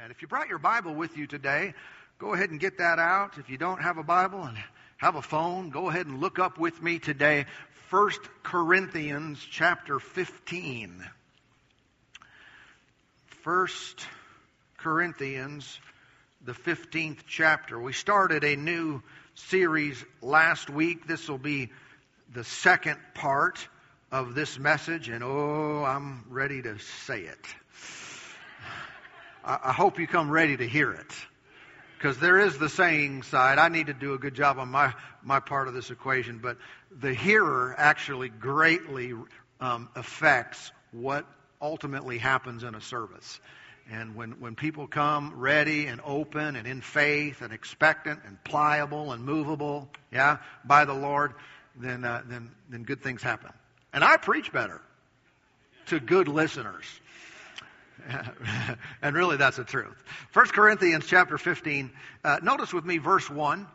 Amen. 0.00 0.10
If 0.10 0.22
you 0.22 0.28
brought 0.28 0.48
your 0.48 0.58
Bible 0.58 0.94
with 0.94 1.18
you 1.18 1.26
today, 1.26 1.74
go 2.18 2.32
ahead 2.32 2.48
and 2.48 2.58
get 2.58 2.78
that 2.78 2.98
out. 2.98 3.36
If 3.36 3.50
you 3.50 3.58
don't 3.58 3.82
have 3.82 3.98
a 3.98 4.02
Bible 4.02 4.42
and 4.42 4.56
have 4.96 5.14
a 5.14 5.20
phone, 5.20 5.68
go 5.68 5.90
ahead 5.90 6.06
and 6.06 6.20
look 6.20 6.38
up 6.38 6.58
with 6.58 6.82
me 6.82 6.98
today 6.98 7.44
1 7.90 8.10
Corinthians 8.42 9.46
chapter 9.50 9.98
15. 9.98 11.04
1 13.44 13.66
Corinthians, 14.78 15.78
the 16.46 16.52
15th 16.52 17.18
chapter. 17.28 17.78
We 17.78 17.92
started 17.92 18.42
a 18.42 18.56
new 18.56 19.02
series 19.34 20.02
last 20.22 20.70
week. 20.70 21.06
This 21.06 21.28
will 21.28 21.36
be 21.36 21.68
the 22.32 22.44
second 22.44 22.96
part 23.12 23.68
of 24.10 24.34
this 24.34 24.58
message, 24.58 25.10
and 25.10 25.22
oh, 25.22 25.84
I'm 25.84 26.24
ready 26.30 26.62
to 26.62 26.78
say 26.78 27.20
it. 27.20 27.46
I 29.44 29.72
hope 29.72 29.98
you 29.98 30.06
come 30.06 30.30
ready 30.30 30.56
to 30.56 30.66
hear 30.66 30.92
it. 30.92 31.12
Because 31.96 32.18
there 32.18 32.38
is 32.38 32.56
the 32.56 32.68
saying 32.68 33.24
side. 33.24 33.58
I 33.58 33.68
need 33.68 33.88
to 33.88 33.94
do 33.94 34.14
a 34.14 34.18
good 34.18 34.34
job 34.34 34.58
on 34.58 34.68
my, 34.68 34.94
my 35.22 35.40
part 35.40 35.68
of 35.68 35.74
this 35.74 35.90
equation, 35.90 36.38
but 36.38 36.56
the 36.90 37.12
hearer 37.12 37.74
actually 37.76 38.30
greatly 38.30 39.12
um, 39.60 39.88
affects 39.94 40.72
what 40.92 41.26
ultimately 41.60 42.16
happens 42.16 42.62
in 42.64 42.74
a 42.74 42.80
service. 42.80 43.38
And 43.90 44.14
when, 44.14 44.32
when 44.40 44.54
people 44.54 44.86
come 44.86 45.34
ready 45.38 45.86
and 45.86 46.00
open 46.04 46.56
and 46.56 46.66
in 46.66 46.80
faith 46.80 47.42
and 47.42 47.52
expectant 47.52 48.20
and 48.24 48.42
pliable 48.44 49.12
and 49.12 49.24
movable, 49.24 49.90
yeah, 50.12 50.38
by 50.64 50.84
the 50.84 50.94
Lord, 50.94 51.34
then, 51.76 52.04
uh, 52.04 52.22
then, 52.26 52.50
then 52.68 52.84
good 52.84 53.02
things 53.02 53.22
happen. 53.22 53.50
And 53.92 54.04
I 54.04 54.16
preach 54.16 54.52
better 54.52 54.80
to 55.86 55.98
good 55.98 56.28
listeners. 56.28 56.84
and 59.02 59.16
really 59.16 59.36
that's 59.36 59.56
the 59.56 59.64
truth. 59.64 60.02
1 60.32 60.46
Corinthians 60.48 61.06
chapter 61.06 61.38
15. 61.38 61.90
Uh, 62.24 62.38
notice 62.42 62.72
with 62.72 62.84
me 62.84 62.98
verse 62.98 63.28
1. 63.28 63.66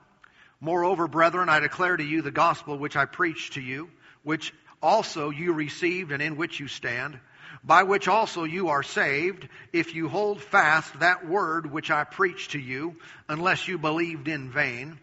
Moreover, 0.61 1.07
brethren, 1.07 1.49
I 1.49 1.59
declare 1.59 1.97
to 1.97 2.03
you 2.03 2.21
the 2.21 2.31
gospel 2.31 2.77
which 2.77 2.95
I 2.95 3.05
preached 3.05 3.53
to 3.53 3.61
you, 3.61 3.89
which 4.23 4.53
also 4.81 5.29
you 5.29 5.53
received 5.53 6.11
and 6.11 6.21
in 6.21 6.37
which 6.37 6.59
you 6.59 6.67
stand, 6.67 7.19
by 7.63 7.83
which 7.83 8.07
also 8.07 8.43
you 8.43 8.69
are 8.69 8.83
saved, 8.83 9.47
if 9.73 9.95
you 9.95 10.07
hold 10.07 10.41
fast 10.41 10.99
that 10.99 11.27
word 11.27 11.71
which 11.71 11.91
I 11.91 12.03
preached 12.03 12.51
to 12.51 12.59
you, 12.59 12.95
unless 13.27 13.67
you 13.67 13.77
believed 13.77 14.27
in 14.27 14.51
vain. 14.51 14.99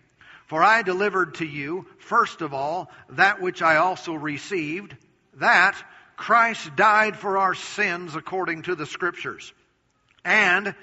For 0.46 0.62
I 0.62 0.82
delivered 0.82 1.36
to 1.36 1.46
you, 1.46 1.86
first 1.98 2.40
of 2.40 2.54
all, 2.54 2.90
that 3.10 3.40
which 3.40 3.62
I 3.62 3.76
also 3.76 4.14
received, 4.14 4.96
that 5.34 5.82
Christ 6.16 6.76
died 6.76 7.16
for 7.16 7.38
our 7.38 7.54
sins 7.54 8.14
according 8.14 8.62
to 8.62 8.74
the 8.74 8.86
Scriptures, 8.86 9.52
and 10.24 10.74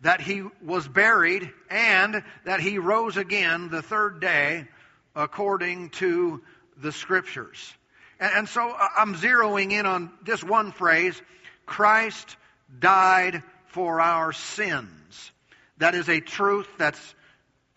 that 0.00 0.20
he 0.20 0.42
was 0.62 0.86
buried, 0.86 1.50
and 1.70 2.22
that 2.44 2.60
he 2.60 2.78
rose 2.78 3.16
again 3.16 3.68
the 3.68 3.82
third 3.82 4.20
day 4.20 4.66
according 5.14 5.90
to 5.90 6.42
the 6.76 6.92
Scriptures. 6.92 7.74
And, 8.20 8.48
so 8.48 8.70
uh, 8.70 8.88
I'm 8.96 9.14
zeroing 9.14 9.72
in 9.72 9.86
on 9.86 10.10
this 10.24 10.42
one 10.42 10.72
phrase 10.72 11.20
Christ 11.66 12.36
died 12.78 13.42
for 13.66 14.00
our 14.00 14.32
sins. 14.32 15.32
That 15.78 15.94
is 15.94 16.08
a 16.08 16.20
truth 16.20 16.68
that's 16.78 17.14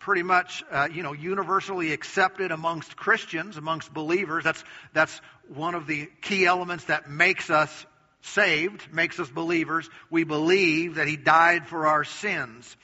pretty 0.00 0.24
much, 0.24 0.64
uh, 0.70 0.88
you 0.92 1.04
know, 1.04 1.12
universally 1.12 1.92
accepted 1.92 2.50
amongst 2.50 2.96
Christians, 2.96 3.56
amongst 3.56 3.94
believers. 3.94 4.42
That's, 4.42 4.64
that's 4.92 5.20
one 5.48 5.74
of 5.74 5.86
the 5.86 6.08
key 6.20 6.46
elements 6.46 6.84
that 6.84 7.10
makes 7.10 7.50
us 7.50 7.86
saved, 8.22 8.92
makes 8.92 9.18
us 9.18 9.28
believers. 9.28 9.88
We 10.10 10.24
believe 10.24 10.96
that 10.96 11.08
He 11.08 11.16
died 11.16 11.66
for 11.66 11.86
our 11.86 12.04
sins. 12.04 12.76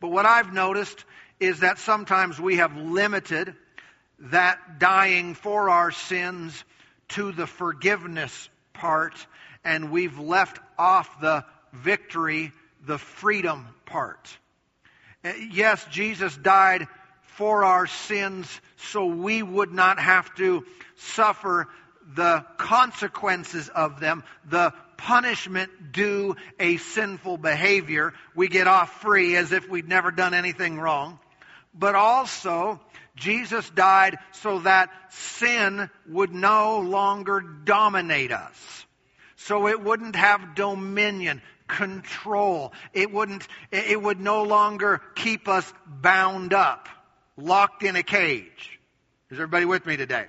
But 0.00 0.08
what 0.08 0.26
I've 0.26 0.52
noticed 0.52 1.04
is 1.40 1.60
that 1.60 1.78
sometimes 1.78 2.40
we 2.40 2.56
have 2.56 2.76
limited 2.76 3.54
that 4.18 4.78
dying 4.78 5.34
for 5.34 5.68
our 5.70 5.90
sins 5.90 6.64
to 7.08 7.32
the 7.32 7.46
forgiveness 7.46 8.48
part, 8.72 9.14
and 9.64 9.90
we've 9.90 10.18
left 10.18 10.58
off 10.78 11.20
the 11.20 11.44
victory, 11.72 12.52
the 12.86 12.98
freedom 12.98 13.66
part. 13.86 14.36
Uh, 15.24 15.32
yes, 15.50 15.84
Jesus 15.90 16.36
died 16.36 16.86
for 17.22 17.64
our 17.64 17.86
sins 17.86 18.60
so 18.76 19.06
we 19.06 19.42
would 19.42 19.72
not 19.72 19.98
have 19.98 20.32
to 20.36 20.64
suffer 20.96 21.68
the 22.14 22.44
consequences 22.58 23.68
of 23.68 24.00
them, 24.00 24.24
the 24.48 24.72
punishment 24.96 25.92
due 25.92 26.36
a 26.58 26.76
sinful 26.76 27.38
behavior. 27.38 28.12
We 28.34 28.48
get 28.48 28.66
off 28.66 29.00
free 29.00 29.36
as 29.36 29.52
if 29.52 29.68
we'd 29.68 29.88
never 29.88 30.10
done 30.10 30.34
anything 30.34 30.78
wrong. 30.78 31.18
But 31.74 31.94
also, 31.94 32.80
Jesus 33.16 33.68
died 33.70 34.18
so 34.32 34.60
that 34.60 34.90
sin 35.10 35.90
would 36.08 36.32
no 36.32 36.80
longer 36.80 37.40
dominate 37.40 38.32
us. 38.32 38.86
So 39.36 39.68
it 39.68 39.82
wouldn't 39.82 40.16
have 40.16 40.54
dominion 40.54 41.42
control. 41.66 42.72
It 42.92 43.12
wouldn't, 43.12 43.46
it 43.70 44.00
would 44.00 44.20
no 44.20 44.42
longer 44.44 45.00
keep 45.14 45.48
us 45.48 45.70
bound 45.86 46.54
up, 46.54 46.88
locked 47.36 47.82
in 47.82 47.96
a 47.96 48.02
cage. 48.02 48.78
Is 49.30 49.38
everybody 49.38 49.64
with 49.64 49.84
me 49.86 49.96
today? 49.96 50.26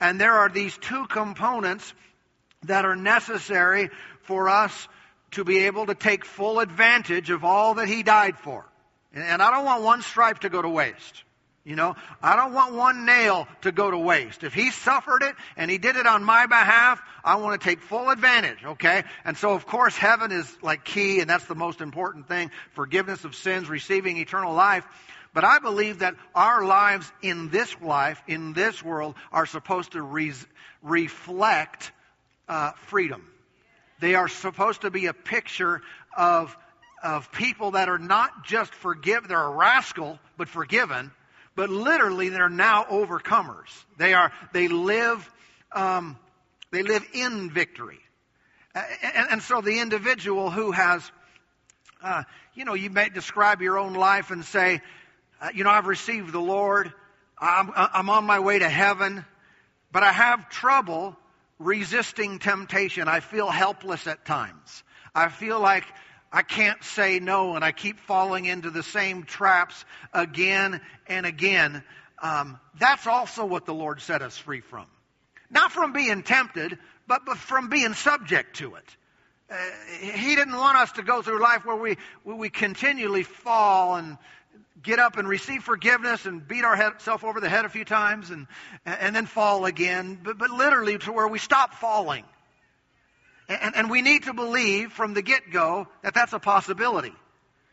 And 0.00 0.20
there 0.20 0.34
are 0.34 0.48
these 0.48 0.76
two 0.78 1.06
components 1.06 1.92
that 2.64 2.84
are 2.84 2.96
necessary 2.96 3.90
for 4.22 4.48
us 4.48 4.88
to 5.32 5.44
be 5.44 5.66
able 5.66 5.86
to 5.86 5.94
take 5.94 6.24
full 6.24 6.60
advantage 6.60 7.30
of 7.30 7.44
all 7.44 7.74
that 7.74 7.88
He 7.88 8.02
died 8.02 8.38
for. 8.38 8.64
And 9.12 9.42
I 9.42 9.50
don't 9.50 9.64
want 9.64 9.82
one 9.82 10.02
stripe 10.02 10.40
to 10.40 10.48
go 10.48 10.60
to 10.60 10.68
waste. 10.68 11.24
You 11.66 11.74
know, 11.74 11.96
I 12.22 12.36
don't 12.36 12.52
want 12.52 12.74
one 12.74 13.06
nail 13.06 13.48
to 13.62 13.72
go 13.72 13.90
to 13.90 13.98
waste. 13.98 14.44
If 14.44 14.54
he 14.54 14.70
suffered 14.70 15.24
it 15.24 15.34
and 15.56 15.68
he 15.68 15.78
did 15.78 15.96
it 15.96 16.06
on 16.06 16.22
my 16.22 16.46
behalf, 16.46 17.02
I 17.24 17.36
want 17.36 17.60
to 17.60 17.68
take 17.68 17.80
full 17.80 18.08
advantage, 18.08 18.64
okay? 18.64 19.02
And 19.24 19.36
so, 19.36 19.52
of 19.52 19.66
course, 19.66 19.96
heaven 19.96 20.30
is 20.30 20.56
like 20.62 20.84
key, 20.84 21.18
and 21.18 21.28
that's 21.28 21.46
the 21.46 21.56
most 21.56 21.80
important 21.80 22.28
thing 22.28 22.52
forgiveness 22.74 23.24
of 23.24 23.34
sins, 23.34 23.68
receiving 23.68 24.16
eternal 24.18 24.54
life. 24.54 24.86
But 25.36 25.44
I 25.44 25.58
believe 25.58 25.98
that 25.98 26.14
our 26.34 26.64
lives 26.64 27.12
in 27.20 27.50
this 27.50 27.76
life, 27.82 28.22
in 28.26 28.54
this 28.54 28.82
world, 28.82 29.16
are 29.30 29.44
supposed 29.44 29.92
to 29.92 30.00
re- 30.00 30.32
reflect 30.82 31.92
uh, 32.48 32.72
freedom. 32.86 33.22
They 34.00 34.14
are 34.14 34.28
supposed 34.28 34.80
to 34.80 34.90
be 34.90 35.04
a 35.04 35.12
picture 35.12 35.82
of, 36.16 36.56
of 37.02 37.30
people 37.32 37.72
that 37.72 37.90
are 37.90 37.98
not 37.98 38.46
just 38.46 38.74
forgiven, 38.74 39.28
they're 39.28 39.38
a 39.38 39.50
rascal, 39.50 40.18
but 40.38 40.48
forgiven 40.48 41.12
but 41.56 41.70
literally 41.70 42.28
they're 42.28 42.48
now 42.48 42.84
overcomers. 42.84 43.68
They 43.96 44.14
are, 44.14 44.30
they 44.52 44.68
live, 44.68 45.28
um, 45.72 46.18
they 46.70 46.82
live 46.82 47.04
in 47.14 47.50
victory. 47.50 47.98
And, 48.74 49.30
and, 49.30 49.42
so 49.42 49.62
the 49.62 49.80
individual 49.80 50.50
who 50.50 50.70
has, 50.70 51.10
uh, 52.02 52.24
you 52.54 52.66
know, 52.66 52.74
you 52.74 52.90
may 52.90 53.08
describe 53.08 53.62
your 53.62 53.78
own 53.78 53.94
life 53.94 54.30
and 54.30 54.44
say, 54.44 54.82
uh, 55.40 55.48
you 55.54 55.64
know, 55.64 55.70
I've 55.70 55.86
received 55.86 56.32
the 56.32 56.40
Lord. 56.40 56.92
I'm, 57.38 57.70
I'm 57.74 58.08
on 58.08 58.24
my 58.24 58.40
way 58.40 58.58
to 58.58 58.68
heaven, 58.68 59.24
but 59.92 60.02
I 60.02 60.12
have 60.12 60.48
trouble 60.48 61.16
resisting 61.58 62.38
temptation. 62.38 63.08
I 63.08 63.20
feel 63.20 63.48
helpless 63.48 64.06
at 64.06 64.24
times. 64.24 64.82
I 65.14 65.28
feel 65.28 65.60
like 65.60 65.84
I 66.32 66.42
can't 66.42 66.82
say 66.82 67.18
no, 67.18 67.54
and 67.54 67.64
I 67.64 67.72
keep 67.72 67.98
falling 68.00 68.46
into 68.46 68.70
the 68.70 68.82
same 68.82 69.24
traps 69.24 69.84
again 70.12 70.80
and 71.06 71.26
again. 71.26 71.82
Um, 72.20 72.58
that's 72.78 73.06
also 73.06 73.44
what 73.44 73.66
the 73.66 73.74
Lord 73.74 74.00
set 74.00 74.22
us 74.22 74.36
free 74.36 74.60
from. 74.60 74.86
Not 75.50 75.72
from 75.72 75.92
being 75.92 76.22
tempted, 76.22 76.78
but, 77.06 77.24
but 77.24 77.38
from 77.38 77.68
being 77.68 77.94
subject 77.94 78.56
to 78.56 78.74
it. 78.74 78.96
Uh, 79.48 79.56
he 80.00 80.34
didn't 80.34 80.56
want 80.56 80.76
us 80.76 80.92
to 80.92 81.02
go 81.02 81.22
through 81.22 81.40
life 81.40 81.64
where 81.64 81.76
we, 81.76 81.96
where 82.24 82.36
we 82.36 82.50
continually 82.50 83.22
fall 83.22 83.94
and 83.96 84.18
get 84.86 85.00
up 85.00 85.18
and 85.18 85.28
receive 85.28 85.64
forgiveness 85.64 86.24
and 86.24 86.46
beat 86.46 86.64
ourselves 86.64 87.24
over 87.24 87.40
the 87.40 87.48
head 87.48 87.64
a 87.64 87.68
few 87.68 87.84
times 87.84 88.30
and, 88.30 88.46
and 88.86 89.14
then 89.14 89.26
fall 89.26 89.66
again, 89.66 90.18
but, 90.22 90.38
but 90.38 90.50
literally 90.50 90.96
to 90.96 91.12
where 91.12 91.26
we 91.26 91.38
stop 91.38 91.74
falling. 91.74 92.24
And, 93.48 93.76
and 93.76 93.90
we 93.90 94.00
need 94.00 94.22
to 94.24 94.32
believe 94.32 94.92
from 94.92 95.12
the 95.12 95.22
get 95.22 95.50
go 95.50 95.88
that 96.02 96.14
that's 96.14 96.32
a 96.32 96.38
possibility. 96.38 97.12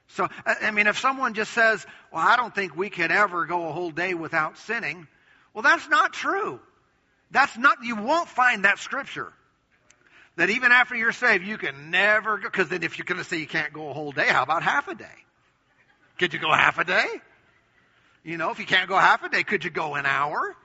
So, 0.10 0.28
I 0.46 0.72
mean, 0.72 0.88
if 0.88 1.00
someone 1.00 1.34
just 1.34 1.52
says, 1.52 1.86
well, 2.12 2.28
I 2.28 2.36
don't 2.36 2.54
think 2.54 2.76
we 2.76 2.90
could 2.90 3.12
ever 3.12 3.46
go 3.46 3.70
a 3.70 3.72
whole 3.72 3.92
day 3.92 4.14
without 4.14 4.58
sinning, 4.58 5.08
well, 5.54 5.62
that's 5.62 5.88
not 5.88 6.14
true. 6.14 6.60
That's 7.32 7.56
not, 7.58 7.78
you 7.84 7.96
won't 7.96 8.28
find 8.28 8.66
that 8.66 8.80
scripture. 8.80 9.32
That 10.36 10.50
even 10.50 10.72
after 10.72 10.96
you're 10.96 11.12
saved, 11.12 11.46
you 11.46 11.58
can 11.58 11.92
never 11.92 12.38
go, 12.38 12.44
because 12.44 12.70
then 12.70 12.84
if 12.84 12.98
you're 12.98 13.06
going 13.06 13.20
to 13.20 13.24
say 13.24 13.38
you 13.38 13.48
can't 13.48 13.72
go 13.72 13.90
a 13.90 13.94
whole 13.94 14.12
day, 14.12 14.28
how 14.28 14.44
about 14.44 14.64
half 14.64 14.88
a 14.88 14.96
day? 14.96 15.23
Could 16.20 16.34
you 16.34 16.40
go 16.40 16.52
half 16.52 16.78
a 16.78 16.84
day? 16.84 17.06
You 18.24 18.38
know, 18.38 18.52
if 18.52 18.60
you 18.60 18.66
can't 18.66 18.88
go 18.88 18.98
half 18.98 19.24
a 19.24 19.30
day, 19.30 19.44
could 19.44 19.64
you 19.64 19.70
go 19.70 19.96
an 19.96 20.06
hour? 20.06 20.56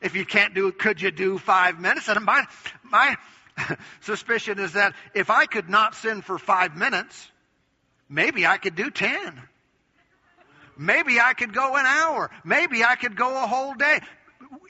If 0.00 0.14
you 0.14 0.24
can't 0.24 0.54
do 0.54 0.68
it, 0.68 0.78
could 0.78 1.00
you 1.00 1.10
do 1.10 1.38
five 1.38 1.80
minutes? 1.80 2.08
And 2.08 2.24
my, 2.24 2.44
my 2.82 3.16
suspicion 4.00 4.58
is 4.58 4.72
that 4.72 4.94
if 5.14 5.30
I 5.30 5.46
could 5.46 5.68
not 5.68 5.94
sin 5.94 6.20
for 6.20 6.38
five 6.38 6.76
minutes, 6.76 7.30
Maybe 8.08 8.46
I 8.46 8.58
could 8.58 8.74
do 8.74 8.90
10. 8.90 9.40
Maybe 10.76 11.20
I 11.20 11.34
could 11.34 11.54
go 11.54 11.76
an 11.76 11.86
hour. 11.86 12.30
Maybe 12.44 12.84
I 12.84 12.96
could 12.96 13.16
go 13.16 13.42
a 13.42 13.46
whole 13.46 13.74
day. 13.74 14.00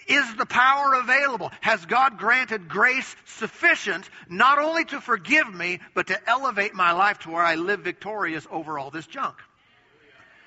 Is 0.07 0.35
the 0.37 0.47
power 0.47 0.95
available? 0.95 1.51
Has 1.61 1.85
God 1.87 2.19
granted 2.19 2.69
grace 2.69 3.15
sufficient 3.25 4.09
not 4.29 4.59
only 4.59 4.85
to 4.87 5.01
forgive 5.01 5.53
me, 5.53 5.81
but 5.95 6.09
to 6.09 6.31
elevate 6.31 6.75
my 6.75 6.93
life 6.93 7.21
to 7.21 7.31
where 7.31 7.43
I 7.43 7.55
live 7.55 7.81
victorious 7.81 8.47
over 8.51 8.79
all 8.79 8.91
this 8.91 9.07
junk? 9.07 9.37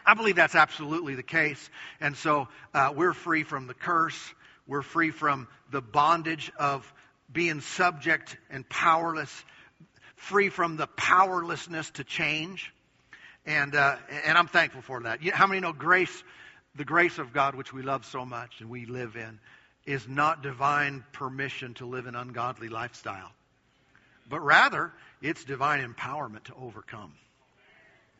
I 0.05 0.13
believe 0.13 0.37
that's 0.37 0.55
absolutely 0.55 1.15
the 1.15 1.23
case. 1.23 1.69
And 1.99 2.15
so 2.15 2.47
uh, 2.73 2.93
we're 2.95 3.13
free 3.13 3.43
from 3.43 3.67
the 3.67 3.73
curse. 3.73 4.17
We're 4.65 4.81
free 4.81 5.11
from 5.11 5.47
the 5.71 5.81
bondage 5.81 6.51
of 6.57 6.91
being 7.31 7.59
subject 7.59 8.37
and 8.49 8.67
powerless, 8.69 9.43
free 10.15 10.49
from 10.49 10.77
the 10.77 10.87
powerlessness 10.87 11.89
to 11.91 12.03
change. 12.05 12.73
And, 13.45 13.75
uh, 13.75 13.97
and 14.25 14.37
I'm 14.37 14.47
thankful 14.47 14.81
for 14.81 15.01
that. 15.03 15.21
How 15.29 15.47
many 15.47 15.59
know 15.59 15.73
grace, 15.73 16.23
the 16.77 16.85
grace 16.85 17.17
of 17.17 17.33
God, 17.33 17.55
which 17.55 17.73
we 17.73 17.81
love 17.81 18.05
so 18.05 18.25
much 18.25 18.61
and 18.61 18.69
we 18.69 18.85
live 18.85 19.15
in, 19.15 19.39
is 19.85 20.07
not 20.07 20.43
divine 20.43 21.03
permission 21.13 21.73
to 21.75 21.85
live 21.85 22.05
an 22.07 22.15
ungodly 22.15 22.69
lifestyle, 22.69 23.31
but 24.29 24.41
rather 24.41 24.91
it's 25.21 25.43
divine 25.43 25.81
empowerment 25.81 26.43
to 26.43 26.53
overcome. 26.55 27.13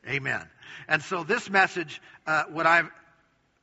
Amen. 0.07 0.45
And 0.88 1.01
so 1.01 1.24
this 1.24 1.50
message, 1.50 2.01
uh, 2.25 2.45
what 2.50 2.65
I've 2.65 2.89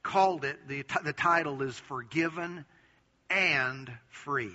called 0.02 0.44
it, 0.44 0.68
the, 0.68 0.82
t- 0.82 0.98
the 1.02 1.14
title 1.14 1.62
is 1.62 1.78
Forgiven 1.78 2.64
and 3.30 3.90
Free 4.08 4.52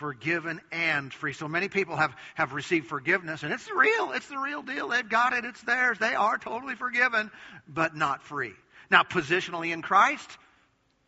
forgiven 0.00 0.62
and 0.72 1.12
free. 1.12 1.34
So 1.34 1.46
many 1.46 1.68
people 1.68 1.94
have, 1.94 2.16
have 2.34 2.54
received 2.54 2.86
forgiveness, 2.86 3.42
and 3.42 3.52
it's 3.52 3.70
real. 3.70 4.12
It's 4.12 4.28
the 4.28 4.38
real 4.38 4.62
deal. 4.62 4.88
They've 4.88 5.06
got 5.06 5.34
it. 5.34 5.44
It's 5.44 5.60
theirs. 5.60 5.98
They 5.98 6.14
are 6.14 6.38
totally 6.38 6.74
forgiven, 6.74 7.30
but 7.68 7.94
not 7.94 8.22
free. 8.22 8.54
Now, 8.90 9.02
positionally 9.02 9.72
in 9.72 9.82
Christ, 9.82 10.28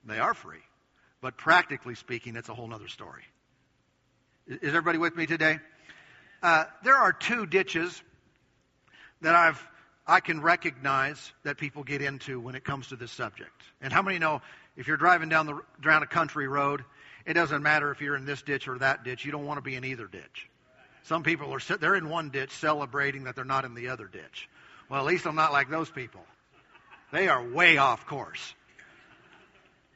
they 0.04 0.18
are 0.18 0.34
free. 0.34 0.62
But 1.20 1.36
practically 1.36 1.94
speaking, 1.94 2.36
it's 2.36 2.48
a 2.48 2.54
whole 2.54 2.72
other 2.72 2.88
story. 2.88 3.22
Is 4.46 4.68
everybody 4.68 4.98
with 4.98 5.16
me 5.16 5.26
today? 5.26 5.58
Uh, 6.42 6.64
there 6.84 6.96
are 6.96 7.12
two 7.12 7.46
ditches 7.46 8.02
that 9.20 9.34
I've 9.34 9.62
I 10.04 10.18
can 10.18 10.42
recognize 10.42 11.32
that 11.44 11.58
people 11.58 11.84
get 11.84 12.02
into 12.02 12.40
when 12.40 12.56
it 12.56 12.64
comes 12.64 12.88
to 12.88 12.96
this 12.96 13.12
subject. 13.12 13.62
And 13.80 13.92
how 13.92 14.02
many 14.02 14.18
know 14.18 14.42
if 14.76 14.88
you're 14.88 14.96
driving 14.96 15.28
down 15.28 15.46
the 15.46 15.60
down 15.80 16.02
a 16.02 16.08
country 16.08 16.48
road 16.48 16.82
it 17.24 17.34
doesn't 17.34 17.62
matter 17.62 17.90
if 17.90 18.00
you're 18.00 18.16
in 18.16 18.24
this 18.24 18.42
ditch 18.42 18.68
or 18.68 18.78
that 18.78 19.04
ditch. 19.04 19.24
You 19.24 19.32
don't 19.32 19.46
want 19.46 19.58
to 19.58 19.62
be 19.62 19.76
in 19.76 19.84
either 19.84 20.06
ditch. 20.06 20.48
Some 21.04 21.22
people 21.22 21.52
are 21.52 21.76
they're 21.78 21.94
in 21.94 22.08
one 22.08 22.30
ditch 22.30 22.50
celebrating 22.50 23.24
that 23.24 23.36
they're 23.36 23.44
not 23.44 23.64
in 23.64 23.74
the 23.74 23.88
other 23.88 24.06
ditch. 24.06 24.48
Well, 24.88 25.00
at 25.00 25.06
least 25.06 25.26
I'm 25.26 25.34
not 25.34 25.52
like 25.52 25.70
those 25.70 25.90
people. 25.90 26.20
They 27.12 27.28
are 27.28 27.46
way 27.46 27.76
off 27.76 28.06
course. 28.06 28.54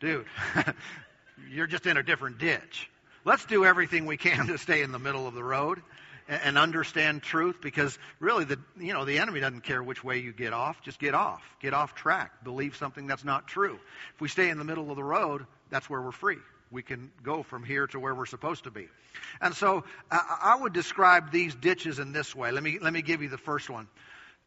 Dude, 0.01 0.27
you're 1.51 1.67
just 1.67 1.87
in 1.87 1.97
a 1.97 2.03
different 2.03 2.39
ditch. 2.39 2.91
Let's 3.25 3.45
do 3.47 3.65
everything 3.65 4.07
we 4.07 4.17
can 4.17 4.47
to 4.47 4.59
stay 4.59 4.83
in 4.83 4.93
the 4.93 4.99
middle 4.99 5.27
of 5.27 5.35
the 5.35 5.43
road 5.43 5.83
and 6.29 6.59
understand 6.59 7.23
truth 7.23 7.57
because 7.61 7.99
really 8.21 8.45
the 8.45 8.59
you 8.79 8.93
know 8.93 9.05
the 9.05 9.19
enemy 9.19 9.41
doesn't 9.41 9.63
care 9.63 9.83
which 9.83 10.03
way 10.03 10.19
you 10.19 10.33
get 10.33 10.53
off 10.53 10.83
just 10.83 10.99
get 10.99 11.15
off 11.15 11.41
get 11.61 11.73
off 11.73 11.95
track 11.95 12.33
believe 12.43 12.75
something 12.75 13.07
that's 13.07 13.25
not 13.25 13.47
true 13.47 13.79
if 14.13 14.21
we 14.21 14.27
stay 14.27 14.49
in 14.49 14.59
the 14.59 14.65
middle 14.65 14.91
of 14.91 14.97
the 14.97 15.05
road 15.05 15.47
that's 15.71 15.89
where 15.89 16.03
we're 16.03 16.11
free 16.11 16.39
we 16.71 16.83
can 16.83 17.11
go 17.23 17.43
from 17.43 17.63
here 17.65 17.87
to 17.89 18.01
where 18.01 18.15
we're 18.15 18.27
supposed 18.27 18.65
to 18.65 18.71
be. 18.71 18.89
And 19.41 19.55
so 19.55 19.85
I 20.11 20.57
would 20.61 20.73
describe 20.73 21.31
these 21.31 21.55
ditches 21.55 21.99
in 21.99 22.13
this 22.13 22.35
way. 22.35 22.51
Let 22.51 22.63
me, 22.63 22.79
let 22.81 22.93
me 22.93 23.03
give 23.03 23.23
you 23.23 23.29
the 23.29 23.39
first 23.39 23.71
one. 23.71 23.89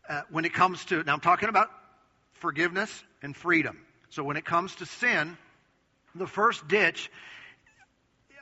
Uh, 0.07 0.21
when 0.29 0.45
it 0.45 0.53
comes 0.53 0.83
to, 0.85 1.03
now 1.03 1.13
I'm 1.13 1.19
talking 1.19 1.49
about 1.49 1.69
forgiveness 2.39 3.03
and 3.21 3.35
freedom. 3.35 3.77
So 4.09 4.23
when 4.23 4.37
it 4.37 4.45
comes 4.45 4.75
to 4.75 4.85
sin, 4.85 5.37
the 6.15 6.27
first 6.27 6.67
ditch 6.67 7.11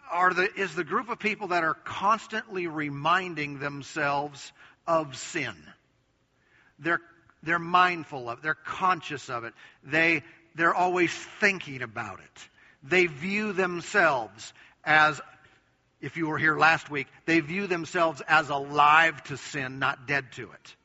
are 0.10 0.34
the, 0.34 0.50
is 0.56 0.74
the 0.74 0.84
group 0.84 1.10
of 1.10 1.20
people 1.20 1.50
that 1.50 1.64
are 1.64 1.74
constantly 1.74 2.68
reminding 2.68 3.60
themselves 3.60 4.52
of 4.86 5.18
sin. 5.18 5.56
They're, 6.80 7.02
they're 7.44 7.60
mindful 7.60 8.30
of 8.30 8.40
it. 8.40 8.44
They're 8.44 8.54
conscious 8.56 9.30
of 9.30 9.44
it. 9.44 9.54
They, 9.84 10.24
they're 10.56 10.76
always 10.76 11.14
thinking 11.40 11.82
about 11.82 12.20
it. 12.20 12.50
They 12.84 13.08
view 13.08 13.54
themselves 13.54 14.54
as, 14.84 15.20
if 16.00 16.16
you 16.16 16.28
were 16.28 16.38
here 16.38 16.58
last 16.58 16.90
week, 16.90 17.08
they 17.26 17.42
view 17.42 17.68
themselves 17.68 18.22
as 18.28 18.50
alive 18.50 19.22
to 19.26 19.38
sin, 19.38 19.80
not 19.80 20.08
dead 20.08 20.32
to 20.34 20.44
it. 20.44 20.76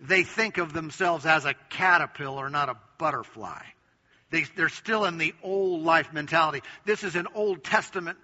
They 0.00 0.22
think 0.22 0.58
of 0.58 0.72
themselves 0.72 1.24
as 1.26 1.44
a 1.44 1.54
caterpillar, 1.70 2.50
not 2.50 2.68
a 2.68 2.76
butterfly. 2.98 3.62
They, 4.30 4.44
are 4.58 4.68
still 4.68 5.04
in 5.04 5.18
the 5.18 5.34
old 5.42 5.82
life 5.82 6.12
mentality. 6.12 6.62
This 6.84 7.04
is 7.04 7.14
an 7.14 7.26
Old 7.34 7.64
Testament 7.64 8.18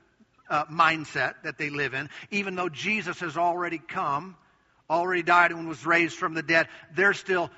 uh, 0.51 0.65
mindset 0.67 1.35
that 1.45 1.59
they 1.59 1.71
live 1.71 1.95
in. 1.95 2.11
Even 2.31 2.55
though 2.55 2.69
Jesus 2.69 3.21
has 3.21 3.37
already 3.37 3.79
come, 3.79 4.37
already 4.91 5.23
died 5.23 5.53
and 5.53 5.69
was 5.69 5.87
raised 5.87 6.17
from 6.17 6.35
the 6.35 6.43
dead, 6.43 6.69
they're 6.95 7.15
still 7.15 7.51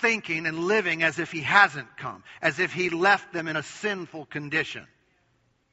thinking 0.00 0.46
and 0.46 0.60
living 0.60 1.02
as 1.02 1.18
if 1.18 1.32
he 1.32 1.40
hasn't 1.40 1.96
come, 1.96 2.22
as 2.40 2.58
if 2.58 2.72
he 2.72 2.88
left 2.88 3.32
them 3.32 3.48
in 3.48 3.56
a 3.56 3.62
sinful 3.62 4.26
condition. 4.26 4.86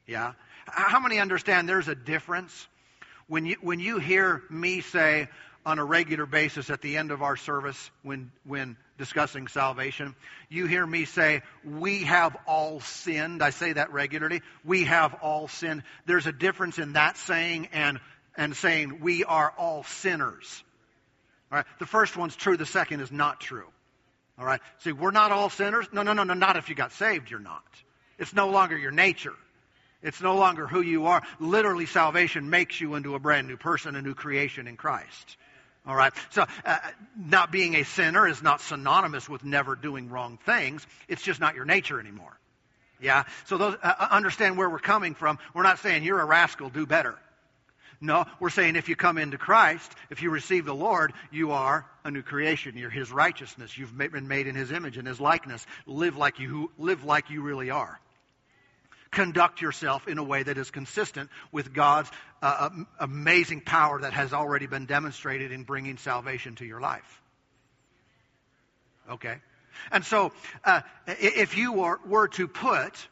Yeah? 0.06 0.32
How 0.66 1.00
many 1.00 1.18
understand 1.18 1.68
there's 1.68 1.88
a 1.88 1.94
difference? 1.94 2.66
When 3.28 3.46
you, 3.46 3.56
when 3.60 3.80
you 3.80 3.98
hear 3.98 4.42
me 4.50 4.80
say 4.80 5.28
on 5.66 5.80
a 5.80 5.84
regular 5.84 6.26
basis 6.26 6.70
at 6.70 6.80
the 6.80 6.96
end 6.96 7.10
of 7.10 7.22
our 7.22 7.36
service 7.36 7.90
when, 8.04 8.30
when 8.44 8.76
discussing 8.98 9.48
salvation, 9.48 10.14
you 10.48 10.66
hear 10.66 10.86
me 10.86 11.04
say, 11.04 11.42
We 11.64 12.04
have 12.04 12.36
all 12.46 12.78
sinned. 12.80 13.42
I 13.42 13.50
say 13.50 13.72
that 13.72 13.92
regularly. 13.92 14.42
We 14.64 14.84
have 14.84 15.14
all 15.14 15.48
sinned. 15.48 15.82
There's 16.06 16.28
a 16.28 16.32
difference 16.32 16.78
in 16.78 16.92
that 16.92 17.16
saying 17.16 17.68
and, 17.72 17.98
and 18.36 18.56
saying, 18.56 19.00
We 19.00 19.24
are 19.24 19.52
all 19.58 19.82
sinners. 19.82 20.62
All 21.50 21.58
right? 21.58 21.66
The 21.80 21.86
first 21.86 22.16
one's 22.16 22.36
true, 22.36 22.56
the 22.56 22.64
second 22.64 23.00
is 23.00 23.10
not 23.10 23.40
true. 23.40 23.66
All 24.38 24.46
right? 24.46 24.60
See, 24.78 24.92
we're 24.92 25.10
not 25.10 25.32
all 25.32 25.50
sinners. 25.50 25.88
No, 25.92 26.04
no, 26.04 26.12
no, 26.12 26.22
no, 26.22 26.34
not 26.34 26.56
if 26.56 26.68
you 26.68 26.76
got 26.76 26.92
saved, 26.92 27.28
you're 27.28 27.40
not. 27.40 27.64
It's 28.18 28.32
no 28.32 28.50
longer 28.50 28.78
your 28.78 28.92
nature. 28.92 29.34
It's 30.00 30.20
no 30.20 30.36
longer 30.36 30.68
who 30.68 30.80
you 30.80 31.06
are. 31.06 31.22
Literally, 31.40 31.86
salvation 31.86 32.50
makes 32.50 32.80
you 32.80 32.94
into 32.94 33.16
a 33.16 33.18
brand 33.18 33.48
new 33.48 33.56
person, 33.56 33.96
a 33.96 34.02
new 34.02 34.14
creation 34.14 34.68
in 34.68 34.76
Christ. 34.76 35.36
All 35.86 35.94
right. 35.94 36.12
So, 36.30 36.44
uh, 36.64 36.78
not 37.16 37.52
being 37.52 37.76
a 37.76 37.84
sinner 37.84 38.26
is 38.26 38.42
not 38.42 38.60
synonymous 38.60 39.28
with 39.28 39.44
never 39.44 39.76
doing 39.76 40.08
wrong 40.10 40.38
things. 40.44 40.84
It's 41.08 41.22
just 41.22 41.40
not 41.40 41.54
your 41.54 41.64
nature 41.64 42.00
anymore. 42.00 42.38
Yeah. 43.00 43.24
So, 43.44 43.56
those, 43.56 43.76
uh, 43.82 43.94
uh 43.98 44.08
understand 44.10 44.56
where 44.56 44.68
we're 44.68 44.78
coming 44.78 45.14
from. 45.14 45.38
We're 45.54 45.62
not 45.62 45.78
saying 45.78 46.02
you're 46.02 46.20
a 46.20 46.24
rascal, 46.24 46.70
do 46.70 46.86
better. 46.86 47.16
No, 48.00 48.26
we're 48.40 48.50
saying 48.50 48.76
if 48.76 48.88
you 48.88 48.96
come 48.96 49.16
into 49.16 49.38
Christ, 49.38 49.90
if 50.10 50.22
you 50.22 50.30
receive 50.30 50.66
the 50.66 50.74
Lord, 50.74 51.12
you 51.30 51.52
are 51.52 51.86
a 52.04 52.10
new 52.10 52.22
creation. 52.22 52.76
You're 52.76 52.90
His 52.90 53.10
righteousness. 53.10 53.76
You've 53.78 53.96
been 53.96 54.28
made 54.28 54.46
in 54.46 54.54
His 54.54 54.70
image 54.70 54.98
and 54.98 55.08
His 55.08 55.20
likeness. 55.20 55.64
Live 55.86 56.16
like 56.16 56.38
you 56.38 56.70
live 56.78 57.04
like 57.04 57.30
you 57.30 57.42
really 57.42 57.70
are. 57.70 57.98
Conduct 59.16 59.62
yourself 59.62 60.08
in 60.08 60.18
a 60.18 60.22
way 60.22 60.42
that 60.42 60.58
is 60.58 60.70
consistent 60.70 61.30
with 61.50 61.72
God's 61.72 62.10
uh, 62.42 62.68
amazing 63.00 63.62
power 63.62 64.02
that 64.02 64.12
has 64.12 64.34
already 64.34 64.66
been 64.66 64.84
demonstrated 64.84 65.52
in 65.52 65.62
bringing 65.62 65.96
salvation 65.96 66.54
to 66.56 66.66
your 66.66 66.82
life. 66.82 67.22
Okay, 69.10 69.36
and 69.90 70.04
so 70.04 70.32
uh, 70.64 70.82
if 71.06 71.56
you 71.56 71.72
were, 71.72 71.98
were 72.06 72.28
to 72.28 72.46
put 72.46 73.08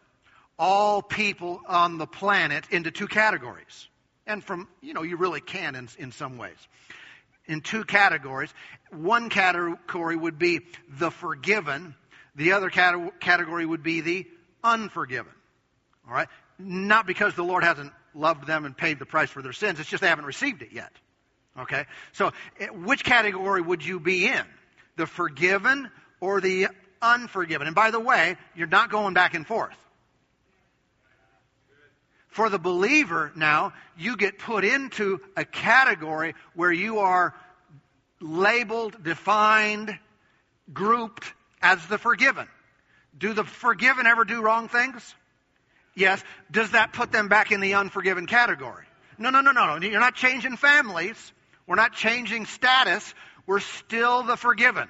all 0.58 1.00
people 1.00 1.62
on 1.66 1.96
the 1.96 2.06
planet 2.06 2.64
into 2.70 2.90
two 2.90 3.08
categories 3.08 3.88
and 4.26 4.44
from, 4.44 4.68
you 4.82 4.92
know, 4.92 5.04
you 5.04 5.16
really 5.16 5.40
can 5.40 5.74
in, 5.74 5.88
in 5.98 6.12
some 6.12 6.36
ways. 6.36 6.58
In 7.46 7.62
two 7.62 7.84
categories. 7.84 8.52
One 8.90 9.30
category 9.30 10.16
would 10.16 10.38
be 10.38 10.60
the 10.86 11.10
forgiven, 11.10 11.94
the 12.36 12.52
other 12.52 12.68
category 12.68 13.64
would 13.64 13.82
be 13.82 14.02
the 14.02 14.26
unforgiven. 14.62 15.32
All 16.06 16.14
right? 16.14 16.28
Not 16.58 17.06
because 17.06 17.34
the 17.34 17.42
Lord 17.42 17.64
hasn't 17.64 17.92
loved 18.14 18.46
them 18.46 18.64
and 18.64 18.76
paid 18.76 18.98
the 18.98 19.06
price 19.06 19.30
for 19.30 19.42
their 19.42 19.52
sins, 19.52 19.80
it's 19.80 19.88
just 19.88 20.00
they 20.00 20.08
haven't 20.08 20.26
received 20.26 20.62
it 20.62 20.72
yet. 20.72 20.92
Okay? 21.58 21.84
So, 22.12 22.32
eh, 22.60 22.66
which 22.68 23.04
category 23.04 23.60
would 23.60 23.84
you 23.84 24.00
be 24.00 24.26
in? 24.26 24.44
The 24.96 25.06
forgiven 25.06 25.90
or 26.20 26.40
the 26.40 26.68
unforgiven? 27.02 27.66
And 27.66 27.76
by 27.76 27.90
the 27.90 28.00
way, 28.00 28.36
you're 28.54 28.66
not 28.66 28.90
going 28.90 29.14
back 29.14 29.34
and 29.34 29.46
forth. 29.46 29.76
For 32.28 32.48
the 32.48 32.58
believer 32.58 33.30
now, 33.36 33.72
you 33.96 34.16
get 34.16 34.40
put 34.40 34.64
into 34.64 35.20
a 35.36 35.44
category 35.44 36.34
where 36.54 36.72
you 36.72 36.98
are 36.98 37.32
labeled, 38.20 39.04
defined, 39.04 39.96
grouped 40.72 41.32
as 41.62 41.84
the 41.86 41.98
forgiven. 41.98 42.48
Do 43.16 43.34
the 43.34 43.44
forgiven 43.44 44.06
ever 44.06 44.24
do 44.24 44.42
wrong 44.42 44.66
things? 44.66 45.14
Yes. 45.94 46.22
Does 46.50 46.72
that 46.72 46.92
put 46.92 47.12
them 47.12 47.28
back 47.28 47.52
in 47.52 47.60
the 47.60 47.74
unforgiven 47.74 48.26
category? 48.26 48.84
No, 49.18 49.30
no, 49.30 49.40
no, 49.40 49.52
no, 49.52 49.78
no. 49.78 49.86
You're 49.86 50.00
not 50.00 50.14
changing 50.14 50.56
families. 50.56 51.32
We're 51.66 51.76
not 51.76 51.92
changing 51.92 52.46
status. 52.46 53.14
We're 53.46 53.60
still 53.60 54.22
the 54.22 54.36
forgiven. 54.36 54.88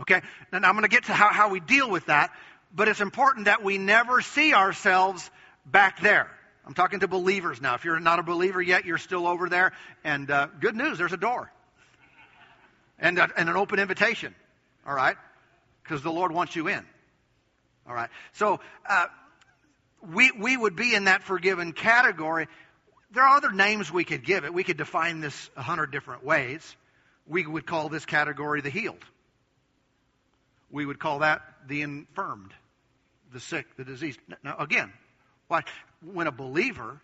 Okay? 0.00 0.22
And 0.52 0.64
I'm 0.64 0.72
going 0.72 0.82
to 0.84 0.88
get 0.88 1.04
to 1.04 1.12
how, 1.12 1.28
how 1.30 1.48
we 1.50 1.60
deal 1.60 1.90
with 1.90 2.06
that, 2.06 2.30
but 2.74 2.88
it's 2.88 3.00
important 3.00 3.46
that 3.46 3.62
we 3.62 3.78
never 3.78 4.20
see 4.20 4.54
ourselves 4.54 5.30
back 5.66 6.00
there. 6.00 6.30
I'm 6.66 6.74
talking 6.74 7.00
to 7.00 7.08
believers 7.08 7.60
now. 7.60 7.74
If 7.74 7.84
you're 7.84 8.00
not 8.00 8.18
a 8.18 8.22
believer 8.22 8.62
yet, 8.62 8.84
you're 8.86 8.98
still 8.98 9.26
over 9.26 9.48
there. 9.48 9.72
And 10.02 10.30
uh, 10.30 10.48
good 10.60 10.74
news, 10.74 10.98
there's 10.98 11.12
a 11.12 11.18
door 11.18 11.52
and, 12.98 13.18
a, 13.18 13.28
and 13.36 13.48
an 13.48 13.56
open 13.56 13.78
invitation. 13.78 14.34
All 14.86 14.94
right? 14.94 15.16
Because 15.82 16.02
the 16.02 16.12
Lord 16.12 16.32
wants 16.32 16.56
you 16.56 16.68
in. 16.68 16.84
All 17.86 17.94
right? 17.94 18.08
So 18.32 18.60
uh, 18.88 19.06
we, 20.12 20.30
we 20.32 20.56
would 20.56 20.76
be 20.76 20.94
in 20.94 21.04
that 21.04 21.22
forgiven 21.22 21.72
category. 21.72 22.46
There 23.12 23.22
are 23.22 23.36
other 23.36 23.52
names 23.52 23.92
we 23.92 24.04
could 24.04 24.24
give 24.24 24.44
it. 24.44 24.52
We 24.52 24.64
could 24.64 24.76
define 24.76 25.20
this 25.20 25.50
a 25.56 25.62
hundred 25.62 25.90
different 25.92 26.24
ways. 26.24 26.76
We 27.26 27.46
would 27.46 27.66
call 27.66 27.88
this 27.88 28.04
category 28.04 28.60
the 28.60 28.70
healed. 28.70 29.04
We 30.70 30.84
would 30.84 30.98
call 30.98 31.20
that 31.20 31.42
the 31.68 31.82
infirmed, 31.82 32.52
the 33.32 33.40
sick, 33.40 33.66
the 33.76 33.84
diseased. 33.84 34.18
Now, 34.42 34.56
again, 34.58 34.92
why? 35.48 35.62
When 36.02 36.26
a 36.26 36.32
believer 36.32 37.00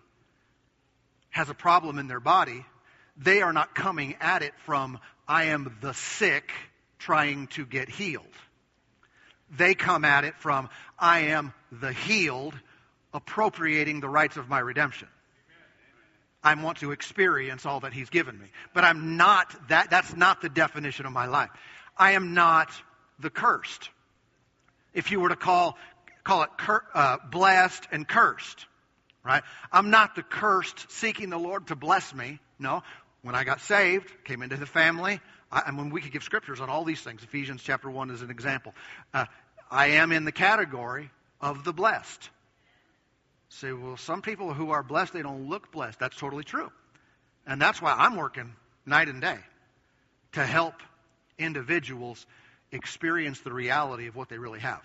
has 1.31 1.49
a 1.49 1.55
problem 1.55 1.99
in 1.99 2.09
their 2.09 2.21
body, 2.21 2.65
they 3.17 3.43
are 3.43 3.53
not 3.53 3.75
coming 3.75 4.17
at 4.21 4.43
it 4.43 4.53
from, 4.65 4.99
I 5.29 5.45
am 5.45 5.77
the 5.81 5.95
sick 5.95 6.51
trying 6.99 7.47
to 7.49 7.65
get 7.65 7.89
healed. 7.89 8.25
They 9.57 9.75
come 9.75 10.05
at 10.05 10.25
it 10.25 10.35
from, 10.39 10.69
I 10.99 11.21
am 11.21 11.53
the 11.71 11.93
healed 11.93 12.55
appropriating 13.13 14.01
the 14.01 14.09
rights 14.09 14.37
of 14.37 14.49
my 14.49 14.59
redemption. 14.59 15.09
I 16.43 16.55
want 16.55 16.79
to 16.79 16.93
experience 16.93 17.67
all 17.67 17.81
that 17.81 17.93
He's 17.93 18.09
given 18.09 18.39
me. 18.39 18.47
But 18.73 18.85
I'm 18.85 19.17
not 19.17 19.69
that, 19.69 19.91
that's 19.91 20.17
not 20.17 20.41
the 20.41 20.49
definition 20.49 21.07
of 21.07 21.13
my 21.13 21.27
life. 21.27 21.51
I 21.97 22.13
am 22.13 22.35
not 22.35 22.71
the 23.19 23.31
cursed. 23.31 23.91
If 24.95 25.11
you 25.11 25.21
were 25.21 25.29
to 25.29 25.37
call, 25.37 25.77
call 26.25 26.43
it 26.43 26.51
cur, 26.57 26.83
uh, 26.95 27.19
blessed 27.31 27.87
and 27.93 28.09
cursed, 28.09 28.67
right? 29.25 29.43
I'm 29.71 29.91
not 29.91 30.17
the 30.17 30.23
cursed 30.23 30.91
seeking 30.91 31.31
the 31.31 31.39
Lord 31.39 31.67
to 31.69 31.77
bless 31.77 32.15
me. 32.15 32.39
No. 32.59 32.83
When 33.23 33.35
I 33.35 33.45
got 33.45 33.61
saved, 33.61 34.11
came 34.25 34.41
into 34.43 34.57
the 34.57 34.67
family, 34.67 35.21
I, 35.53 35.65
I 35.67 35.71
mean, 35.73 35.91
we 35.91 36.01
could 36.01 36.13
give 36.13 36.23
scriptures 36.23 36.61
on 36.61 36.71
all 36.71 36.85
these 36.85 37.03
things. 37.03 37.23
Ephesians 37.23 37.63
chapter 37.63 37.91
1 37.91 38.11
is 38.11 38.23
an 38.23 38.31
example. 38.31 38.75
Uh, 39.13 39.27
I 39.71 39.89
am 39.89 40.11
in 40.11 40.25
the 40.25 40.33
category 40.33 41.11
of 41.41 41.65
the 41.65 41.73
blessed. 41.73 42.31
Say, 43.51 43.73
well, 43.73 43.97
some 43.97 44.23
people 44.23 44.55
who 44.55 44.71
are 44.71 44.83
blessed, 44.83 45.13
they 45.13 45.23
don't 45.23 45.49
look 45.49 45.73
blessed. 45.73 45.99
That's 45.99 46.17
totally 46.17 46.45
true. 46.45 46.71
And 47.47 47.61
that's 47.61 47.83
why 47.83 47.93
I'm 47.93 48.17
working 48.17 48.55
night 48.87 49.09
and 49.09 49.21
day 49.21 49.39
to 50.33 50.47
help 50.47 50.75
individuals 51.37 52.25
experience 52.71 53.41
the 53.41 53.53
reality 53.53 54.07
of 54.07 54.15
what 54.15 54.29
they 54.29 54.39
really 54.39 54.61
have. 54.61 54.83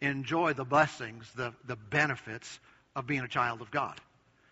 Enjoy 0.00 0.52
the 0.52 0.64
blessings, 0.64 1.30
the, 1.36 1.54
the 1.64 1.76
benefits 1.76 2.58
of 2.96 3.06
being 3.06 3.20
a 3.20 3.28
child 3.28 3.62
of 3.62 3.70
God. 3.70 3.98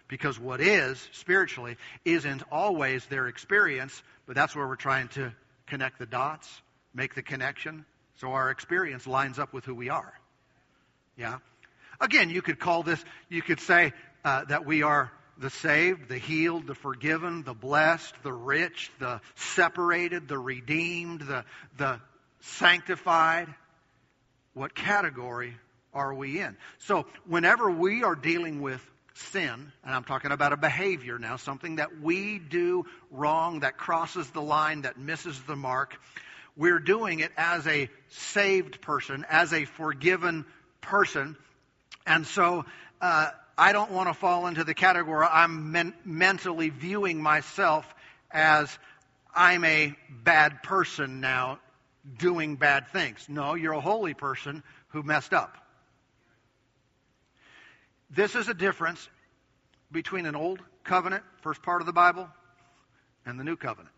Because 0.07 0.39
what 0.39 0.61
is, 0.61 1.09
spiritually, 1.13 1.77
isn't 2.05 2.43
always 2.53 3.05
their 3.07 3.27
experience, 3.27 4.03
but 4.27 4.37
that's 4.37 4.55
where 4.55 4.69
we're 4.69 4.77
trying 4.77 5.09
to 5.09 5.33
connect 5.67 5.99
the 5.99 6.07
dots, 6.07 6.49
make 6.95 7.17
the 7.17 7.23
connection, 7.23 7.85
so 8.21 8.33
our 8.33 8.51
experience 8.51 9.07
lines 9.07 9.39
up 9.41 9.53
with 9.53 9.65
who 9.65 9.75
we 9.75 9.89
are. 9.89 10.13
Yeah? 11.17 11.39
Again, 12.01 12.31
you 12.31 12.41
could 12.41 12.59
call 12.59 12.83
this, 12.83 13.03
you 13.29 13.43
could 13.43 13.61
say 13.61 13.93
uh, 14.25 14.45
that 14.47 14.65
we 14.65 14.83
are 14.83 15.13
the 15.39 15.51
saved, 15.51 16.09
the 16.09 16.19
healed, 16.19 16.67
the 16.67 16.75
forgiven, 16.75 17.43
the 17.43 17.55
blessed, 17.55 18.15
the 18.23 18.33
rich, 18.33 18.91
the 18.99 19.21
separated, 19.35 20.29
the 20.29 20.39
redeemed, 20.39 21.21
the, 21.23 21.45
the 21.77 22.01
sanctified. 22.41 23.49
What 24.55 24.75
category 24.75 25.57
are 25.93 26.15
we 26.15 26.41
in? 26.41 26.57
So, 26.79 27.07
whenever 27.27 27.71
we 27.71 28.03
are 28.03 28.15
dealing 28.15 28.63
with 28.63 28.81
sin, 29.15 29.73
and 29.85 29.95
I'm 29.95 30.05
talking 30.05 30.33
about 30.33 30.53
a 30.53 30.57
behavior 30.57 31.19
now, 31.19 31.37
something 31.37 31.77
that 31.77 32.01
we 32.01 32.39
do 32.39 32.85
wrong, 33.11 33.61
that 33.61 33.77
crosses 33.77 34.29
the 34.31 34.43
line, 34.43 34.83
that 34.83 34.99
misses 34.99 35.41
the 35.43 35.57
mark, 35.57 35.99
we're 36.57 36.79
doing 36.79 37.21
it 37.21 37.33
as 37.37 37.67
a 37.67 37.89
saved 38.09 38.81
person, 38.81 39.25
as 39.29 39.53
a 39.53 39.65
forgiven 39.65 40.45
person, 40.81 41.37
and 42.07 42.27
so 42.27 42.65
uh, 43.01 43.31
I 43.57 43.73
don't 43.73 43.91
want 43.91 44.09
to 44.09 44.15
fall 44.15 44.47
into 44.47 44.65
the 44.65 44.75
category 44.75 45.27
I'm 45.31 45.73
men- 45.73 45.95
mentally 46.05 46.71
viewing 46.71 47.23
myself 47.23 47.87
as 48.31 48.77
I'm 49.35 49.65
a 49.65 49.95
bad 50.11 50.63
person 50.63 51.21
now 51.21 51.61
doing 52.19 52.57
bad 52.57 52.89
things. 52.89 53.27
No, 53.29 53.55
you're 53.55 53.73
a 53.73 53.81
holy 53.81 54.15
person 54.15 54.63
who 54.89 55.03
messed 55.03 55.33
up. 55.33 55.57
This 58.11 58.35
is 58.35 58.49
a 58.49 58.55
difference 58.55 59.09
between 59.93 60.27
an 60.27 60.35
old 60.35 60.61
covenant, 60.85 61.23
first 61.43 61.63
part 61.63 61.81
of 61.81 61.87
the 61.87 61.93
Bible, 61.93 62.29
and 63.25 63.39
the 63.39 63.45
new 63.45 63.57
covenant. 63.57 63.95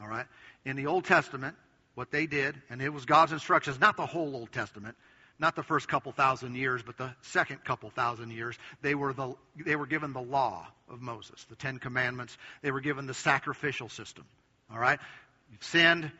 All 0.00 0.06
right? 0.06 0.26
In 0.64 0.76
the 0.76 0.86
Old 0.86 1.04
Testament, 1.04 1.56
what 1.94 2.10
they 2.10 2.26
did, 2.26 2.60
and 2.70 2.80
it 2.82 2.92
was 2.92 3.04
God's 3.04 3.32
instructions, 3.32 3.80
not 3.80 3.96
the 3.96 4.06
whole 4.06 4.36
Old 4.36 4.52
Testament, 4.52 4.96
not 5.38 5.54
the 5.54 5.62
first 5.62 5.88
couple 5.88 6.12
thousand 6.12 6.54
years, 6.54 6.82
but 6.82 6.96
the 6.96 7.14
second 7.22 7.64
couple 7.64 7.90
thousand 7.90 8.30
years, 8.30 8.56
they 8.82 8.94
were, 8.94 9.12
the, 9.12 9.34
they 9.64 9.76
were 9.76 9.86
given 9.86 10.12
the 10.12 10.20
law 10.20 10.66
of 10.88 11.02
Moses, 11.02 11.44
the 11.50 11.56
Ten 11.56 11.78
Commandments. 11.78 12.36
They 12.62 12.70
were 12.70 12.80
given 12.80 13.06
the 13.06 13.14
sacrificial 13.14 13.88
system. 13.88 14.24
All 14.72 14.78
right? 14.78 14.98
You've 15.50 15.62
sinned, 15.62 16.10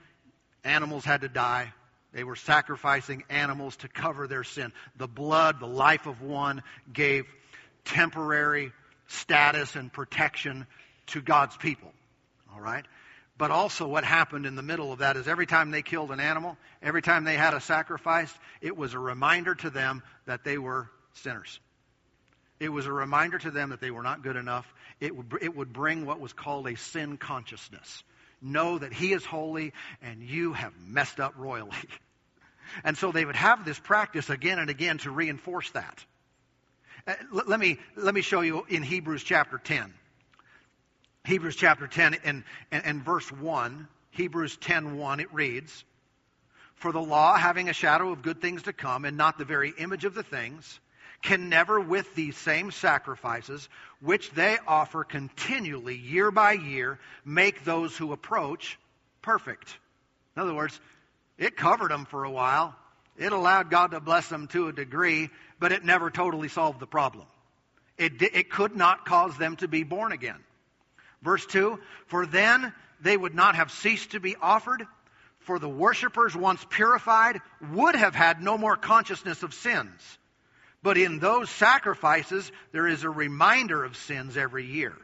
animals 0.64 1.04
had 1.04 1.22
to 1.22 1.28
die. 1.28 1.72
They 2.12 2.24
were 2.24 2.36
sacrificing 2.36 3.24
animals 3.28 3.76
to 3.76 3.88
cover 3.88 4.26
their 4.26 4.44
sin. 4.44 4.72
The 4.96 5.08
blood, 5.08 5.60
the 5.60 5.66
life 5.66 6.06
of 6.06 6.22
one, 6.22 6.62
gave 6.92 7.24
temporary 7.84 8.72
status 9.06 9.76
and 9.76 9.92
protection 9.92 10.66
to 11.08 11.20
God's 11.20 11.56
people. 11.56 11.92
All 12.54 12.60
right? 12.60 12.84
But 13.38 13.50
also, 13.50 13.86
what 13.86 14.04
happened 14.04 14.46
in 14.46 14.56
the 14.56 14.62
middle 14.62 14.92
of 14.92 15.00
that 15.00 15.16
is 15.16 15.28
every 15.28 15.46
time 15.46 15.70
they 15.70 15.82
killed 15.82 16.10
an 16.10 16.20
animal, 16.20 16.56
every 16.82 17.02
time 17.02 17.24
they 17.24 17.36
had 17.36 17.52
a 17.52 17.60
sacrifice, 17.60 18.32
it 18.62 18.76
was 18.76 18.94
a 18.94 18.98
reminder 18.98 19.54
to 19.56 19.68
them 19.68 20.02
that 20.24 20.42
they 20.42 20.56
were 20.56 20.88
sinners. 21.14 21.60
It 22.58 22.70
was 22.70 22.86
a 22.86 22.92
reminder 22.92 23.38
to 23.38 23.50
them 23.50 23.70
that 23.70 23.80
they 23.80 23.90
were 23.90 24.02
not 24.02 24.22
good 24.22 24.36
enough. 24.36 24.66
It 25.00 25.14
would, 25.14 25.38
it 25.42 25.54
would 25.54 25.72
bring 25.72 26.06
what 26.06 26.18
was 26.18 26.32
called 26.32 26.66
a 26.66 26.76
sin 26.76 27.18
consciousness. 27.18 28.02
Know 28.40 28.78
that 28.78 28.94
He 28.94 29.12
is 29.12 29.24
holy 29.24 29.74
and 30.00 30.22
you 30.22 30.54
have 30.54 30.72
messed 30.80 31.20
up 31.20 31.34
royally. 31.36 31.76
And 32.82 32.98
so 32.98 33.12
they 33.12 33.24
would 33.24 33.36
have 33.36 33.64
this 33.64 33.78
practice 33.78 34.28
again 34.28 34.58
and 34.58 34.68
again 34.68 34.98
to 34.98 35.10
reinforce 35.12 35.70
that. 35.70 36.04
Uh, 37.06 37.14
let, 37.46 37.60
me, 37.60 37.78
let 37.94 38.12
me 38.12 38.22
show 38.22 38.40
you 38.40 38.66
in 38.68 38.82
Hebrews 38.82 39.22
chapter 39.22 39.58
10. 39.58 39.94
Hebrews 41.26 41.56
chapter 41.56 41.88
10 41.88 42.18
and, 42.24 42.44
and, 42.70 42.86
and 42.86 43.04
verse 43.04 43.30
1, 43.32 43.88
Hebrews 44.10 44.56
10 44.58 44.96
1, 44.96 45.20
it 45.20 45.34
reads, 45.34 45.84
For 46.76 46.92
the 46.92 47.02
law, 47.02 47.36
having 47.36 47.68
a 47.68 47.72
shadow 47.72 48.12
of 48.12 48.22
good 48.22 48.40
things 48.40 48.62
to 48.62 48.72
come, 48.72 49.04
and 49.04 49.16
not 49.16 49.36
the 49.36 49.44
very 49.44 49.74
image 49.76 50.04
of 50.04 50.14
the 50.14 50.22
things, 50.22 50.78
can 51.22 51.48
never, 51.48 51.80
with 51.80 52.14
these 52.14 52.36
same 52.36 52.70
sacrifices, 52.70 53.68
which 54.00 54.30
they 54.30 54.56
offer 54.68 55.02
continually, 55.02 55.96
year 55.96 56.30
by 56.30 56.52
year, 56.52 57.00
make 57.24 57.64
those 57.64 57.96
who 57.96 58.12
approach 58.12 58.78
perfect. 59.20 59.76
In 60.36 60.42
other 60.42 60.54
words, 60.54 60.78
it 61.38 61.56
covered 61.56 61.90
them 61.90 62.04
for 62.04 62.22
a 62.22 62.30
while. 62.30 62.76
It 63.16 63.32
allowed 63.32 63.68
God 63.70 63.90
to 63.90 64.00
bless 64.00 64.28
them 64.28 64.46
to 64.48 64.68
a 64.68 64.72
degree, 64.72 65.30
but 65.58 65.72
it 65.72 65.84
never 65.84 66.08
totally 66.08 66.48
solved 66.48 66.78
the 66.78 66.86
problem. 66.86 67.26
It, 67.98 68.22
it 68.22 68.48
could 68.48 68.76
not 68.76 69.06
cause 69.06 69.36
them 69.38 69.56
to 69.56 69.66
be 69.66 69.82
born 69.82 70.12
again. 70.12 70.38
Verse 71.22 71.44
2 71.46 71.78
For 72.06 72.26
then 72.26 72.72
they 73.00 73.16
would 73.16 73.34
not 73.34 73.56
have 73.56 73.70
ceased 73.70 74.12
to 74.12 74.20
be 74.20 74.36
offered, 74.40 74.86
for 75.40 75.58
the 75.58 75.68
worshippers, 75.68 76.34
once 76.34 76.64
purified, 76.68 77.40
would 77.72 77.94
have 77.94 78.14
had 78.14 78.42
no 78.42 78.58
more 78.58 78.76
consciousness 78.76 79.42
of 79.42 79.54
sins. 79.54 80.18
But 80.82 80.98
in 80.98 81.18
those 81.18 81.50
sacrifices, 81.50 82.50
there 82.72 82.86
is 82.86 83.04
a 83.04 83.10
reminder 83.10 83.84
of 83.84 83.96
sins 83.96 84.36
every 84.36 84.66
year. 84.66 84.94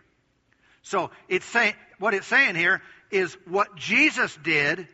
So 0.82 1.10
it's 1.28 1.46
saying, 1.46 1.74
what 1.98 2.14
it's 2.14 2.26
saying 2.26 2.56
here 2.56 2.82
is 3.10 3.36
what 3.46 3.76
Jesus 3.76 4.36
did, 4.42 4.88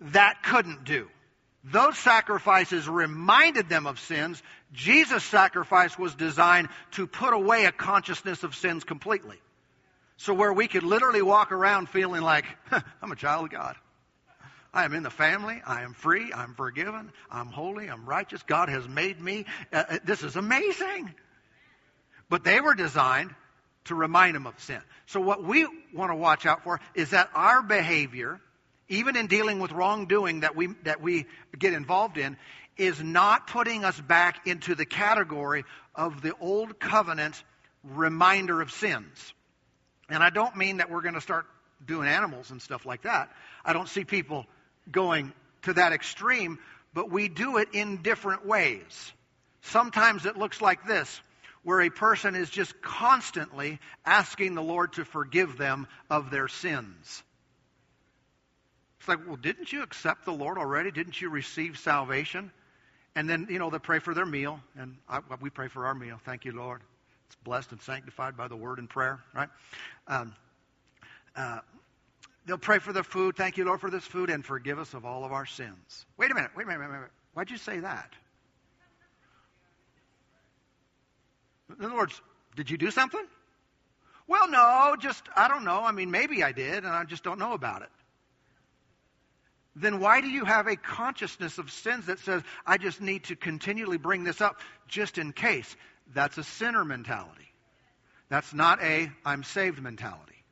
that 0.00 0.42
couldn't 0.42 0.84
do. 0.84 1.08
Those 1.64 1.96
sacrifices 1.96 2.86
reminded 2.86 3.70
them 3.70 3.86
of 3.86 3.98
sins. 3.98 4.42
Jesus' 4.72 5.24
sacrifice 5.24 5.98
was 5.98 6.14
designed 6.14 6.68
to 6.92 7.06
put 7.06 7.32
away 7.32 7.64
a 7.64 7.72
consciousness 7.72 8.42
of 8.42 8.54
sins 8.54 8.84
completely. 8.84 9.40
So 10.16 10.34
where 10.34 10.52
we 10.52 10.68
could 10.68 10.82
literally 10.82 11.22
walk 11.22 11.52
around 11.52 11.88
feeling 11.88 12.22
like, 12.22 12.44
I'm 13.02 13.12
a 13.12 13.16
child 13.16 13.46
of 13.46 13.50
God. 13.50 13.76
I 14.72 14.84
am 14.84 14.94
in 14.94 15.02
the 15.02 15.10
family. 15.10 15.60
I 15.64 15.82
am 15.82 15.94
free. 15.94 16.32
I'm 16.32 16.54
forgiven. 16.54 17.12
I'm 17.30 17.46
holy. 17.46 17.88
I'm 17.88 18.06
righteous. 18.06 18.42
God 18.42 18.68
has 18.68 18.88
made 18.88 19.20
me. 19.20 19.46
Uh, 19.72 19.84
uh 19.88 19.98
this 20.04 20.22
is 20.22 20.36
amazing. 20.36 21.14
But 22.28 22.42
they 22.42 22.60
were 22.60 22.74
designed 22.74 23.34
to 23.84 23.94
remind 23.94 24.34
them 24.34 24.46
of 24.46 24.58
sin. 24.60 24.80
So 25.06 25.20
what 25.20 25.44
we 25.44 25.66
want 25.92 26.10
to 26.10 26.16
watch 26.16 26.46
out 26.46 26.64
for 26.64 26.80
is 26.94 27.10
that 27.10 27.30
our 27.34 27.62
behavior 27.62 28.40
even 28.88 29.16
in 29.16 29.26
dealing 29.26 29.60
with 29.60 29.72
wrongdoing 29.72 30.40
that 30.40 30.56
we, 30.56 30.68
that 30.84 31.00
we 31.00 31.26
get 31.58 31.72
involved 31.72 32.18
in, 32.18 32.36
is 32.76 33.02
not 33.02 33.46
putting 33.46 33.84
us 33.84 33.98
back 34.00 34.46
into 34.46 34.74
the 34.74 34.84
category 34.84 35.64
of 35.94 36.22
the 36.22 36.34
old 36.40 36.78
covenant 36.78 37.42
reminder 37.82 38.60
of 38.60 38.70
sins. 38.70 39.32
And 40.08 40.22
I 40.22 40.30
don't 40.30 40.56
mean 40.56 40.78
that 40.78 40.90
we're 40.90 41.02
going 41.02 41.14
to 41.14 41.20
start 41.20 41.46
doing 41.84 42.08
animals 42.08 42.50
and 42.50 42.60
stuff 42.60 42.86
like 42.86 43.02
that. 43.02 43.30
I 43.64 43.72
don't 43.72 43.88
see 43.88 44.04
people 44.04 44.46
going 44.90 45.32
to 45.62 45.72
that 45.74 45.92
extreme, 45.92 46.58
but 46.92 47.10
we 47.10 47.28
do 47.28 47.56
it 47.58 47.68
in 47.72 48.02
different 48.02 48.46
ways. 48.46 49.12
Sometimes 49.62 50.26
it 50.26 50.36
looks 50.36 50.60
like 50.60 50.86
this, 50.86 51.20
where 51.62 51.80
a 51.80 51.90
person 51.90 52.34
is 52.34 52.50
just 52.50 52.80
constantly 52.82 53.78
asking 54.04 54.54
the 54.54 54.62
Lord 54.62 54.92
to 54.94 55.04
forgive 55.04 55.56
them 55.56 55.86
of 56.10 56.30
their 56.30 56.48
sins. 56.48 57.22
It's 58.98 59.08
like, 59.08 59.26
well, 59.26 59.36
didn't 59.36 59.72
you 59.72 59.82
accept 59.82 60.24
the 60.24 60.32
Lord 60.32 60.58
already? 60.58 60.90
Didn't 60.90 61.20
you 61.20 61.30
receive 61.30 61.78
salvation? 61.78 62.50
And 63.14 63.28
then, 63.28 63.46
you 63.50 63.58
know, 63.58 63.70
they 63.70 63.78
pray 63.78 63.98
for 63.98 64.12
their 64.12 64.26
meal, 64.26 64.60
and 64.76 64.96
I, 65.08 65.20
we 65.40 65.50
pray 65.50 65.68
for 65.68 65.86
our 65.86 65.94
meal. 65.94 66.18
Thank 66.24 66.44
you, 66.44 66.52
Lord. 66.52 66.82
Blessed 67.42 67.72
and 67.72 67.82
sanctified 67.82 68.36
by 68.36 68.48
the 68.48 68.56
word 68.56 68.78
and 68.78 68.88
prayer, 68.88 69.22
right? 69.34 69.48
Um, 70.06 70.34
uh, 71.36 71.60
they'll 72.46 72.58
pray 72.58 72.78
for 72.78 72.92
the 72.92 73.02
food. 73.02 73.36
Thank 73.36 73.56
you, 73.56 73.64
Lord, 73.64 73.80
for 73.80 73.90
this 73.90 74.04
food, 74.04 74.30
and 74.30 74.44
forgive 74.44 74.78
us 74.78 74.94
of 74.94 75.04
all 75.04 75.24
of 75.24 75.32
our 75.32 75.46
sins. 75.46 76.06
Wait 76.16 76.30
a 76.30 76.34
minute. 76.34 76.50
Wait 76.56 76.64
a 76.64 76.66
minute. 76.66 76.80
Wait 76.80 76.86
a 76.86 76.92
minute. 76.92 77.10
Why'd 77.34 77.50
you 77.50 77.58
say 77.58 77.80
that? 77.80 78.10
In 81.78 81.84
other 81.84 81.96
words, 81.96 82.20
did 82.56 82.70
you 82.70 82.78
do 82.78 82.90
something? 82.90 83.24
Well, 84.26 84.48
no, 84.48 84.96
just, 84.98 85.24
I 85.36 85.48
don't 85.48 85.64
know. 85.64 85.82
I 85.82 85.92
mean, 85.92 86.10
maybe 86.10 86.42
I 86.44 86.52
did, 86.52 86.84
and 86.84 86.88
I 86.88 87.04
just 87.04 87.24
don't 87.24 87.38
know 87.38 87.52
about 87.52 87.82
it 87.82 87.90
then 89.76 89.98
why 89.98 90.20
do 90.20 90.28
you 90.28 90.44
have 90.44 90.66
a 90.66 90.76
consciousness 90.76 91.58
of 91.58 91.70
sins 91.70 92.06
that 92.06 92.20
says, 92.20 92.42
I 92.66 92.78
just 92.78 93.00
need 93.00 93.24
to 93.24 93.36
continually 93.36 93.98
bring 93.98 94.24
this 94.24 94.40
up 94.40 94.60
just 94.86 95.18
in 95.18 95.32
case? 95.32 95.76
That's 96.12 96.38
a 96.38 96.44
sinner 96.44 96.84
mentality. 96.84 97.48
That's 98.28 98.52
not 98.52 98.82
a 98.82 99.10
I'm 99.24 99.44
saved 99.44 99.82
mentality. 99.82 100.44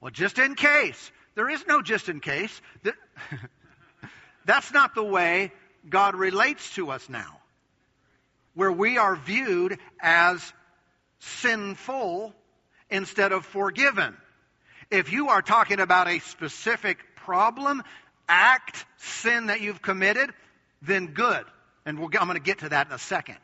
Well, 0.00 0.10
just 0.10 0.38
in 0.38 0.54
case. 0.54 1.10
There 1.34 1.50
is 1.50 1.64
no 1.66 1.82
just 1.82 2.08
in 2.08 2.20
case. 2.20 2.60
That's 4.46 4.72
not 4.72 4.94
the 4.94 5.04
way 5.04 5.52
God 5.88 6.14
relates 6.14 6.74
to 6.74 6.90
us 6.90 7.08
now, 7.08 7.40
where 8.54 8.72
we 8.72 8.96
are 8.96 9.16
viewed 9.16 9.78
as 10.00 10.40
sinful 11.18 12.32
instead 12.90 13.32
of 13.32 13.44
forgiven. 13.44 14.16
If 14.90 15.12
you 15.12 15.28
are 15.28 15.42
talking 15.42 15.80
about 15.80 16.08
a 16.08 16.20
specific 16.20 16.98
problem, 17.16 17.82
act, 18.28 18.84
sin 18.98 19.46
that 19.46 19.60
you've 19.60 19.82
committed, 19.82 20.30
then 20.82 21.08
good. 21.08 21.44
And 21.84 21.98
we'll, 21.98 22.08
I'm 22.18 22.28
going 22.28 22.38
to 22.38 22.44
get 22.44 22.60
to 22.60 22.68
that 22.68 22.86
in 22.86 22.92
a 22.92 22.98
second. 22.98 23.38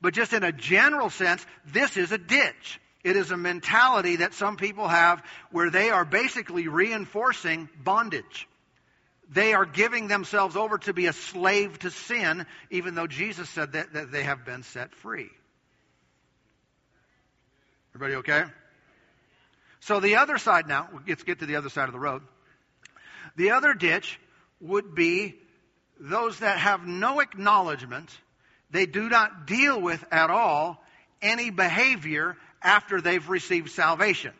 But 0.00 0.14
just 0.14 0.32
in 0.32 0.42
a 0.42 0.52
general 0.52 1.10
sense, 1.10 1.44
this 1.66 1.96
is 1.96 2.12
a 2.12 2.18
ditch. 2.18 2.80
It 3.02 3.16
is 3.16 3.30
a 3.30 3.36
mentality 3.36 4.16
that 4.16 4.34
some 4.34 4.56
people 4.56 4.88
have 4.88 5.22
where 5.50 5.70
they 5.70 5.90
are 5.90 6.04
basically 6.04 6.68
reinforcing 6.68 7.68
bondage. 7.82 8.48
They 9.32 9.54
are 9.54 9.64
giving 9.64 10.08
themselves 10.08 10.56
over 10.56 10.78
to 10.78 10.92
be 10.92 11.06
a 11.06 11.12
slave 11.12 11.78
to 11.80 11.90
sin, 11.90 12.46
even 12.70 12.94
though 12.94 13.06
Jesus 13.06 13.48
said 13.50 13.72
that, 13.72 13.92
that 13.92 14.10
they 14.10 14.24
have 14.24 14.44
been 14.44 14.64
set 14.64 14.94
free. 14.96 15.30
Everybody 17.94 18.16
okay? 18.16 18.44
So 19.80 20.00
the 20.00 20.16
other 20.16 20.36
side 20.36 20.68
now, 20.68 20.88
let's 21.06 21.22
get 21.22 21.38
to 21.38 21.46
the 21.46 21.56
other 21.56 21.68
side 21.68 21.88
of 21.88 21.92
the 21.92 22.00
road. 22.00 22.22
The 23.36 23.52
other 23.52 23.72
ditch 23.72 24.18
would 24.60 24.94
be 24.94 25.36
those 25.98 26.38
that 26.40 26.58
have 26.58 26.86
no 26.86 27.20
acknowledgement, 27.20 28.10
they 28.70 28.86
do 28.86 29.08
not 29.08 29.46
deal 29.46 29.80
with 29.80 30.04
at 30.12 30.30
all 30.30 30.82
any 31.22 31.50
behavior 31.50 32.36
after 32.62 33.00
they've 33.00 33.28
received 33.28 33.70
salvation. 33.70 34.32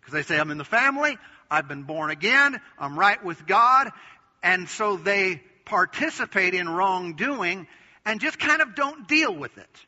Because 0.00 0.12
they 0.12 0.22
say, 0.22 0.38
I'm 0.38 0.50
in 0.50 0.58
the 0.58 0.64
family, 0.64 1.18
I've 1.50 1.68
been 1.68 1.82
born 1.82 2.10
again, 2.10 2.60
I'm 2.78 2.98
right 2.98 3.22
with 3.24 3.46
God, 3.46 3.90
and 4.42 4.68
so 4.68 4.96
they 4.96 5.42
participate 5.64 6.54
in 6.54 6.68
wrongdoing 6.68 7.66
and 8.04 8.20
just 8.20 8.38
kind 8.38 8.62
of 8.62 8.74
don't 8.74 9.08
deal 9.08 9.34
with 9.34 9.56
it. 9.58 9.86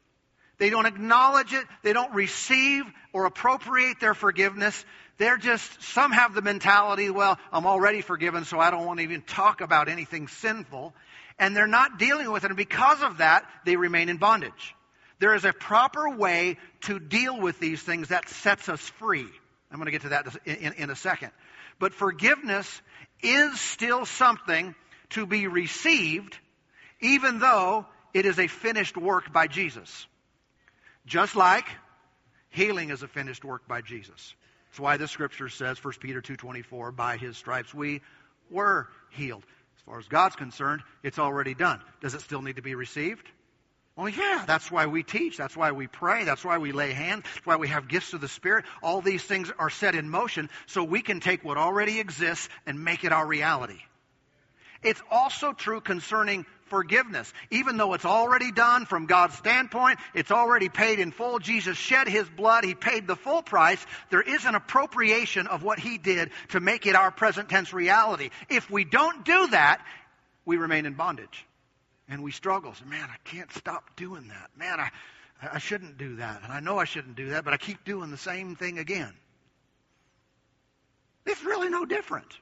They 0.58 0.70
don't 0.70 0.86
acknowledge 0.86 1.52
it. 1.52 1.64
They 1.82 1.92
don't 1.92 2.12
receive 2.14 2.82
or 3.12 3.26
appropriate 3.26 4.00
their 4.00 4.14
forgiveness. 4.14 4.84
They're 5.16 5.36
just, 5.36 5.82
some 5.82 6.12
have 6.12 6.34
the 6.34 6.42
mentality, 6.42 7.10
well, 7.10 7.38
I'm 7.52 7.66
already 7.66 8.02
forgiven, 8.02 8.44
so 8.44 8.58
I 8.58 8.70
don't 8.70 8.84
want 8.84 8.98
to 8.98 9.04
even 9.04 9.22
talk 9.22 9.60
about 9.60 9.88
anything 9.88 10.28
sinful. 10.28 10.94
And 11.38 11.56
they're 11.56 11.66
not 11.66 11.98
dealing 11.98 12.30
with 12.30 12.44
it. 12.44 12.50
And 12.50 12.56
because 12.56 13.02
of 13.02 13.18
that, 13.18 13.44
they 13.64 13.76
remain 13.76 14.08
in 14.08 14.16
bondage. 14.16 14.74
There 15.20 15.34
is 15.34 15.44
a 15.44 15.52
proper 15.52 16.10
way 16.10 16.58
to 16.82 16.98
deal 16.98 17.40
with 17.40 17.58
these 17.58 17.82
things 17.82 18.08
that 18.08 18.28
sets 18.28 18.68
us 18.68 18.80
free. 18.80 19.26
I'm 19.70 19.78
going 19.78 19.86
to 19.86 19.92
get 19.92 20.02
to 20.02 20.08
that 20.10 20.26
in, 20.44 20.56
in, 20.56 20.72
in 20.74 20.90
a 20.90 20.96
second. 20.96 21.30
But 21.78 21.92
forgiveness 21.92 22.82
is 23.22 23.60
still 23.60 24.06
something 24.06 24.74
to 25.10 25.26
be 25.26 25.46
received, 25.46 26.38
even 27.00 27.38
though 27.38 27.86
it 28.14 28.26
is 28.26 28.38
a 28.38 28.46
finished 28.46 28.96
work 28.96 29.32
by 29.32 29.46
Jesus. 29.46 30.06
Just 31.06 31.36
like 31.36 31.66
healing 32.50 32.90
is 32.90 33.02
a 33.02 33.08
finished 33.08 33.44
work 33.44 33.66
by 33.68 33.80
Jesus. 33.80 34.34
That's 34.70 34.80
why 34.80 34.96
the 34.96 35.08
scripture 35.08 35.48
says, 35.48 35.82
1 35.82 35.94
Peter 36.00 36.20
2.24, 36.20 36.94
by 36.94 37.16
his 37.16 37.36
stripes 37.36 37.72
we 37.74 38.02
were 38.50 38.88
healed. 39.10 39.44
As 39.78 39.82
far 39.86 39.98
as 39.98 40.08
God's 40.08 40.36
concerned, 40.36 40.82
it's 41.02 41.18
already 41.18 41.54
done. 41.54 41.80
Does 42.02 42.14
it 42.14 42.20
still 42.20 42.42
need 42.42 42.56
to 42.56 42.62
be 42.62 42.74
received? 42.74 43.26
Well, 43.96 44.08
yeah, 44.08 44.44
that's 44.46 44.70
why 44.70 44.86
we 44.86 45.02
teach. 45.02 45.36
That's 45.36 45.56
why 45.56 45.72
we 45.72 45.88
pray. 45.88 46.24
That's 46.24 46.44
why 46.44 46.58
we 46.58 46.70
lay 46.70 46.92
hands. 46.92 47.24
That's 47.34 47.46
why 47.46 47.56
we 47.56 47.66
have 47.68 47.88
gifts 47.88 48.12
of 48.12 48.20
the 48.20 48.28
Spirit. 48.28 48.64
All 48.80 49.00
these 49.00 49.24
things 49.24 49.50
are 49.58 49.70
set 49.70 49.96
in 49.96 50.08
motion 50.08 50.50
so 50.66 50.84
we 50.84 51.02
can 51.02 51.18
take 51.18 51.42
what 51.42 51.56
already 51.56 51.98
exists 51.98 52.48
and 52.64 52.84
make 52.84 53.02
it 53.02 53.12
our 53.12 53.26
reality. 53.26 53.80
It's 54.82 55.02
also 55.10 55.52
true 55.52 55.80
concerning 55.80 56.46
forgiveness. 56.66 57.32
Even 57.50 57.76
though 57.76 57.94
it's 57.94 58.04
already 58.04 58.52
done 58.52 58.86
from 58.86 59.06
God's 59.06 59.34
standpoint, 59.36 59.98
it's 60.14 60.30
already 60.30 60.68
paid 60.68 61.00
in 61.00 61.10
full. 61.10 61.38
Jesus 61.38 61.76
shed 61.76 62.08
his 62.08 62.28
blood, 62.28 62.64
he 62.64 62.74
paid 62.74 63.06
the 63.06 63.16
full 63.16 63.42
price. 63.42 63.84
There 64.10 64.22
is 64.22 64.44
an 64.44 64.54
appropriation 64.54 65.46
of 65.46 65.62
what 65.62 65.78
he 65.78 65.98
did 65.98 66.30
to 66.50 66.60
make 66.60 66.86
it 66.86 66.94
our 66.94 67.10
present 67.10 67.48
tense 67.48 67.72
reality. 67.72 68.30
If 68.48 68.70
we 68.70 68.84
don't 68.84 69.24
do 69.24 69.48
that, 69.48 69.84
we 70.44 70.56
remain 70.56 70.86
in 70.86 70.94
bondage. 70.94 71.44
And 72.08 72.22
we 72.22 72.30
struggle. 72.30 72.72
So, 72.74 72.86
man, 72.86 73.06
I 73.10 73.16
can't 73.28 73.52
stop 73.52 73.96
doing 73.96 74.28
that. 74.28 74.50
Man, 74.56 74.80
I, 74.80 74.90
I 75.42 75.58
shouldn't 75.58 75.98
do 75.98 76.16
that. 76.16 76.42
And 76.42 76.52
I 76.52 76.60
know 76.60 76.78
I 76.78 76.84
shouldn't 76.84 77.16
do 77.16 77.30
that, 77.30 77.44
but 77.44 77.52
I 77.52 77.58
keep 77.58 77.84
doing 77.84 78.10
the 78.10 78.16
same 78.16 78.56
thing 78.56 78.78
again. 78.78 79.12
It's 81.26 81.44
really 81.44 81.68
no 81.68 81.84
different 81.84 82.38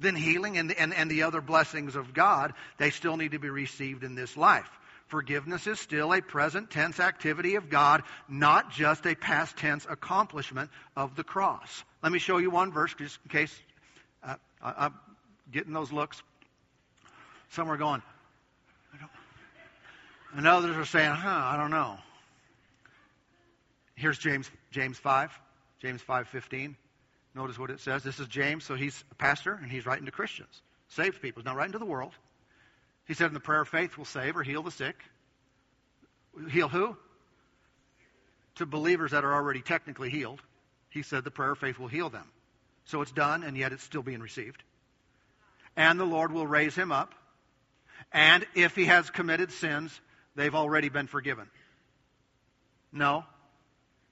than 0.00 0.14
healing 0.14 0.58
and, 0.58 0.72
and, 0.72 0.92
and 0.92 1.10
the 1.10 1.22
other 1.22 1.40
blessings 1.40 1.96
of 1.96 2.12
God, 2.12 2.52
they 2.78 2.90
still 2.90 3.16
need 3.16 3.32
to 3.32 3.38
be 3.38 3.48
received 3.48 4.04
in 4.04 4.14
this 4.14 4.36
life. 4.36 4.68
Forgiveness 5.06 5.66
is 5.66 5.78
still 5.78 6.12
a 6.12 6.20
present 6.20 6.70
tense 6.70 6.98
activity 6.98 7.54
of 7.54 7.70
God, 7.70 8.02
not 8.28 8.72
just 8.72 9.06
a 9.06 9.14
past 9.14 9.56
tense 9.56 9.86
accomplishment 9.88 10.70
of 10.96 11.14
the 11.14 11.22
cross. 11.22 11.84
Let 12.02 12.10
me 12.10 12.18
show 12.18 12.38
you 12.38 12.50
one 12.50 12.72
verse 12.72 12.92
just 12.94 13.18
in 13.24 13.30
case 13.30 13.62
uh, 14.24 14.34
I, 14.60 14.86
am 14.86 14.94
getting 15.52 15.72
those 15.72 15.92
looks. 15.92 16.20
Some 17.50 17.70
are 17.70 17.76
going, 17.76 18.02
and 20.34 20.46
others 20.46 20.76
are 20.76 20.84
saying, 20.84 21.12
huh, 21.12 21.28
I 21.28 21.56
don't 21.56 21.70
know. 21.70 21.96
Here's 23.94 24.18
James, 24.18 24.50
James 24.72 24.98
5, 24.98 25.30
James 25.80 26.02
5.15. 26.02 26.74
Notice 27.36 27.58
what 27.58 27.70
it 27.70 27.80
says. 27.80 28.02
This 28.02 28.18
is 28.18 28.28
James, 28.28 28.64
so 28.64 28.74
he's 28.76 29.04
a 29.12 29.14
pastor, 29.14 29.52
and 29.52 29.70
he's 29.70 29.84
writing 29.84 30.06
to 30.06 30.10
Christians, 30.10 30.62
saved 30.88 31.20
people. 31.20 31.42
He's 31.42 31.46
not 31.46 31.54
writing 31.54 31.72
to 31.72 31.78
the 31.78 31.84
world. 31.84 32.12
He 33.06 33.12
said, 33.12 33.26
in 33.26 33.34
the 33.34 33.40
prayer 33.40 33.60
of 33.60 33.68
faith 33.68 33.98
will 33.98 34.06
save 34.06 34.38
or 34.38 34.42
heal 34.42 34.62
the 34.62 34.70
sick. 34.70 34.96
Heal 36.50 36.68
who? 36.68 36.96
To 38.56 38.64
believers 38.64 39.10
that 39.10 39.22
are 39.22 39.34
already 39.34 39.60
technically 39.60 40.08
healed. 40.08 40.40
He 40.88 41.02
said 41.02 41.24
the 41.24 41.30
prayer 41.30 41.52
of 41.52 41.58
faith 41.58 41.78
will 41.78 41.88
heal 41.88 42.08
them. 42.08 42.24
So 42.86 43.02
it's 43.02 43.12
done, 43.12 43.42
and 43.42 43.54
yet 43.54 43.72
it's 43.72 43.84
still 43.84 44.02
being 44.02 44.20
received. 44.20 44.62
And 45.76 46.00
the 46.00 46.06
Lord 46.06 46.32
will 46.32 46.46
raise 46.46 46.74
him 46.74 46.90
up. 46.90 47.14
And 48.12 48.46
if 48.54 48.74
he 48.74 48.86
has 48.86 49.10
committed 49.10 49.52
sins, 49.52 50.00
they've 50.36 50.54
already 50.54 50.88
been 50.88 51.06
forgiven. 51.06 51.48
No. 52.92 53.24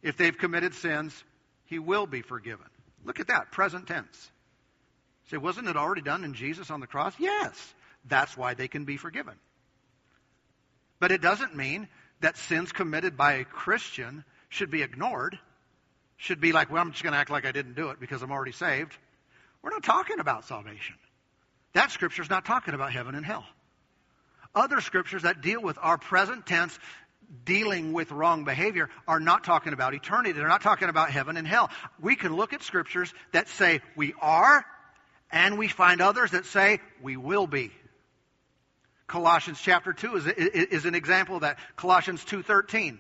If 0.03 0.19
they've 0.19 0.37
committed 0.37 0.75
sins, 0.75 1.25
he 1.65 1.79
will 1.79 2.07
be 2.07 2.21
forgiven. 2.21 2.67
Look 3.05 3.21
at 3.21 3.29
that, 3.29 3.53
present 3.53 3.87
tense. 3.87 4.31
Say, 5.31 5.37
wasn't 5.37 5.69
it 5.69 5.77
already 5.77 6.03
done 6.03 6.25
in 6.25 6.35
Jesus 6.35 6.71
on 6.71 6.81
the 6.81 6.87
cross? 6.87 7.15
Yes. 7.19 7.75
That's 8.07 8.37
why 8.37 8.55
they 8.55 8.69
can 8.69 8.85
be 8.85 8.97
forgiven. 8.97 9.35
But 11.01 11.13
it 11.13 11.21
doesn't 11.21 11.57
mean 11.57 11.89
that 12.21 12.37
sins 12.37 12.73
committed 12.73 13.17
by 13.17 13.35
a 13.35 13.45
Christian 13.45 14.25
should 14.49 14.71
be 14.71 14.83
ignored. 14.83 15.39
Should 16.17 16.41
be 16.41 16.53
like, 16.53 16.71
well, 16.71 16.81
I'm 16.81 16.93
just 16.93 17.03
going 17.03 17.13
to 17.13 17.19
act 17.19 17.31
like 17.31 17.45
I 17.45 17.53
didn't 17.53 17.75
do 17.75 17.91
it 17.91 18.01
because 18.01 18.23
I'm 18.23 18.31
already 18.31 18.53
saved. 18.53 18.97
We're 19.63 19.71
not 19.71 19.83
talking 19.83 20.21
about 20.21 20.45
salvation. 20.45 20.97
That 21.73 21.91
scripture 21.91 22.23
is 22.23 22.31
not 22.31 22.45
talking 22.45 22.75
about 22.75 22.93
heaven 22.93 23.15
and 23.15 23.27
hell. 23.27 23.45
Other 24.55 24.81
scriptures 24.81 25.23
that 25.23 25.41
deal 25.41 25.61
with 25.61 25.77
our 25.81 25.99
present 25.99 26.47
tense 26.47 26.79
dealing 27.45 27.93
with 27.93 28.11
wrong 28.11 28.45
behavior 28.45 28.89
are 29.07 29.21
not 29.21 29.45
talking 29.45 29.73
about 29.73 29.95
eternity. 29.95 30.33
They're 30.33 30.49
not 30.49 30.63
talking 30.63 30.89
about 30.89 31.11
heaven 31.11 31.37
and 31.37 31.47
hell. 31.47 31.71
We 32.01 32.17
can 32.17 32.35
look 32.35 32.53
at 32.53 32.63
scriptures 32.63 33.13
that 33.33 33.49
say 33.49 33.81
we 33.97 34.15
are, 34.21 34.65
and 35.31 35.59
we 35.59 35.69
find 35.69 36.01
others 36.01 36.33
that 36.33 36.47
say 36.47 36.81
we 37.03 37.17
will 37.17 37.47
be. 37.47 37.71
Colossians 39.07 39.61
chapter 39.61 39.93
2 39.93 40.17
is, 40.17 40.27
is 40.27 40.85
an 40.87 40.95
example 40.95 41.37
of 41.37 41.43
that. 41.43 41.59
Colossians 41.77 42.25
2.13. 42.25 42.99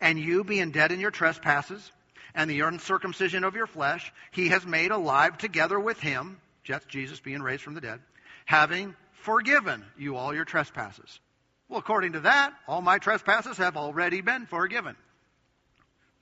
And 0.00 0.18
you 0.18 0.42
being 0.44 0.72
dead 0.72 0.90
in 0.90 1.00
your 1.00 1.12
trespasses 1.12 1.92
and 2.34 2.50
the 2.50 2.60
uncircumcision 2.60 3.44
of 3.44 3.54
your 3.54 3.66
flesh, 3.66 4.12
he 4.32 4.48
has 4.48 4.66
made 4.66 4.90
alive 4.90 5.38
together 5.38 5.78
with 5.78 6.00
him, 6.00 6.40
Jesus 6.88 7.20
being 7.20 7.42
raised 7.42 7.62
from 7.62 7.74
the 7.74 7.80
dead, 7.80 8.00
having 8.44 8.96
forgiven 9.12 9.84
you 9.96 10.16
all 10.16 10.34
your 10.34 10.44
trespasses. 10.44 11.20
Well, 11.68 11.78
according 11.78 12.12
to 12.12 12.20
that, 12.20 12.52
all 12.68 12.82
my 12.82 12.98
trespasses 12.98 13.56
have 13.58 13.76
already 13.76 14.20
been 14.20 14.46
forgiven 14.46 14.96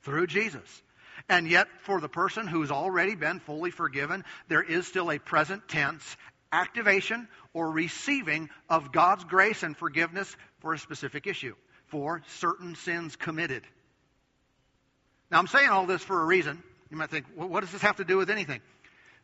through 0.02 0.28
Jesus. 0.28 0.82
And 1.28 1.48
yet, 1.48 1.68
for 1.82 2.00
the 2.00 2.08
person 2.08 2.46
who's 2.46 2.70
already 2.70 3.14
been 3.14 3.40
fully 3.40 3.70
forgiven, 3.70 4.24
there 4.48 4.62
is 4.62 4.86
still 4.86 5.10
a 5.10 5.18
present 5.18 5.68
tense 5.68 6.16
activation 6.52 7.28
or 7.54 7.70
receiving 7.70 8.50
of 8.68 8.92
God's 8.92 9.24
grace 9.24 9.62
and 9.62 9.76
forgiveness 9.76 10.34
for 10.60 10.74
a 10.74 10.78
specific 10.78 11.26
issue, 11.26 11.54
for 11.86 12.22
certain 12.38 12.74
sins 12.74 13.16
committed. 13.16 13.62
Now, 15.30 15.38
I'm 15.38 15.46
saying 15.46 15.68
all 15.68 15.86
this 15.86 16.02
for 16.02 16.20
a 16.20 16.24
reason. 16.24 16.62
You 16.90 16.96
might 16.96 17.10
think, 17.10 17.26
well, 17.36 17.48
what 17.48 17.60
does 17.60 17.72
this 17.72 17.82
have 17.82 17.96
to 17.96 18.04
do 18.04 18.18
with 18.18 18.30
anything? 18.30 18.60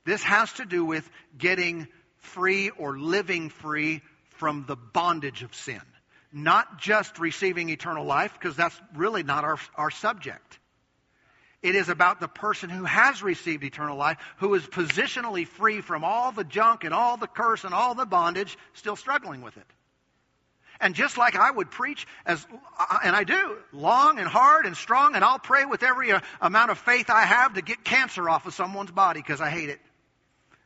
This 0.05 0.23
has 0.23 0.53
to 0.55 0.65
do 0.65 0.85
with 0.85 1.09
getting 1.37 1.87
free 2.17 2.71
or 2.71 2.99
living 2.99 3.51
free 3.51 4.01
from 4.31 4.65
the 4.67 4.77
bondage 4.77 5.43
of 5.43 5.55
sin. 5.55 5.83
Not 6.33 6.79
just 6.79 7.19
receiving 7.19 7.71
eternal 7.71 8.05
life, 8.05 8.33
because 8.35 8.57
that's 8.57 8.79
really 8.95 9.23
not 9.23 9.45
our, 9.45 9.59
our 9.77 9.91
subject. 9.91 10.59
It 11.63 11.75
is 11.75 11.89
about 11.89 12.21
the 12.21 12.29
person 12.29 12.71
who 12.71 12.85
has 12.85 13.23
received 13.23 13.65
eternal 13.65 13.97
life, 13.97 14.19
who 14.37 14.55
is 14.55 14.63
positionally 14.63 15.47
free 15.47 15.81
from 15.81 16.05
all 16.05 16.31
the 16.31 16.45
junk 16.45 16.85
and 16.85 16.95
all 16.95 17.17
the 17.17 17.27
curse 17.27 17.65
and 17.65 17.75
all 17.75 17.95
the 17.95 18.07
bondage, 18.07 18.57
still 18.75 18.95
struggling 18.95 19.43
with 19.43 19.57
it. 19.57 19.67
And 20.81 20.95
just 20.95 21.19
like 21.19 21.35
I 21.35 21.51
would 21.51 21.73
preach, 21.73 22.07
as 22.25 22.47
and 23.03 23.17
I 23.17 23.25
do, 23.25 23.57
long 23.73 24.21
and 24.21 24.29
hard 24.29 24.67
and 24.67 24.77
strong, 24.77 25.17
and 25.17 25.25
I'll 25.25 25.41
pray 25.41 25.65
with 25.65 25.83
every 25.83 26.13
uh, 26.13 26.21
amount 26.41 26.71
of 26.71 26.79
faith 26.79 27.11
I 27.11 27.23
have 27.23 27.55
to 27.55 27.63
get 27.63 27.83
cancer 27.83 28.29
off 28.29 28.47
of 28.47 28.55
someone's 28.55 28.93
body 28.93 29.21
because 29.21 29.41
I 29.41 29.51
hate 29.51 29.71
it, 29.71 29.81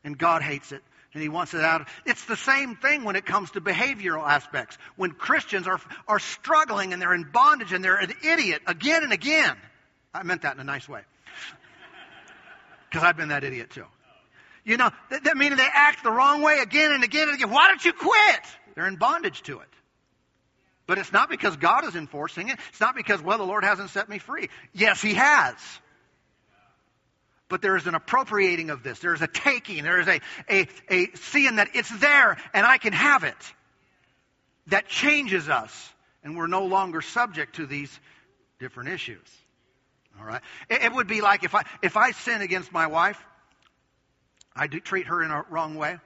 and 0.04 0.18
God 0.18 0.42
hates 0.42 0.72
it, 0.72 0.82
and 1.14 1.22
He 1.22 1.28
wants 1.28 1.54
it 1.54 1.60
out. 1.60 1.88
It's 2.06 2.24
the 2.24 2.36
same 2.36 2.76
thing 2.76 3.04
when 3.04 3.16
it 3.16 3.26
comes 3.26 3.50
to 3.52 3.60
behavioral 3.60 4.26
aspects. 4.26 4.78
When 4.96 5.12
Christians 5.12 5.66
are 5.66 5.80
are 6.08 6.18
struggling 6.18 6.92
and 6.92 7.00
they're 7.00 7.14
in 7.14 7.30
bondage 7.32 7.72
and 7.72 7.84
they're 7.84 7.96
an 7.96 8.12
idiot 8.24 8.62
again 8.66 9.02
and 9.02 9.12
again. 9.12 9.56
I 10.14 10.22
meant 10.22 10.42
that 10.42 10.54
in 10.54 10.60
a 10.60 10.64
nice 10.64 10.88
way. 10.88 11.00
Because 12.90 13.04
I've 13.04 13.16
been 13.16 13.28
that 13.28 13.44
idiot 13.44 13.70
too. 13.70 13.86
You 14.64 14.76
know, 14.76 14.90
that, 15.10 15.24
that 15.24 15.36
meaning 15.36 15.56
they 15.56 15.68
act 15.72 16.04
the 16.04 16.10
wrong 16.10 16.42
way 16.42 16.58
again 16.58 16.92
and 16.92 17.02
again 17.02 17.28
and 17.28 17.34
again. 17.34 17.50
Why 17.50 17.68
don't 17.68 17.84
you 17.84 17.92
quit? 17.92 18.40
They're 18.74 18.86
in 18.86 18.96
bondage 18.96 19.42
to 19.44 19.60
it. 19.60 19.68
But 20.86 20.98
it's 20.98 21.12
not 21.12 21.30
because 21.30 21.56
God 21.56 21.84
is 21.84 21.96
enforcing 21.96 22.48
it. 22.48 22.58
It's 22.68 22.80
not 22.80 22.94
because, 22.94 23.22
well, 23.22 23.38
the 23.38 23.44
Lord 23.44 23.64
hasn't 23.64 23.90
set 23.90 24.08
me 24.08 24.18
free. 24.18 24.50
Yes, 24.72 25.00
He 25.00 25.14
has. 25.14 25.54
But 27.52 27.60
there 27.60 27.76
is 27.76 27.86
an 27.86 27.94
appropriating 27.94 28.70
of 28.70 28.82
this. 28.82 29.00
There 29.00 29.12
is 29.12 29.20
a 29.20 29.26
taking. 29.26 29.84
There 29.84 30.00
is 30.00 30.08
a, 30.08 30.20
a, 30.48 30.66
a 30.88 31.08
seeing 31.16 31.56
that 31.56 31.68
it's 31.74 31.90
there 31.98 32.38
and 32.54 32.64
I 32.64 32.78
can 32.78 32.94
have 32.94 33.24
it. 33.24 33.36
That 34.68 34.88
changes 34.88 35.50
us. 35.50 35.90
And 36.24 36.34
we're 36.34 36.46
no 36.46 36.64
longer 36.64 37.02
subject 37.02 37.56
to 37.56 37.66
these 37.66 37.90
different 38.58 38.88
issues. 38.88 39.28
All 40.18 40.24
right. 40.24 40.40
It, 40.70 40.84
it 40.84 40.92
would 40.94 41.06
be 41.06 41.20
like 41.20 41.44
if 41.44 41.54
I 41.54 41.64
if 41.82 41.98
I 41.98 42.12
sin 42.12 42.40
against 42.40 42.72
my 42.72 42.86
wife, 42.86 43.22
I 44.56 44.66
do 44.66 44.80
treat 44.80 45.08
her 45.08 45.22
in 45.22 45.30
a 45.30 45.44
wrong 45.50 45.74
way. 45.74 45.98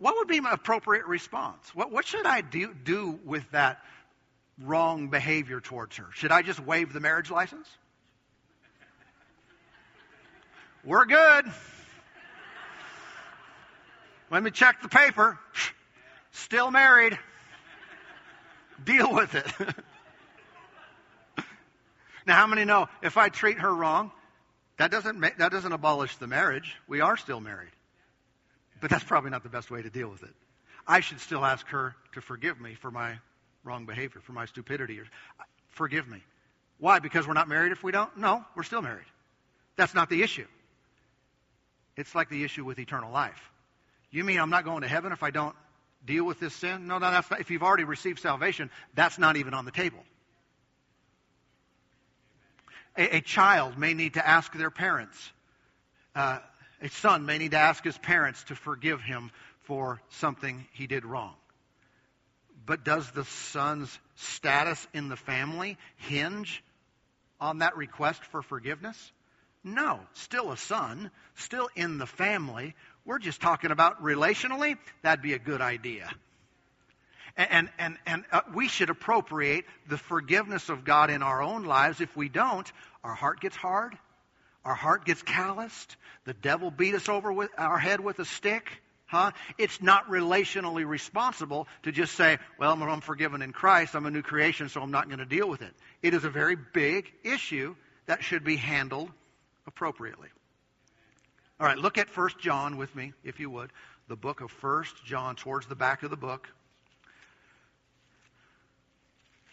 What 0.00 0.16
would 0.16 0.26
be 0.26 0.40
my 0.40 0.50
appropriate 0.50 1.06
response? 1.06 1.72
What 1.72 1.92
what 1.92 2.04
should 2.04 2.26
I 2.26 2.40
do 2.40 2.74
do 2.74 3.20
with 3.24 3.48
that 3.52 3.78
wrong 4.60 5.08
behavior 5.08 5.60
towards 5.60 5.98
her? 5.98 6.06
Should 6.14 6.32
I 6.32 6.42
just 6.42 6.58
waive 6.58 6.92
the 6.92 7.00
marriage 7.00 7.30
license? 7.30 7.68
We're 10.86 11.04
good. 11.04 11.44
Let 14.30 14.42
me 14.42 14.52
check 14.52 14.82
the 14.82 14.88
paper. 14.88 15.38
Still 16.30 16.70
married. 16.70 17.18
Deal 18.84 19.12
with 19.12 19.34
it. 19.34 19.46
Now, 22.26 22.34
how 22.34 22.48
many 22.48 22.64
know 22.64 22.88
if 23.02 23.16
I 23.16 23.28
treat 23.28 23.60
her 23.60 23.72
wrong, 23.72 24.10
that 24.78 24.90
doesn't, 24.90 25.16
make, 25.16 25.38
that 25.38 25.52
doesn't 25.52 25.70
abolish 25.70 26.16
the 26.16 26.26
marriage. 26.26 26.74
We 26.88 27.00
are 27.00 27.16
still 27.16 27.38
married. 27.38 27.70
But 28.80 28.90
that's 28.90 29.04
probably 29.04 29.30
not 29.30 29.44
the 29.44 29.48
best 29.48 29.70
way 29.70 29.80
to 29.80 29.90
deal 29.90 30.08
with 30.08 30.24
it. 30.24 30.34
I 30.88 30.98
should 31.00 31.20
still 31.20 31.44
ask 31.44 31.64
her 31.68 31.94
to 32.14 32.20
forgive 32.20 32.60
me 32.60 32.74
for 32.74 32.90
my 32.90 33.20
wrong 33.62 33.86
behavior, 33.86 34.20
for 34.20 34.32
my 34.32 34.46
stupidity. 34.46 34.98
Forgive 35.68 36.08
me. 36.08 36.20
Why? 36.78 36.98
Because 36.98 37.28
we're 37.28 37.34
not 37.34 37.48
married 37.48 37.70
if 37.70 37.84
we 37.84 37.92
don't? 37.92 38.16
No, 38.16 38.44
we're 38.56 38.64
still 38.64 38.82
married. 38.82 39.06
That's 39.76 39.94
not 39.94 40.10
the 40.10 40.24
issue. 40.24 40.46
It's 41.96 42.14
like 42.14 42.28
the 42.28 42.44
issue 42.44 42.64
with 42.64 42.78
eternal 42.78 43.12
life. 43.12 43.50
You 44.10 44.24
mean 44.24 44.38
I'm 44.38 44.50
not 44.50 44.64
going 44.64 44.82
to 44.82 44.88
heaven 44.88 45.12
if 45.12 45.22
I 45.22 45.30
don't 45.30 45.54
deal 46.04 46.24
with 46.24 46.40
this 46.40 46.54
sin? 46.54 46.86
No, 46.86 46.98
no, 46.98 47.10
that's 47.10 47.30
not. 47.30 47.40
If 47.40 47.50
you've 47.50 47.62
already 47.62 47.84
received 47.84 48.20
salvation, 48.20 48.70
that's 48.94 49.18
not 49.18 49.36
even 49.36 49.54
on 49.54 49.64
the 49.64 49.70
table. 49.70 49.98
A, 52.96 53.16
a 53.16 53.20
child 53.20 53.78
may 53.78 53.94
need 53.94 54.14
to 54.14 54.26
ask 54.26 54.52
their 54.54 54.70
parents. 54.70 55.18
Uh, 56.14 56.38
a 56.80 56.88
son 56.88 57.26
may 57.26 57.38
need 57.38 57.50
to 57.52 57.58
ask 57.58 57.82
his 57.82 57.98
parents 57.98 58.42
to 58.44 58.54
forgive 58.54 59.00
him 59.00 59.30
for 59.62 60.00
something 60.10 60.66
he 60.72 60.86
did 60.86 61.04
wrong. 61.04 61.34
But 62.64 62.84
does 62.84 63.10
the 63.12 63.24
son's 63.24 63.98
status 64.16 64.86
in 64.92 65.08
the 65.08 65.16
family 65.16 65.78
hinge 65.96 66.62
on 67.40 67.58
that 67.58 67.76
request 67.76 68.24
for 68.24 68.42
forgiveness? 68.42 69.12
No, 69.66 69.98
still 70.12 70.52
a 70.52 70.56
son, 70.56 71.10
still 71.34 71.68
in 71.74 71.98
the 71.98 72.06
family. 72.06 72.76
We're 73.04 73.18
just 73.18 73.40
talking 73.40 73.72
about 73.72 74.00
relationally, 74.00 74.78
that'd 75.02 75.22
be 75.22 75.32
a 75.32 75.40
good 75.40 75.60
idea. 75.60 76.08
And, 77.36 77.68
and, 77.76 77.98
and 78.06 78.24
uh, 78.30 78.42
we 78.54 78.68
should 78.68 78.90
appropriate 78.90 79.64
the 79.88 79.98
forgiveness 79.98 80.68
of 80.68 80.84
God 80.84 81.10
in 81.10 81.20
our 81.20 81.42
own 81.42 81.64
lives. 81.64 82.00
If 82.00 82.16
we 82.16 82.28
don't, 82.28 82.70
our 83.02 83.14
heart 83.14 83.40
gets 83.40 83.56
hard, 83.56 83.98
our 84.64 84.76
heart 84.76 85.04
gets 85.04 85.20
calloused, 85.22 85.96
the 86.26 86.34
devil 86.34 86.70
beat 86.70 86.94
us 86.94 87.08
over 87.08 87.32
with 87.32 87.50
our 87.58 87.76
head 87.76 87.98
with 87.98 88.20
a 88.20 88.24
stick. 88.24 88.70
Huh? 89.06 89.32
It's 89.58 89.82
not 89.82 90.08
relationally 90.08 90.86
responsible 90.86 91.66
to 91.82 91.90
just 91.90 92.14
say, 92.14 92.38
well, 92.56 92.72
I'm 92.72 93.00
forgiven 93.00 93.42
in 93.42 93.52
Christ, 93.52 93.96
I'm 93.96 94.06
a 94.06 94.12
new 94.12 94.22
creation, 94.22 94.68
so 94.68 94.80
I'm 94.80 94.92
not 94.92 95.08
going 95.08 95.18
to 95.18 95.26
deal 95.26 95.48
with 95.48 95.62
it. 95.62 95.74
It 96.02 96.14
is 96.14 96.22
a 96.22 96.30
very 96.30 96.54
big 96.54 97.12
issue 97.24 97.74
that 98.06 98.22
should 98.22 98.44
be 98.44 98.54
handled 98.54 99.10
appropriately. 99.66 100.28
All 101.58 101.66
right, 101.66 101.78
look 101.78 101.98
at 101.98 102.14
1 102.14 102.30
John 102.40 102.76
with 102.76 102.94
me, 102.94 103.12
if 103.24 103.40
you 103.40 103.48
would. 103.50 103.70
The 104.08 104.16
book 104.16 104.40
of 104.40 104.50
1 104.62 104.84
John, 105.04 105.36
towards 105.36 105.66
the 105.66 105.74
back 105.74 106.02
of 106.02 106.10
the 106.10 106.16
book. 106.16 106.48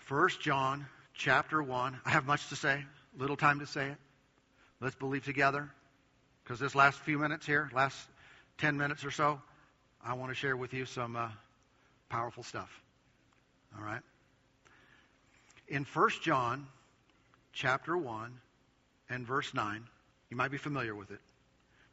1 0.09 0.29
John 0.41 0.85
chapter 1.13 1.63
1. 1.63 1.99
I 2.05 2.09
have 2.09 2.25
much 2.25 2.49
to 2.49 2.55
say, 2.55 2.83
little 3.17 3.37
time 3.37 3.59
to 3.59 3.65
say 3.65 3.87
it. 3.87 3.97
Let's 4.81 4.95
believe 4.95 5.23
together. 5.23 5.69
Because 6.43 6.59
this 6.59 6.75
last 6.75 6.99
few 6.99 7.17
minutes 7.17 7.45
here, 7.45 7.71
last 7.73 7.97
10 8.57 8.77
minutes 8.77 9.05
or 9.05 9.11
so, 9.11 9.41
I 10.03 10.13
want 10.13 10.29
to 10.29 10.35
share 10.35 10.57
with 10.57 10.73
you 10.73 10.85
some 10.85 11.15
uh, 11.15 11.29
powerful 12.09 12.43
stuff. 12.43 12.69
All 13.77 13.83
right? 13.83 14.01
In 15.69 15.85
1 15.85 16.09
John 16.21 16.67
chapter 17.53 17.97
1 17.97 18.37
and 19.09 19.25
verse 19.25 19.53
9, 19.53 19.87
you 20.33 20.37
might 20.37 20.49
be 20.49 20.57
familiar 20.57 20.95
with 20.95 21.11
it, 21.11 21.19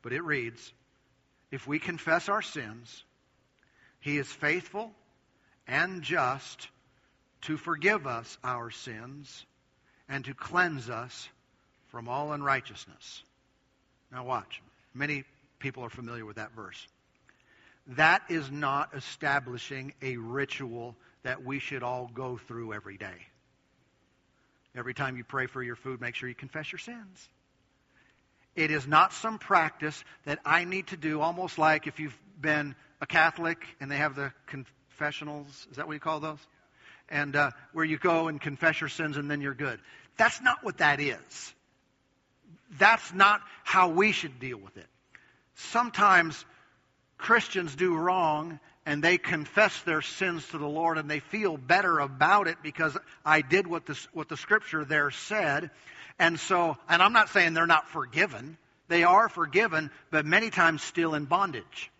but 0.01 0.15
it 0.15 0.23
reads 0.23 0.73
If 1.51 1.67
we 1.67 1.79
confess 1.79 2.31
our 2.31 2.41
sins, 2.41 3.05
he 4.01 4.17
is 4.17 4.33
faithful 4.33 4.93
and 5.69 6.01
just 6.01 6.69
to 7.43 7.59
forgive 7.59 8.07
us 8.07 8.39
our 8.43 8.71
sins 8.71 9.45
and 10.09 10.25
to 10.25 10.33
cleanse 10.33 10.89
us 10.89 11.29
from 11.89 12.09
all 12.09 12.33
unrighteousness. 12.33 13.23
Now, 14.11 14.25
watch. 14.25 14.63
Many 14.95 15.25
people 15.59 15.85
are 15.85 15.91
familiar 15.91 16.25
with 16.25 16.37
that 16.37 16.53
verse. 16.57 16.89
That 17.89 18.23
is 18.31 18.51
not 18.51 18.95
establishing 18.95 19.93
a 20.01 20.17
ritual 20.17 20.97
that 21.25 21.45
we 21.45 21.59
should 21.59 21.83
all 21.83 22.11
go 22.15 22.39
through 22.39 22.73
every 22.73 22.97
day. 22.97 23.27
Every 24.75 24.95
time 24.95 25.19
you 25.19 25.25
pray 25.25 25.45
for 25.45 25.63
your 25.63 25.77
food, 25.77 26.01
make 26.01 26.15
sure 26.15 26.27
you 26.27 26.35
confess 26.35 26.73
your 26.73 26.79
sins. 26.79 27.29
It 28.57 28.71
is 28.71 28.87
not 28.87 29.13
some 29.13 29.39
practice 29.39 30.03
that 30.25 30.39
I 30.45 30.65
need 30.65 30.89
to 30.89 30.97
do, 30.97 31.21
almost 31.21 31.59
like 31.59 31.87
if 31.87 32.01
you've 32.01 32.19
been 32.41 32.75
a 33.01 33.07
Catholic 33.07 33.59
and 33.81 33.91
they 33.91 33.97
have 33.97 34.15
the 34.17 34.33
confessionals. 34.47 35.67
Is 35.71 35.77
that 35.77 35.87
what 35.87 35.95
you 35.95 36.01
call 36.01 36.21
those? 36.21 36.39
And 37.09 37.35
uh, 37.35 37.51
where 37.73 37.85
you 37.85 37.99
go 37.99 38.29
and 38.29 38.41
confess 38.41 38.81
your 38.81 38.89
sins 38.89 39.17
and 39.17 39.31
then 39.31 39.41
you're 39.41 39.55
good. 39.55 39.81
That's 40.17 40.41
not 40.41 40.63
what 40.63 40.79
that 40.79 41.01
is. 41.01 41.55
That's 42.79 43.13
not 43.13 43.41
how 43.65 43.89
we 43.89 44.13
should 44.13 44.39
deal 44.39 44.59
with 44.59 44.77
it. 44.77 44.87
Sometimes 45.55 46.45
Christians 47.19 47.75
do 47.75 47.95
wrong 47.95 48.61
and 48.87 49.03
they 49.03 49.19
confess 49.19 49.81
their 49.83 50.03
sins 50.03 50.47
to 50.49 50.59
the 50.59 50.69
Lord 50.69 50.99
and 50.99 51.11
they 51.11 51.21
feel 51.21 51.57
better 51.57 51.99
about 51.99 52.49
it 52.49 52.59
because 52.63 52.97
I 53.25 53.43
did 53.43 53.67
what 53.67 53.87
the, 53.87 53.99
what 54.13 54.29
the 54.29 54.37
scripture 54.37 54.85
there 54.85 55.11
said. 55.11 55.71
And 56.21 56.39
so, 56.39 56.77
and 56.87 57.03
I'm 57.03 57.15
not 57.15 57.31
saying 57.31 57.55
they're 57.55 57.67
not 57.67 57.89
forgiven. 57.89 58.59
They 58.89 59.05
are 59.05 59.31
forgiven, 59.31 59.91
but 60.11 60.27
many 60.27 60.51
times 60.51 60.83
still 60.83 61.15
in 61.15 61.25
bondage. 61.25 61.91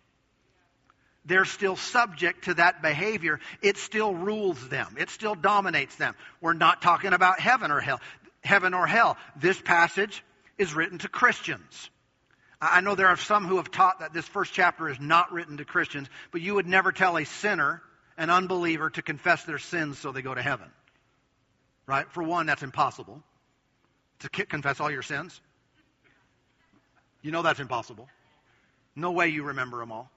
They're 1.25 1.45
still 1.45 1.75
subject 1.75 2.45
to 2.45 2.53
that 2.53 2.83
behavior. 2.83 3.39
It 3.63 3.77
still 3.77 4.13
rules 4.13 4.69
them. 4.69 4.95
It 4.99 5.09
still 5.09 5.33
dominates 5.33 5.95
them. 5.95 6.13
We're 6.39 6.53
not 6.53 6.83
talking 6.83 7.13
about 7.13 7.39
heaven 7.39 7.71
or 7.71 7.79
hell. 7.79 7.99
Heaven 8.43 8.75
or 8.75 8.85
hell. 8.85 9.17
This 9.35 9.59
passage 9.59 10.23
is 10.59 10.75
written 10.75 10.99
to 10.99 11.09
Christians. 11.09 11.89
I 12.61 12.81
know 12.81 12.93
there 12.93 13.07
are 13.07 13.17
some 13.17 13.47
who 13.47 13.57
have 13.57 13.71
taught 13.71 14.01
that 14.01 14.13
this 14.13 14.27
first 14.27 14.53
chapter 14.53 14.87
is 14.87 14.99
not 14.99 15.31
written 15.31 15.57
to 15.57 15.65
Christians, 15.65 16.07
but 16.31 16.41
you 16.41 16.53
would 16.53 16.67
never 16.67 16.91
tell 16.91 17.17
a 17.17 17.25
sinner, 17.25 17.81
an 18.19 18.29
unbeliever, 18.29 18.91
to 18.91 19.01
confess 19.01 19.43
their 19.45 19.57
sins 19.57 19.97
so 19.97 20.11
they 20.11 20.21
go 20.21 20.35
to 20.35 20.43
heaven. 20.43 20.69
Right? 21.87 22.05
For 22.11 22.21
one, 22.21 22.45
that's 22.45 22.61
impossible. 22.61 23.23
To 24.21 24.29
confess 24.29 24.79
all 24.79 24.91
your 24.91 25.01
sins. 25.01 25.39
You 27.21 27.31
know 27.31 27.41
that's 27.41 27.59
impossible. 27.59 28.07
No 28.95 29.11
way 29.11 29.29
you 29.29 29.43
remember 29.43 29.79
them 29.79 29.91
all. 29.91 30.11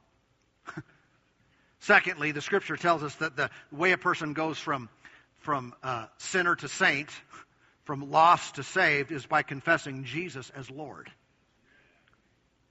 Secondly, 1.81 2.33
the 2.33 2.41
scripture 2.41 2.77
tells 2.77 3.03
us 3.03 3.15
that 3.17 3.37
the 3.37 3.51
way 3.71 3.93
a 3.93 3.99
person 3.99 4.33
goes 4.33 4.59
from, 4.59 4.89
from 5.39 5.75
uh, 5.83 6.07
sinner 6.19 6.55
to 6.57 6.69
saint, 6.69 7.11
from 7.85 8.11
lost 8.11 8.57
to 8.57 8.63
saved, 8.63 9.13
is 9.13 9.27
by 9.27 9.43
confessing 9.43 10.05
Jesus 10.05 10.51
as 10.57 10.71
Lord. 10.71 11.11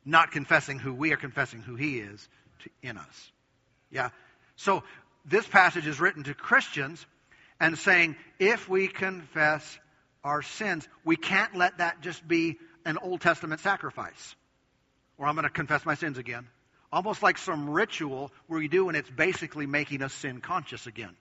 Not 0.05 0.31
confessing 0.31 0.79
who 0.79 0.93
we 0.93 1.13
are, 1.13 1.17
confessing 1.17 1.61
who 1.61 1.75
He 1.75 1.99
is 1.99 2.27
to, 2.63 2.69
in 2.81 2.97
us. 2.97 3.31
Yeah? 3.91 4.09
So, 4.55 4.83
this 5.25 5.47
passage 5.47 5.87
is 5.87 5.99
written 5.99 6.23
to 6.23 6.33
Christians 6.33 7.05
and 7.59 7.77
saying, 7.77 8.17
if 8.39 8.67
we 8.67 8.87
confess 8.87 9.79
our 10.23 10.41
sins, 10.41 10.87
we 11.03 11.15
can't 11.15 11.55
let 11.55 11.79
that 11.79 12.01
just 12.01 12.25
be 12.27 12.57
an 12.85 12.97
Old 12.97 13.21
Testament 13.21 13.61
sacrifice. 13.61 14.35
Or 15.17 15.27
I'm 15.27 15.35
going 15.35 15.43
to 15.43 15.49
confess 15.49 15.85
my 15.85 15.95
sins 15.95 16.17
again. 16.17 16.47
Almost 16.91 17.23
like 17.23 17.37
some 17.37 17.69
ritual 17.69 18.31
where 18.47 18.61
you 18.61 18.69
do 18.69 18.87
and 18.87 18.97
it's 18.97 19.09
basically 19.09 19.65
making 19.65 20.01
us 20.01 20.13
sin 20.13 20.41
conscious 20.41 20.85
again. 20.87 21.15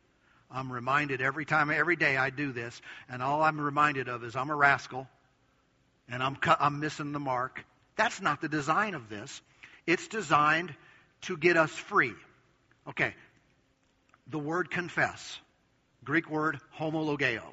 I'm 0.50 0.70
reminded 0.70 1.22
every 1.22 1.46
time, 1.46 1.70
every 1.70 1.96
day 1.96 2.16
I 2.16 2.30
do 2.30 2.52
this, 2.52 2.80
and 3.08 3.22
all 3.22 3.42
I'm 3.42 3.58
reminded 3.58 4.08
of 4.08 4.22
is 4.22 4.36
I'm 4.36 4.50
a 4.50 4.54
rascal, 4.54 5.08
and 6.10 6.22
I'm, 6.22 6.36
I'm 6.60 6.78
missing 6.80 7.12
the 7.12 7.20
mark. 7.20 7.64
That's 7.96 8.20
not 8.20 8.42
the 8.42 8.48
design 8.48 8.94
of 8.94 9.08
this. 9.08 9.40
It's 9.86 10.08
designed 10.08 10.74
to 11.22 11.38
get 11.38 11.56
us 11.56 11.70
free. 11.70 12.12
Okay, 12.86 13.14
the 14.26 14.38
word 14.38 14.70
confess, 14.70 15.38
Greek 16.04 16.28
word 16.28 16.58
homologeo. 16.78 17.44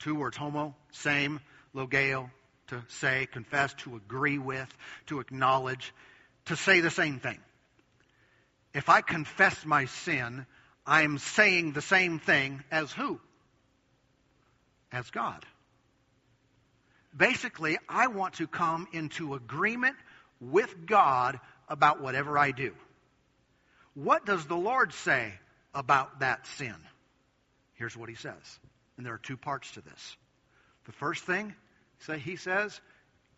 Two 0.00 0.14
words, 0.14 0.36
homo, 0.36 0.74
same, 0.92 1.40
logeo, 1.74 2.30
to 2.68 2.82
say, 2.88 3.26
confess, 3.30 3.74
to 3.74 3.96
agree 3.96 4.38
with, 4.38 4.68
to 5.06 5.20
acknowledge, 5.20 5.92
to 6.46 6.56
say 6.56 6.80
the 6.80 6.90
same 6.90 7.20
thing. 7.20 7.38
If 8.72 8.88
I 8.88 9.00
confess 9.00 9.64
my 9.64 9.86
sin, 9.86 10.46
I 10.86 11.02
am 11.02 11.18
saying 11.18 11.72
the 11.72 11.82
same 11.82 12.18
thing 12.18 12.62
as 12.70 12.92
who? 12.92 13.20
As 14.92 15.10
God. 15.10 15.44
Basically, 17.16 17.76
I 17.88 18.06
want 18.06 18.34
to 18.34 18.46
come 18.46 18.86
into 18.92 19.34
agreement 19.34 19.96
with 20.40 20.86
God 20.86 21.38
about 21.68 22.00
whatever 22.00 22.38
I 22.38 22.52
do. 22.52 22.72
What 23.94 24.24
does 24.24 24.46
the 24.46 24.56
Lord 24.56 24.92
say 24.94 25.32
about 25.74 26.20
that 26.20 26.46
sin? 26.46 26.76
Here's 27.74 27.96
what 27.96 28.08
he 28.08 28.14
says. 28.14 28.34
And 29.00 29.06
there 29.06 29.14
are 29.14 29.18
two 29.22 29.38
parts 29.38 29.70
to 29.70 29.80
this. 29.80 30.16
The 30.84 30.92
first 30.92 31.24
thing 31.24 31.54
say 32.00 32.18
he 32.18 32.36
says, 32.36 32.78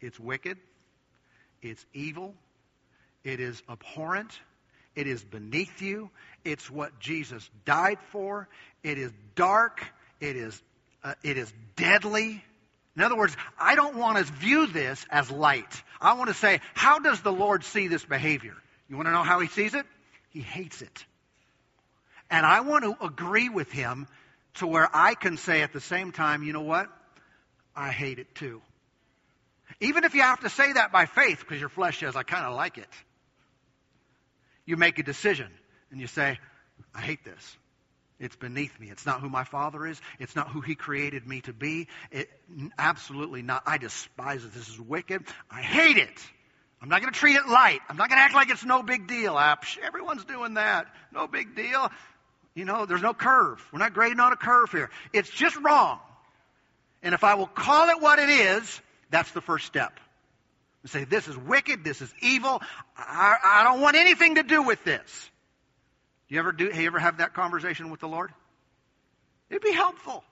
it's 0.00 0.18
wicked, 0.18 0.58
it's 1.62 1.86
evil, 1.94 2.34
it 3.22 3.38
is 3.38 3.62
abhorrent, 3.70 4.36
it 4.96 5.06
is 5.06 5.22
beneath 5.22 5.80
you. 5.80 6.10
It's 6.44 6.68
what 6.68 6.98
Jesus 6.98 7.48
died 7.64 8.00
for. 8.10 8.48
It 8.82 8.98
is 8.98 9.12
dark. 9.36 9.84
It 10.18 10.34
is, 10.34 10.60
uh, 11.04 11.14
it 11.22 11.38
is 11.38 11.52
deadly. 11.76 12.42
In 12.96 13.02
other 13.04 13.16
words, 13.16 13.36
I 13.56 13.76
don't 13.76 13.94
want 13.94 14.18
to 14.18 14.24
view 14.24 14.66
this 14.66 15.06
as 15.12 15.30
light. 15.30 15.80
I 16.00 16.14
want 16.14 16.26
to 16.26 16.34
say, 16.34 16.60
how 16.74 16.98
does 16.98 17.20
the 17.20 17.32
Lord 17.32 17.62
see 17.62 17.86
this 17.86 18.04
behavior? 18.04 18.56
You 18.90 18.96
want 18.96 19.06
to 19.06 19.12
know 19.12 19.22
how 19.22 19.38
he 19.38 19.46
sees 19.46 19.74
it? 19.74 19.86
He 20.30 20.40
hates 20.40 20.82
it. 20.82 21.04
And 22.32 22.44
I 22.44 22.62
want 22.62 22.82
to 22.82 23.06
agree 23.06 23.48
with 23.48 23.70
him 23.70 24.08
to 24.54 24.66
where 24.66 24.88
I 24.92 25.14
can 25.14 25.36
say 25.36 25.62
at 25.62 25.72
the 25.72 25.80
same 25.80 26.12
time, 26.12 26.42
you 26.42 26.52
know 26.52 26.62
what? 26.62 26.88
I 27.74 27.90
hate 27.90 28.18
it 28.18 28.34
too. 28.34 28.60
Even 29.80 30.04
if 30.04 30.14
you 30.14 30.22
have 30.22 30.40
to 30.40 30.50
say 30.50 30.74
that 30.74 30.92
by 30.92 31.06
faith, 31.06 31.40
because 31.40 31.58
your 31.58 31.70
flesh 31.70 32.00
says, 32.00 32.14
I 32.16 32.22
kind 32.22 32.44
of 32.44 32.54
like 32.54 32.78
it 32.78 32.88
you 34.66 34.76
make 34.76 34.98
a 34.98 35.02
decision 35.02 35.48
and 35.90 36.00
you 36.00 36.06
say, 36.06 36.38
I 36.94 37.00
hate 37.00 37.24
this. 37.24 37.56
It's 38.18 38.36
beneath 38.36 38.78
me. 38.78 38.88
It's 38.88 39.04
not 39.04 39.20
who 39.20 39.28
my 39.28 39.42
father 39.44 39.86
is. 39.86 40.00
It's 40.20 40.36
not 40.36 40.48
who 40.48 40.60
he 40.60 40.76
created 40.76 41.26
me 41.26 41.40
to 41.42 41.52
be. 41.52 41.88
It, 42.12 42.30
absolutely 42.78 43.42
not. 43.42 43.64
I 43.66 43.78
despise 43.78 44.44
it. 44.44 44.54
This 44.54 44.68
is 44.68 44.80
wicked. 44.80 45.24
I 45.50 45.60
hate 45.60 45.96
it. 45.96 46.16
I'm 46.80 46.88
not 46.88 47.00
going 47.00 47.12
to 47.12 47.18
treat 47.18 47.36
it 47.36 47.48
light. 47.48 47.80
I'm 47.88 47.96
not 47.96 48.08
going 48.08 48.18
to 48.18 48.22
act 48.22 48.34
like 48.34 48.50
it's 48.50 48.64
no 48.64 48.82
big 48.82 49.08
deal. 49.08 49.34
Ah, 49.36 49.58
everyone's 49.82 50.24
doing 50.24 50.54
that. 50.54 50.86
No 51.12 51.26
big 51.26 51.56
deal. 51.56 51.90
You 52.54 52.64
know, 52.64 52.86
there's 52.86 53.02
no 53.02 53.14
curve. 53.14 53.64
We're 53.72 53.78
not 53.78 53.94
grading 53.94 54.20
on 54.20 54.32
a 54.32 54.36
curve 54.36 54.70
here. 54.70 54.90
It's 55.12 55.30
just 55.30 55.56
wrong. 55.56 55.98
And 57.02 57.14
if 57.14 57.24
I 57.24 57.34
will 57.34 57.46
call 57.46 57.88
it 57.88 58.00
what 58.00 58.18
it 58.18 58.28
is, 58.28 58.80
that's 59.10 59.30
the 59.32 59.40
first 59.40 59.66
step 59.66 59.98
and 60.82 60.90
say, 60.90 61.04
This 61.04 61.28
is 61.28 61.36
wicked, 61.36 61.84
this 61.84 62.02
is 62.02 62.12
evil, 62.20 62.60
I, 62.96 63.36
I 63.42 63.64
don't 63.64 63.80
want 63.80 63.96
anything 63.96 64.36
to 64.36 64.42
do 64.42 64.62
with 64.62 64.82
this. 64.84 65.30
Do 66.28 66.34
you 66.34 66.40
ever 66.40 66.52
do 66.52 66.66
you 66.66 66.86
ever 66.86 66.98
have 66.98 67.18
that 67.18 67.34
conversation 67.34 67.90
with 67.90 68.00
the 68.00 68.08
Lord? 68.08 68.32
It'd 69.50 69.62
be 69.62 69.72
helpful. 69.72 70.24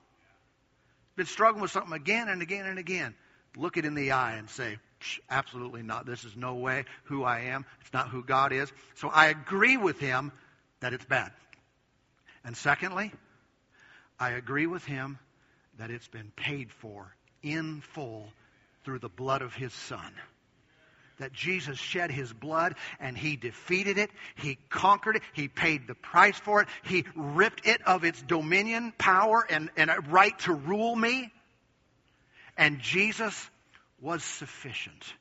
Been 1.17 1.27
struggling 1.27 1.63
with 1.63 1.71
something 1.71 1.93
again 1.93 2.29
and 2.29 2.41
again 2.41 2.67
and 2.67 2.79
again. 2.79 3.15
Look 3.57 3.77
it 3.77 3.85
in 3.85 3.95
the 3.95 4.13
eye 4.13 4.37
and 4.37 4.49
say, 4.49 4.79
absolutely 5.29 5.83
not. 5.83 6.07
This 6.07 6.25
is 6.25 6.37
no 6.37 6.55
way 6.55 6.85
who 7.05 7.25
I 7.25 7.41
am. 7.41 7.67
It's 7.81 7.93
not 7.93 8.09
who 8.09 8.25
God 8.25 8.53
is. 8.53 8.73
So 8.95 9.09
I 9.09 9.27
agree 9.27 9.77
with 9.77 9.99
him 9.99 10.33
that 10.81 10.95
it's 10.95 11.05
bad. 11.05 11.33
And 12.45 12.57
secondly, 12.57 13.13
I 14.19 14.31
agree 14.31 14.67
with 14.67 14.85
him 14.85 15.19
that 15.79 15.91
it's 15.91 16.09
been 16.09 16.33
paid 16.37 16.73
for 16.73 17.15
in 17.43 17.81
full 17.81 18.29
through 18.85 18.99
the 18.99 19.09
blood 19.09 19.43
of 19.43 19.55
his 19.55 19.73
son 19.73 20.13
that 21.21 21.33
Jesus 21.33 21.79
shed 21.79 22.11
his 22.11 22.33
blood 22.33 22.75
and 22.99 23.17
he 23.17 23.37
defeated 23.37 23.99
it. 23.99 24.11
He 24.35 24.59
conquered 24.69 25.17
it. 25.17 25.23
He 25.33 25.49
paid 25.49 25.87
the 25.87 25.95
price 25.95 26.39
for 26.39 26.63
it. 26.63 26.69
He 26.83 27.05
ripped 27.15 27.67
it 27.67 27.81
of 27.87 28.05
its 28.05 28.21
dominion, 28.23 28.93
power, 28.99 29.47
and, 29.49 29.71
and 29.77 29.91
a 29.91 30.01
right 30.09 30.37
to 30.41 30.53
rule 30.53 30.97
me. 30.97 31.31
And 32.57 32.81
Jesus 32.81 33.51
was 34.01 34.25
sufficient. 34.25 35.15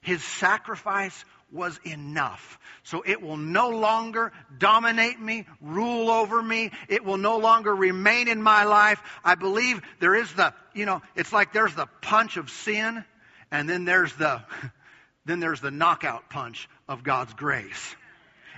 His 0.00 0.22
sacrifice 0.24 1.24
was 1.52 1.78
enough. 1.84 2.58
So 2.82 3.02
it 3.06 3.22
will 3.22 3.36
no 3.36 3.70
longer 3.70 4.32
dominate 4.58 5.20
me, 5.20 5.46
rule 5.60 6.10
over 6.10 6.42
me. 6.42 6.70
It 6.88 7.04
will 7.04 7.18
no 7.18 7.38
longer 7.38 7.74
remain 7.74 8.28
in 8.28 8.42
my 8.42 8.64
life. 8.64 9.00
I 9.24 9.34
believe 9.34 9.80
there 10.00 10.14
is 10.14 10.32
the, 10.32 10.54
you 10.74 10.86
know, 10.86 11.02
it's 11.14 11.32
like 11.32 11.52
there's 11.52 11.74
the 11.74 11.86
punch 12.00 12.36
of 12.36 12.50
sin 12.50 13.04
and 13.50 13.68
then 13.68 13.84
there's 13.84 14.14
the, 14.14 14.42
then 15.24 15.40
there's 15.40 15.60
the 15.60 15.70
knockout 15.70 16.30
punch 16.30 16.68
of 16.88 17.04
God's 17.04 17.34
grace. 17.34 17.96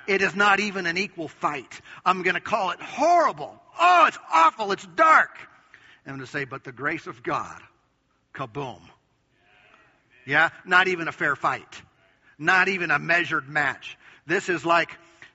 It 0.06 0.22
is 0.22 0.34
not 0.34 0.60
even 0.60 0.86
an 0.86 0.98
equal 0.98 1.28
fight. 1.28 1.80
I'm 2.04 2.22
going 2.22 2.34
to 2.34 2.40
call 2.40 2.70
it 2.70 2.80
horrible. 2.80 3.58
Oh, 3.80 4.04
it's 4.06 4.18
awful. 4.32 4.72
It's 4.72 4.86
dark. 4.94 5.30
I'm 6.06 6.12
going 6.12 6.20
to 6.20 6.26
say, 6.26 6.44
but 6.44 6.64
the 6.64 6.72
grace 6.72 7.06
of 7.06 7.22
God, 7.22 7.60
kaboom. 8.34 8.80
Yeah, 10.26 10.50
not 10.64 10.88
even 10.88 11.08
a 11.08 11.12
fair 11.12 11.36
fight. 11.36 11.82
Not 12.38 12.68
even 12.68 12.90
a 12.90 12.98
measured 12.98 13.48
match. 13.48 13.96
This 14.26 14.48
is 14.48 14.64
like, 14.64 14.90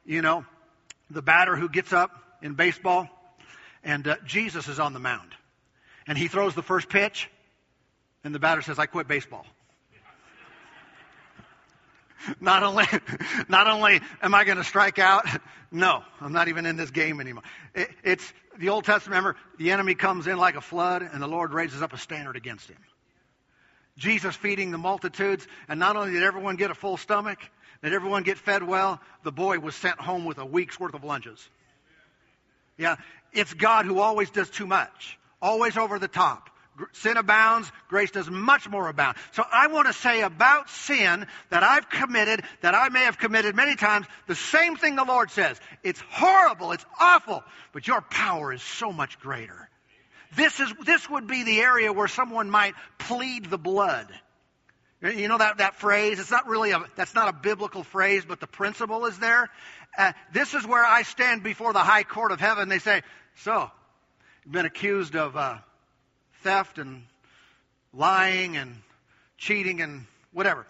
you 0.05 0.21
know, 0.21 0.45
the 1.09 1.21
batter 1.21 1.55
who 1.55 1.69
gets 1.69 1.93
up 1.93 2.11
in 2.41 2.53
baseball 2.53 3.07
and 3.83 4.07
uh, 4.07 4.15
Jesus 4.25 4.67
is 4.67 4.79
on 4.79 4.93
the 4.93 4.99
mound. 4.99 5.31
And 6.07 6.17
he 6.17 6.27
throws 6.27 6.55
the 6.55 6.63
first 6.63 6.89
pitch 6.89 7.29
and 8.23 8.35
the 8.35 8.39
batter 8.39 8.61
says, 8.61 8.79
I 8.79 8.85
quit 8.85 9.07
baseball. 9.07 9.45
not 12.41 12.63
only, 12.63 12.85
not 13.49 13.67
only 13.67 14.01
am 14.21 14.35
I 14.35 14.43
going 14.43 14.57
to 14.57 14.63
strike 14.63 14.99
out, 14.99 15.25
no, 15.71 16.03
I'm 16.19 16.33
not 16.33 16.47
even 16.47 16.65
in 16.65 16.75
this 16.75 16.91
game 16.91 17.21
anymore. 17.21 17.43
It, 17.73 17.89
it's 18.03 18.33
the 18.57 18.69
Old 18.69 18.83
Testament. 18.83 19.17
Remember, 19.17 19.39
the 19.57 19.71
enemy 19.71 19.95
comes 19.95 20.27
in 20.27 20.37
like 20.37 20.55
a 20.55 20.61
flood, 20.61 21.01
and 21.01 21.21
the 21.21 21.27
Lord 21.27 21.53
raises 21.53 21.81
up 21.81 21.93
a 21.93 21.97
standard 21.97 22.35
against 22.35 22.69
him. 22.69 22.77
Jesus 23.99 24.35
feeding 24.35 24.71
the 24.71 24.79
multitudes, 24.79 25.47
and 25.67 25.79
not 25.79 25.95
only 25.95 26.13
did 26.13 26.23
everyone 26.23 26.55
get 26.55 26.71
a 26.71 26.75
full 26.75 26.97
stomach, 26.97 27.39
did 27.83 27.93
everyone 27.93 28.23
get 28.23 28.39
fed 28.39 28.63
well, 28.63 28.99
the 29.23 29.31
boy 29.31 29.59
was 29.59 29.75
sent 29.75 29.99
home 29.99 30.25
with 30.25 30.39
a 30.39 30.45
week's 30.45 30.79
worth 30.79 30.95
of 30.95 31.03
lunches. 31.03 31.47
Yeah, 32.77 32.95
it's 33.31 33.53
God 33.53 33.85
who 33.85 33.99
always 33.99 34.31
does 34.31 34.49
too 34.49 34.65
much, 34.65 35.19
always 35.41 35.77
over 35.77 35.99
the 35.99 36.07
top 36.07 36.49
sin 36.93 37.17
abounds, 37.17 37.71
grace 37.87 38.11
does 38.11 38.29
much 38.29 38.69
more 38.69 38.87
abound. 38.87 39.17
So 39.31 39.43
I 39.51 39.67
want 39.67 39.87
to 39.87 39.93
say 39.93 40.21
about 40.21 40.69
sin 40.69 41.25
that 41.49 41.63
I've 41.63 41.89
committed, 41.89 42.43
that 42.61 42.75
I 42.75 42.89
may 42.89 43.01
have 43.01 43.17
committed 43.17 43.55
many 43.55 43.75
times, 43.75 44.05
the 44.27 44.35
same 44.35 44.75
thing 44.75 44.95
the 44.95 45.03
Lord 45.03 45.31
says. 45.31 45.59
It's 45.83 46.01
horrible, 46.09 46.71
it's 46.71 46.85
awful, 46.99 47.43
but 47.73 47.87
your 47.87 48.01
power 48.01 48.53
is 48.53 48.61
so 48.61 48.91
much 48.91 49.19
greater. 49.19 49.69
This 50.35 50.59
is, 50.59 50.71
this 50.85 51.09
would 51.09 51.27
be 51.27 51.43
the 51.43 51.61
area 51.61 51.91
where 51.91 52.07
someone 52.07 52.49
might 52.49 52.75
plead 52.97 53.45
the 53.45 53.57
blood. 53.57 54.07
You 55.01 55.27
know 55.27 55.37
that, 55.37 55.59
that 55.59 55.75
phrase? 55.75 56.19
It's 56.19 56.31
not 56.31 56.47
really 56.47 56.71
a, 56.71 56.83
that's 56.95 57.15
not 57.15 57.29
a 57.29 57.33
biblical 57.33 57.83
phrase, 57.83 58.25
but 58.27 58.39
the 58.39 58.47
principle 58.47 59.05
is 59.05 59.17
there. 59.17 59.49
Uh, 59.97 60.11
this 60.33 60.53
is 60.53 60.67
where 60.67 60.83
I 60.83 61.03
stand 61.03 61.41
before 61.41 61.73
the 61.73 61.79
high 61.79 62.03
court 62.03 62.31
of 62.31 62.39
heaven. 62.39 62.69
They 62.69 62.79
say, 62.79 63.01
so, 63.37 63.71
you've 64.43 64.51
been 64.51 64.65
accused 64.65 65.15
of, 65.15 65.37
uh, 65.37 65.57
theft 66.43 66.77
and 66.77 67.03
lying 67.93 68.57
and 68.57 68.75
cheating 69.37 69.81
and 69.81 70.05
whatever. 70.31 70.65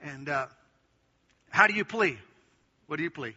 And 0.00 0.28
uh, 0.28 0.46
how 1.50 1.66
do 1.66 1.74
you 1.74 1.84
plea? 1.84 2.18
What 2.86 2.96
do 2.96 3.02
you 3.02 3.10
plea? 3.10 3.36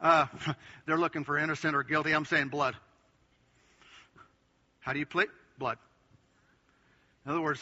Uh, 0.00 0.26
they're 0.86 0.98
looking 0.98 1.24
for 1.24 1.38
innocent 1.38 1.76
or 1.76 1.82
guilty. 1.82 2.12
I'm 2.12 2.24
saying 2.24 2.48
blood. 2.48 2.74
How 4.82 4.92
do 4.92 4.98
you 4.98 5.06
plea? 5.06 5.26
Blood. 5.58 5.78
In 7.24 7.30
other 7.30 7.40
words, 7.40 7.60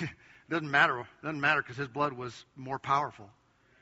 it 0.00 0.08
doesn't 0.50 0.70
matter. 0.70 0.98
It 0.98 1.06
doesn't 1.22 1.40
matter 1.40 1.62
because 1.62 1.76
his 1.76 1.88
blood 1.88 2.12
was 2.12 2.44
more 2.56 2.78
powerful 2.78 3.30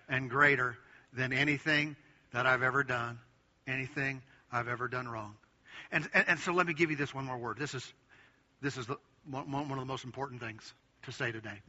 and 0.09 0.29
greater 0.29 0.77
than 1.13 1.33
anything 1.33 1.97
that 2.33 2.47
I've 2.47 2.63
ever 2.63 2.85
done, 2.85 3.19
anything 3.67 4.23
I've 4.53 4.69
ever 4.69 4.89
done 4.89 5.09
wrong. 5.09 5.37
And, 5.91 6.09
and, 6.13 6.29
and, 6.29 6.39
so 6.39 6.53
let 6.53 6.67
me 6.67 6.75
give 6.75 6.91
you 6.91 6.97
this 6.97 7.15
one 7.15 7.25
more 7.25 7.39
word. 7.39 7.59
This 7.59 7.75
is, 7.75 7.95
this 8.61 8.77
is 8.77 8.87
the, 8.87 8.97
one 9.29 9.71
of 9.71 9.79
the 9.79 9.85
most 9.85 10.05
important 10.05 10.41
things 10.41 10.75
to 11.05 11.13
say 11.13 11.33
today. 11.33 11.63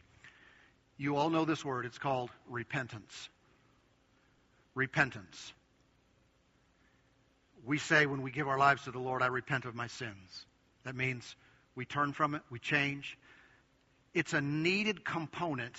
You 0.97 1.15
all 1.15 1.29
know 1.29 1.45
this 1.45 1.63
word. 1.63 1.85
It's 1.85 1.97
called 1.97 2.29
repentance. 2.49 3.29
Repentance. 4.75 5.53
We 7.65 7.77
say 7.77 8.05
when 8.05 8.21
we 8.21 8.31
give 8.31 8.47
our 8.47 8.57
lives 8.57 8.83
to 8.83 8.91
the 8.91 8.99
Lord, 8.99 9.21
I 9.21 9.27
repent 9.27 9.65
of 9.65 9.73
my 9.73 9.87
sins. 9.87 10.45
That 10.83 10.95
means 10.95 11.35
we 11.75 11.85
turn 11.85 12.13
from 12.13 12.35
it, 12.35 12.41
we 12.49 12.59
change. 12.59 13.17
It's 14.13 14.33
a 14.33 14.41
needed 14.41 15.05
component 15.05 15.75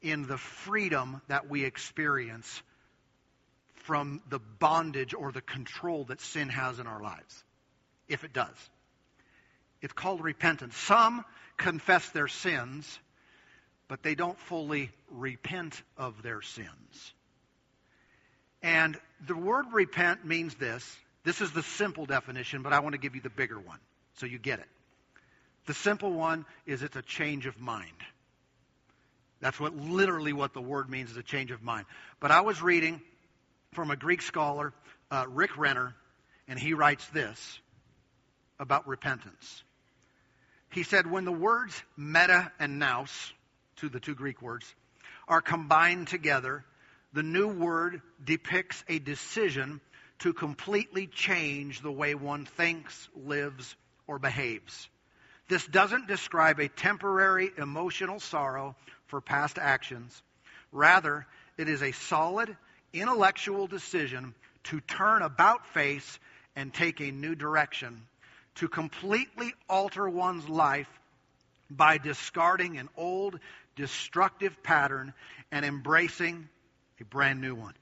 in 0.00 0.26
the 0.26 0.38
freedom 0.38 1.20
that 1.28 1.48
we 1.48 1.64
experience 1.64 2.62
from 3.74 4.22
the 4.28 4.38
bondage 4.38 5.14
or 5.14 5.32
the 5.32 5.40
control 5.40 6.04
that 6.04 6.20
sin 6.20 6.48
has 6.48 6.78
in 6.78 6.86
our 6.86 7.02
lives, 7.02 7.44
if 8.08 8.24
it 8.24 8.32
does. 8.32 8.56
It's 9.82 9.92
called 9.92 10.22
repentance. 10.22 10.76
Some 10.76 11.24
confess 11.56 12.08
their 12.10 12.28
sins, 12.28 12.98
but 13.88 14.02
they 14.02 14.14
don't 14.14 14.38
fully 14.38 14.90
repent 15.10 15.80
of 15.96 16.22
their 16.22 16.42
sins. 16.42 17.14
And 18.62 18.98
the 19.26 19.36
word 19.36 19.66
repent 19.72 20.24
means 20.24 20.54
this. 20.54 20.96
This 21.24 21.40
is 21.40 21.52
the 21.52 21.62
simple 21.62 22.06
definition, 22.06 22.62
but 22.62 22.72
I 22.72 22.80
want 22.80 22.94
to 22.94 22.98
give 22.98 23.14
you 23.14 23.20
the 23.20 23.30
bigger 23.30 23.58
one 23.58 23.78
so 24.16 24.26
you 24.26 24.38
get 24.38 24.58
it. 24.58 24.68
The 25.66 25.74
simple 25.74 26.12
one 26.12 26.44
is 26.64 26.82
it's 26.82 26.96
a 26.96 27.02
change 27.02 27.46
of 27.46 27.60
mind. 27.60 27.90
That's 29.40 29.60
what 29.60 29.76
literally 29.76 30.32
what 30.32 30.54
the 30.54 30.62
word 30.62 30.88
means 30.88 31.10
is 31.10 31.16
a 31.16 31.22
change 31.22 31.50
of 31.50 31.62
mind. 31.62 31.86
But 32.20 32.30
I 32.30 32.40
was 32.40 32.62
reading 32.62 33.00
from 33.72 33.90
a 33.90 33.96
Greek 33.96 34.22
scholar, 34.22 34.72
uh, 35.10 35.26
Rick 35.28 35.58
Renner, 35.58 35.94
and 36.48 36.58
he 36.58 36.72
writes 36.72 37.06
this 37.08 37.60
about 38.58 38.88
repentance. 38.88 39.62
He 40.70 40.82
said, 40.82 41.10
when 41.10 41.24
the 41.24 41.32
words 41.32 41.80
meta 41.96 42.50
and 42.58 42.78
nous, 42.78 43.32
to 43.76 43.88
the 43.88 44.00
two 44.00 44.14
Greek 44.14 44.40
words, 44.40 44.72
are 45.28 45.40
combined 45.40 46.08
together, 46.08 46.64
the 47.12 47.22
new 47.22 47.48
word 47.48 48.00
depicts 48.24 48.82
a 48.88 48.98
decision 48.98 49.80
to 50.20 50.32
completely 50.32 51.06
change 51.06 51.82
the 51.82 51.92
way 51.92 52.14
one 52.14 52.46
thinks, 52.46 53.08
lives, 53.14 53.76
or 54.06 54.18
behaves. 54.18 54.88
This 55.48 55.66
doesn't 55.66 56.08
describe 56.08 56.58
a 56.58 56.68
temporary 56.68 57.50
emotional 57.56 58.20
sorrow 58.20 58.74
for 59.06 59.20
past 59.20 59.58
actions. 59.58 60.22
Rather, 60.72 61.26
it 61.56 61.68
is 61.68 61.82
a 61.82 61.92
solid 61.92 62.56
intellectual 62.92 63.66
decision 63.66 64.34
to 64.64 64.80
turn 64.80 65.22
about 65.22 65.66
face 65.68 66.18
and 66.56 66.72
take 66.72 67.00
a 67.00 67.12
new 67.12 67.34
direction, 67.34 68.02
to 68.56 68.68
completely 68.68 69.52
alter 69.68 70.08
one's 70.08 70.48
life 70.48 70.88
by 71.70 71.98
discarding 71.98 72.78
an 72.78 72.88
old 72.96 73.38
destructive 73.76 74.62
pattern 74.62 75.12
and 75.52 75.64
embracing 75.64 76.48
a 77.00 77.04
brand 77.04 77.40
new 77.40 77.54
one. 77.54 77.74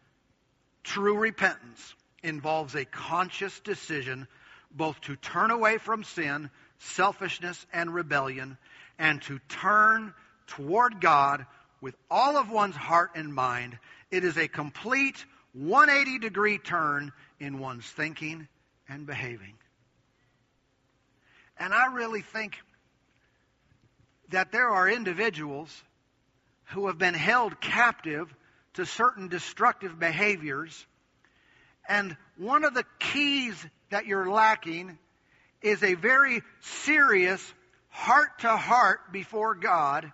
True 0.82 1.16
repentance 1.16 1.94
involves 2.22 2.74
a 2.74 2.84
conscious 2.84 3.58
decision 3.60 4.26
both 4.74 5.00
to 5.02 5.16
turn 5.16 5.50
away 5.50 5.78
from 5.78 6.04
sin, 6.04 6.50
selfishness, 6.78 7.64
and 7.72 7.94
rebellion, 7.94 8.58
and 8.98 9.22
to 9.22 9.38
turn 9.48 10.12
toward 10.46 11.00
God 11.00 11.46
with 11.80 11.94
all 12.10 12.36
of 12.36 12.50
one's 12.50 12.76
heart 12.76 13.12
and 13.14 13.34
mind 13.34 13.78
it 14.10 14.24
is 14.24 14.36
a 14.36 14.46
complete 14.46 15.24
180 15.54 16.20
degree 16.20 16.58
turn 16.58 17.12
in 17.40 17.58
one's 17.58 17.84
thinking 17.84 18.46
and 18.88 19.06
behaving. 19.06 19.54
And 21.58 21.74
I 21.74 21.86
really 21.86 22.22
think 22.22 22.56
that 24.30 24.52
there 24.52 24.68
are 24.68 24.88
individuals 24.88 25.70
who 26.66 26.86
have 26.86 26.98
been 26.98 27.14
held 27.14 27.60
captive 27.60 28.32
to 28.74 28.86
certain 28.86 29.28
destructive 29.28 29.98
behaviors. 29.98 30.86
And 31.88 32.16
one 32.36 32.64
of 32.64 32.74
the 32.74 32.84
keys 32.98 33.54
that 33.90 34.06
you're 34.06 34.30
lacking 34.30 34.98
is 35.62 35.82
a 35.82 35.94
very 35.94 36.42
serious 36.60 37.54
heart 37.88 38.40
to 38.40 38.56
heart 38.56 39.12
before 39.12 39.54
God 39.54 40.12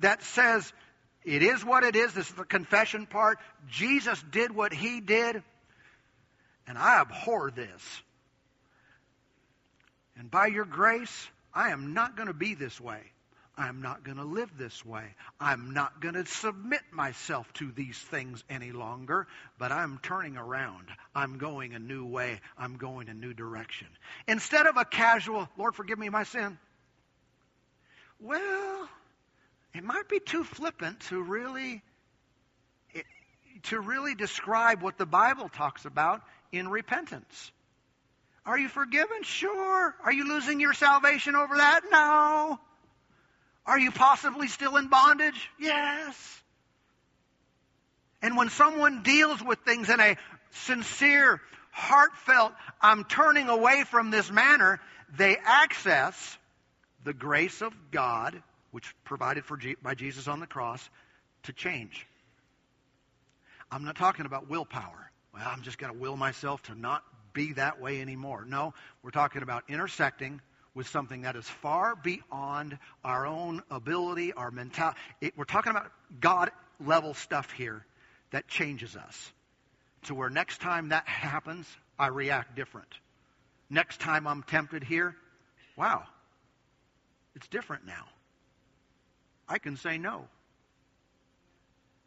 that 0.00 0.22
says, 0.22 0.72
it 1.24 1.42
is 1.42 1.64
what 1.64 1.82
it 1.82 1.96
is. 1.96 2.14
This 2.14 2.28
is 2.28 2.34
the 2.34 2.44
confession 2.44 3.06
part. 3.06 3.38
Jesus 3.68 4.22
did 4.30 4.54
what 4.54 4.72
he 4.72 5.00
did, 5.00 5.42
and 6.66 6.78
I 6.78 7.00
abhor 7.00 7.50
this. 7.50 7.82
And 10.16 10.30
by 10.30 10.46
your 10.46 10.64
grace, 10.64 11.28
I 11.52 11.70
am 11.70 11.94
not 11.94 12.16
going 12.16 12.28
to 12.28 12.34
be 12.34 12.54
this 12.54 12.80
way. 12.80 13.00
I'm 13.58 13.82
not 13.82 14.04
going 14.04 14.18
to 14.18 14.24
live 14.24 14.56
this 14.56 14.86
way. 14.86 15.04
I'm 15.40 15.74
not 15.74 16.00
going 16.00 16.14
to 16.14 16.24
submit 16.24 16.80
myself 16.92 17.52
to 17.54 17.72
these 17.72 17.98
things 17.98 18.44
any 18.48 18.70
longer, 18.70 19.26
but 19.58 19.72
I'm 19.72 19.98
turning 20.00 20.36
around. 20.36 20.86
I'm 21.12 21.38
going 21.38 21.74
a 21.74 21.80
new 21.80 22.06
way. 22.06 22.40
I'm 22.56 22.76
going 22.76 23.08
a 23.08 23.14
new 23.14 23.34
direction. 23.34 23.88
Instead 24.28 24.66
of 24.66 24.76
a 24.76 24.84
casual, 24.84 25.48
Lord, 25.58 25.74
forgive 25.74 25.98
me 25.98 26.08
my 26.08 26.22
sin. 26.22 26.56
Well, 28.20 28.88
it 29.74 29.82
might 29.82 30.08
be 30.08 30.20
too 30.20 30.44
flippant 30.44 31.00
to 31.08 31.20
really 31.20 31.82
to 33.64 33.80
really 33.80 34.14
describe 34.14 34.82
what 34.82 34.98
the 34.98 35.06
Bible 35.06 35.48
talks 35.48 35.84
about 35.84 36.22
in 36.52 36.68
repentance. 36.68 37.50
Are 38.46 38.56
you 38.56 38.68
forgiven? 38.68 39.24
Sure. 39.24 39.94
Are 40.04 40.12
you 40.12 40.28
losing 40.28 40.60
your 40.60 40.74
salvation 40.74 41.34
over 41.34 41.56
that? 41.56 41.80
No. 41.90 42.60
Are 43.68 43.78
you 43.78 43.92
possibly 43.92 44.48
still 44.48 44.78
in 44.78 44.88
bondage? 44.88 45.50
Yes. 45.60 46.42
And 48.22 48.34
when 48.34 48.48
someone 48.48 49.02
deals 49.02 49.42
with 49.42 49.58
things 49.60 49.90
in 49.90 50.00
a 50.00 50.16
sincere, 50.50 51.40
heartfelt, 51.70 52.52
I'm 52.80 53.04
turning 53.04 53.50
away 53.50 53.84
from 53.84 54.10
this 54.10 54.30
manner, 54.30 54.80
they 55.14 55.36
access 55.36 56.38
the 57.04 57.12
grace 57.12 57.60
of 57.60 57.74
God 57.90 58.42
which 58.70 58.94
provided 59.04 59.44
for 59.44 59.58
G- 59.58 59.76
by 59.82 59.94
Jesus 59.94 60.28
on 60.28 60.40
the 60.40 60.46
cross, 60.46 60.88
to 61.44 61.52
change. 61.52 62.06
I'm 63.70 63.84
not 63.84 63.96
talking 63.96 64.24
about 64.24 64.48
willpower. 64.48 65.10
Well, 65.34 65.46
I'm 65.46 65.62
just 65.62 65.78
going 65.78 65.92
to 65.92 65.98
will 65.98 66.16
myself 66.16 66.62
to 66.64 66.74
not 66.74 67.02
be 67.34 67.52
that 67.52 67.80
way 67.80 68.00
anymore. 68.00 68.46
No, 68.46 68.72
we're 69.02 69.10
talking 69.10 69.42
about 69.42 69.64
intersecting 69.68 70.40
with 70.78 70.86
something 70.86 71.22
that 71.22 71.34
is 71.34 71.44
far 71.44 71.96
beyond 71.96 72.78
our 73.02 73.26
own 73.26 73.60
ability, 73.68 74.32
our 74.32 74.52
mentality. 74.52 74.96
We're 75.36 75.42
talking 75.42 75.70
about 75.70 75.90
God 76.20 76.52
level 76.78 77.14
stuff 77.14 77.50
here 77.50 77.84
that 78.30 78.46
changes 78.46 78.94
us 78.94 79.32
to 80.04 80.14
where 80.14 80.30
next 80.30 80.60
time 80.60 80.90
that 80.90 81.08
happens, 81.08 81.66
I 81.98 82.06
react 82.06 82.54
different. 82.54 82.86
Next 83.68 83.98
time 83.98 84.28
I'm 84.28 84.44
tempted 84.44 84.84
here, 84.84 85.16
wow, 85.76 86.04
it's 87.34 87.48
different 87.48 87.84
now. 87.84 88.04
I 89.48 89.58
can 89.58 89.76
say 89.76 89.98
no. 89.98 90.28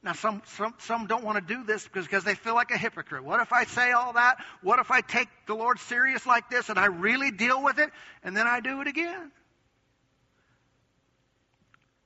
Now, 0.03 0.13
some, 0.13 0.41
some, 0.57 0.73
some 0.79 1.05
don't 1.05 1.23
want 1.23 1.37
to 1.47 1.53
do 1.53 1.63
this 1.63 1.83
because, 1.83 2.05
because 2.05 2.23
they 2.23 2.33
feel 2.33 2.55
like 2.55 2.71
a 2.71 2.77
hypocrite. 2.77 3.23
What 3.23 3.39
if 3.39 3.53
I 3.53 3.65
say 3.65 3.91
all 3.91 4.13
that? 4.13 4.37
What 4.63 4.79
if 4.79 4.89
I 4.89 5.01
take 5.01 5.27
the 5.45 5.53
Lord 5.53 5.79
serious 5.79 6.25
like 6.25 6.49
this 6.49 6.69
and 6.69 6.79
I 6.79 6.87
really 6.87 7.29
deal 7.29 7.63
with 7.63 7.77
it 7.77 7.91
and 8.23 8.35
then 8.35 8.47
I 8.47 8.61
do 8.61 8.81
it 8.81 8.87
again? 8.87 9.31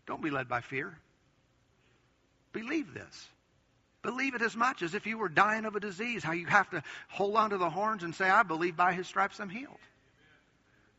Don't 0.08 0.22
be 0.22 0.30
led 0.30 0.50
by 0.50 0.60
fear. 0.60 0.98
Believe 2.52 2.94
this. 2.94 3.28
Believe 4.02 4.36
it 4.36 4.42
as 4.42 4.56
much 4.56 4.82
as 4.82 4.94
if 4.94 5.08
you 5.08 5.18
were 5.18 5.30
dying 5.30 5.66
of 5.66 5.76
a 5.76 5.80
disease, 5.80 6.22
how 6.24 6.34
you 6.34 6.46
have 6.46 6.70
to 6.72 6.84
hold 7.10 7.36
on 7.38 7.50
to 7.52 7.58
the 7.58 7.70
horns 7.70 8.04
and 8.04 8.14
say, 8.14 8.30
I 8.30 8.44
believe 8.44 8.76
by 8.76 8.94
his 8.94 9.08
stripes 9.08 9.40
I'm 9.40 9.50
healed. 9.50 9.80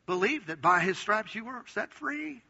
Believe 0.07 0.47
that 0.47 0.61
by 0.61 0.79
his 0.79 0.97
stripes 0.97 1.33
you 1.33 1.45
were 1.45 1.63
set 1.67 1.93
free. 1.93 2.41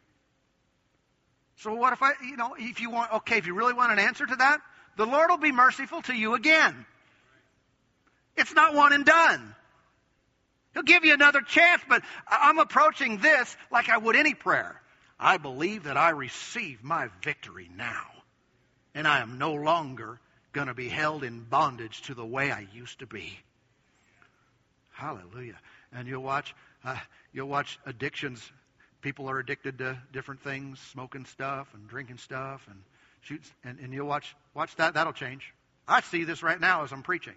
So 1.58 1.74
what 1.74 1.94
if 1.94 2.04
I, 2.04 2.12
you 2.24 2.38
know, 2.38 2.56
if 2.58 2.80
you 2.82 2.90
want, 2.90 3.14
okay, 3.14 3.38
if 3.38 3.48
you 3.48 3.56
really 3.56 3.74
want 3.74 3.92
an 3.92 4.00
answer 4.00 4.26
to 4.26 4.36
that, 4.36 4.60
the 4.96 5.06
Lord 5.06 5.30
will 5.30 5.38
be 5.38 5.52
merciful 5.52 6.02
to 6.04 6.14
you 6.14 6.36
again. 6.36 6.86
It's 8.36 8.54
not 8.54 8.76
one 8.76 8.94
and 8.94 9.06
done. 9.06 9.56
He'll 10.74 10.84
give 10.84 11.06
you 11.06 11.14
another 11.14 11.42
chance, 11.42 11.82
but 11.90 12.04
I'm 12.28 12.60
approaching 12.60 13.18
this 13.18 13.56
like 13.72 13.90
I 13.90 13.98
would 13.98 14.16
any 14.16 14.36
prayer. 14.36 14.80
I 15.20 15.38
believe 15.38 15.86
that 15.86 15.98
I 15.98 16.12
receive 16.12 16.84
my 16.84 17.10
victory 17.24 17.70
now. 17.76 18.06
And 18.94 19.08
I 19.08 19.20
am 19.20 19.40
no 19.40 19.54
longer 19.54 20.20
going 20.54 20.68
to 20.68 20.76
be 20.76 20.90
held 20.90 21.24
in 21.24 21.42
bondage 21.42 22.04
to 22.04 22.14
the 22.14 22.26
way 22.26 22.52
I 22.52 22.68
used 22.74 23.00
to 23.00 23.08
be. 23.08 23.40
Hallelujah. 24.92 25.58
And 25.92 26.08
you'll 26.08 26.24
watch, 26.24 26.54
uh, 26.84 26.98
you'll 27.32 27.50
watch 27.50 27.80
addictions 27.86 28.52
people 29.02 29.30
are 29.30 29.40
addicted 29.40 29.78
to 29.80 29.98
different 30.12 30.42
things, 30.42 30.80
smoking 30.92 31.26
stuff 31.26 31.68
and 31.74 31.88
drinking 31.88 32.18
stuff 32.18 32.66
and 32.70 32.80
shoots 33.22 33.52
and, 33.64 33.80
and 33.80 33.94
you'll 33.94 34.08
watch 34.08 34.36
watch 34.54 34.76
that, 34.78 34.94
that'll 34.94 35.14
change. 35.14 35.54
I 35.88 36.02
see 36.02 36.24
this 36.24 36.44
right 36.44 36.60
now 36.60 36.84
as 36.84 36.92
I'm 36.92 37.04
preaching. 37.04 37.36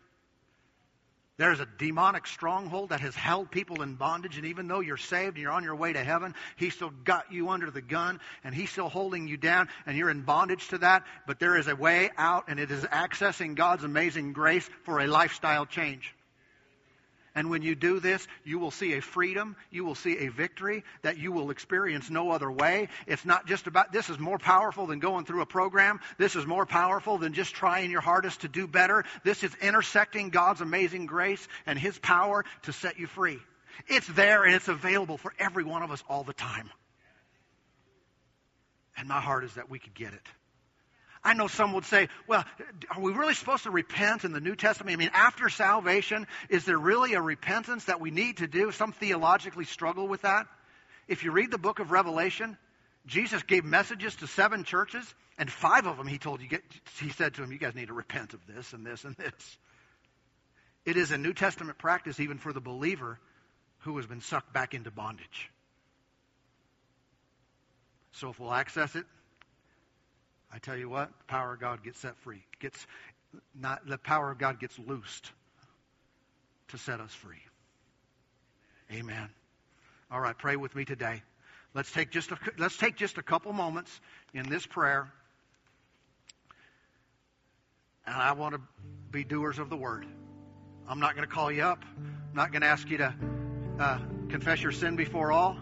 There's 1.41 1.59
a 1.59 1.67
demonic 1.79 2.27
stronghold 2.27 2.91
that 2.91 3.01
has 3.01 3.15
held 3.15 3.51
people 3.51 3.81
in 3.81 3.95
bondage, 3.95 4.37
and 4.37 4.45
even 4.45 4.69
though 4.69 4.81
you're 4.81 4.99
saved 4.99 5.37
and 5.37 5.39
you're 5.39 5.53
on 5.53 5.65
your 5.65 5.75
way 5.75 5.91
to 5.91 6.05
heaven, 6.05 6.35
He's 6.57 6.75
still 6.75 6.93
got 7.05 7.33
you 7.33 7.49
under 7.49 7.71
the 7.71 7.81
gun, 7.81 8.21
and 8.45 8.55
He's 8.55 8.69
still 8.69 8.91
holding 8.91 9.27
you 9.27 9.39
down, 9.39 9.71
and 9.87 9.97
you're 9.97 10.11
in 10.11 10.21
bondage 10.21 10.69
to 10.69 10.79
that. 10.79 11.05
But 11.27 11.41
there 11.41 11.57
is 11.57 11.67
a 11.67 11.75
way 11.75 12.11
out, 12.19 12.45
and 12.49 12.61
it 12.61 12.71
is 12.71 12.85
accessing 12.85 13.55
God's 13.55 13.85
amazing 13.85 14.35
grace 14.35 14.69
for 14.85 15.01
a 15.01 15.07
lifestyle 15.07 15.65
change. 15.65 16.15
And 17.35 17.49
when 17.49 17.63
you 17.63 17.75
do 17.75 18.01
this, 18.01 18.27
you 18.45 18.59
will 18.59 18.71
see 18.71 18.95
a 18.95 19.01
freedom, 19.01 19.57
you 19.71 19.85
will 19.85 19.95
see 19.95 20.19
a 20.19 20.29
victory 20.29 20.83
that 21.03 21.19
you 21.19 21.31
will 21.31 21.51
experience 21.51 22.11
no 22.11 22.31
other 22.31 22.51
way. 22.51 22.89
It's 23.07 23.25
not 23.25 23.47
just 23.47 23.67
about, 23.67 23.93
this 23.93 24.11
is 24.11 24.19
more 24.19 24.39
powerful 24.39 24.87
than 24.87 24.99
going 24.99 25.25
through 25.25 25.43
a 25.43 25.47
program. 25.47 26.01
This 26.19 26.35
is 26.35 26.47
more 26.47 26.67
powerful 26.67 27.19
than 27.19 27.33
just 27.33 27.55
trying 27.55 27.91
your 27.91 28.01
hardest 28.01 28.41
to 28.41 28.49
do 28.49 28.67
better. 28.67 29.05
This 29.23 29.45
is 29.45 29.55
intersecting 29.63 30.31
God's 30.31 30.61
amazing 30.61 31.07
grace 31.07 31.47
and 31.67 31.79
His 31.79 31.99
power 31.99 32.45
to 32.63 32.73
set 32.73 32.99
you 32.99 33.07
free. 33.07 33.39
It's 33.87 34.09
there 34.09 34.45
and 34.45 34.55
it's 34.55 34.69
available 34.69 35.17
for 35.17 35.33
every 35.39 35.65
one 35.65 35.83
of 35.83 35.91
us 35.91 36.03
all 36.09 36.25
the 36.25 36.33
time. 36.33 36.71
And 38.97 39.09
my 39.09 39.21
heart 39.21 39.45
is 39.45 39.55
that 39.55 39.71
we 39.71 39.79
could 39.79 39.95
get 39.95 40.13
it. 40.13 40.27
I 41.23 41.35
know 41.35 41.49
some 41.49 41.75
would 41.75 41.85
say, 41.85 42.09
well, 42.27 42.45
are 42.91 43.01
we 43.01 43.13
really 43.13 43.35
supposed 43.35 43.65
to 43.65 43.71
repent 43.71 44.25
in 44.25 44.33
the 44.33 44.41
New 44.41 44.57
Testament? 44.57 44.95
I 44.95 44.97
mean, 44.97 45.11
after 45.13 45.51
salvation, 45.51 46.27
is 46.49 46.65
there 46.65 46.79
really 46.79 47.13
a 47.13 47.21
repentance 47.21 47.85
that 47.85 48.01
we 48.01 48.11
need 48.11 48.39
to 48.39 48.47
do? 48.47 48.73
Some 48.73 48.93
theologically 48.93 49.67
struggle 49.67 50.09
with 50.09 50.23
that. 50.23 50.47
If 51.09 51.23
you 51.23 51.33
read 51.33 51.51
the 51.51 51.59
book 51.59 51.79
of 51.79 51.91
Revelation, 51.91 52.57
Jesus 53.07 53.43
gave 53.43 53.65
messages 53.65 54.17
to 54.17 54.27
seven 54.27 54.65
churches, 54.65 55.05
and 55.37 55.51
five 55.51 55.87
of 55.87 55.99
them 55.99 56.07
he 56.07 56.17
told 56.17 56.41
you, 56.41 56.49
he 57.01 57.11
said 57.11 57.35
to 57.35 57.43
them, 57.43 57.53
you 57.53 57.59
guys 57.59 57.75
need 57.75 57.89
to 57.89 57.95
repent 57.95 58.33
of 58.33 58.41
this 58.47 58.73
and 58.73 58.87
this 58.87 59.05
and 59.05 59.15
this. 59.17 59.59
It 60.87 60.97
is 60.97 61.11
a 61.11 61.19
New 61.19 61.35
Testament 61.35 61.77
practice 61.77 62.19
even 62.19 62.39
for 62.39 62.55
the 62.55 62.61
believer 62.61 63.19
who 63.81 63.97
has 63.99 64.07
been 64.07 64.21
sucked 64.21 64.53
back 64.53 64.73
into 64.73 64.91
bondage. 64.91 65.51
So 68.13 68.31
if 68.31 68.41
we'll 68.41 68.53
access 68.53 68.97
it, 68.97 69.05
I 70.53 70.59
tell 70.59 70.77
you 70.77 70.89
what, 70.89 71.09
the 71.09 71.25
power 71.27 71.55
of 71.55 71.61
God 71.61 71.83
gets 71.85 72.01
set 72.01 72.17
free. 72.19 72.43
Gets 72.61 72.87
not 73.61 73.87
the 73.87 73.99
power 73.99 74.31
of 74.31 74.39
God 74.39 74.59
gets 74.59 74.79
loosed 74.79 75.31
to 76.69 76.79
set 76.79 77.01
us 77.01 77.13
free. 77.13 77.43
Amen. 78.93 79.29
All 80.11 80.21
right, 80.21 80.37
pray 80.37 80.57
with 80.57 80.75
me 80.75 80.85
today. 80.85 81.23
Let's 81.75 81.93
take 81.93 82.11
just 82.11 82.33
a, 82.33 82.39
let's 82.59 82.77
take 82.77 82.97
just 82.97 83.19
a 83.19 83.23
couple 83.23 83.53
moments 83.53 84.01
in 84.35 84.49
this 84.49 84.67
prayer. 84.67 85.13
And 88.07 88.17
I 88.17 88.33
want 88.33 88.57
to 88.57 88.61
be 89.13 89.23
doers 89.23 89.61
of 89.61 89.71
the 89.71 89.77
word. 89.77 90.05
I'm 90.89 90.99
not 90.99 91.15
going 91.15 91.29
to 91.29 91.33
call 91.33 91.53
you 91.53 91.63
up. 91.63 91.85
I'm 91.97 92.35
not 92.35 92.51
going 92.51 92.63
to 92.63 92.67
ask 92.67 92.91
you 92.91 92.99
to 92.99 93.15
uh, 93.79 93.99
confess 94.29 94.61
your 94.61 94.73
sin 94.73 94.97
before 94.97 95.31
all. 95.31 95.57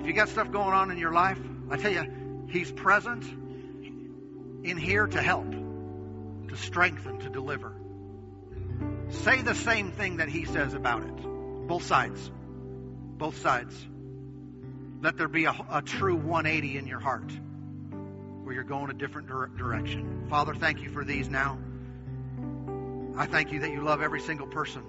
If 0.00 0.06
you 0.06 0.12
got 0.12 0.28
stuff 0.28 0.52
going 0.52 0.74
on 0.74 0.90
in 0.90 0.98
your 0.98 1.12
life, 1.12 1.38
I 1.70 1.78
tell 1.78 1.92
you, 1.92 2.04
He's 2.48 2.72
present 2.72 3.24
in 4.64 4.76
here 4.76 5.06
to 5.06 5.22
help, 5.22 5.50
to 5.50 6.56
strengthen, 6.56 7.20
to 7.20 7.28
deliver. 7.28 7.74
Say 9.10 9.42
the 9.42 9.54
same 9.54 9.92
thing 9.92 10.18
that 10.18 10.28
he 10.28 10.44
says 10.44 10.74
about 10.74 11.02
it. 11.02 11.16
Both 11.66 11.84
sides. 11.84 12.30
Both 13.18 13.38
sides. 13.38 13.74
Let 15.00 15.16
there 15.16 15.28
be 15.28 15.44
a, 15.44 15.54
a 15.70 15.82
true 15.82 16.16
180 16.16 16.78
in 16.78 16.86
your 16.86 17.00
heart 17.00 17.30
where 18.42 18.54
you're 18.54 18.64
going 18.64 18.90
a 18.90 18.94
different 18.94 19.28
dire- 19.28 19.50
direction. 19.56 20.26
Father, 20.28 20.54
thank 20.54 20.80
you 20.80 20.90
for 20.90 21.04
these 21.04 21.28
now. 21.28 21.58
I 23.16 23.26
thank 23.26 23.52
you 23.52 23.60
that 23.60 23.70
you 23.70 23.82
love 23.82 24.00
every 24.00 24.20
single 24.20 24.46
person. 24.46 24.82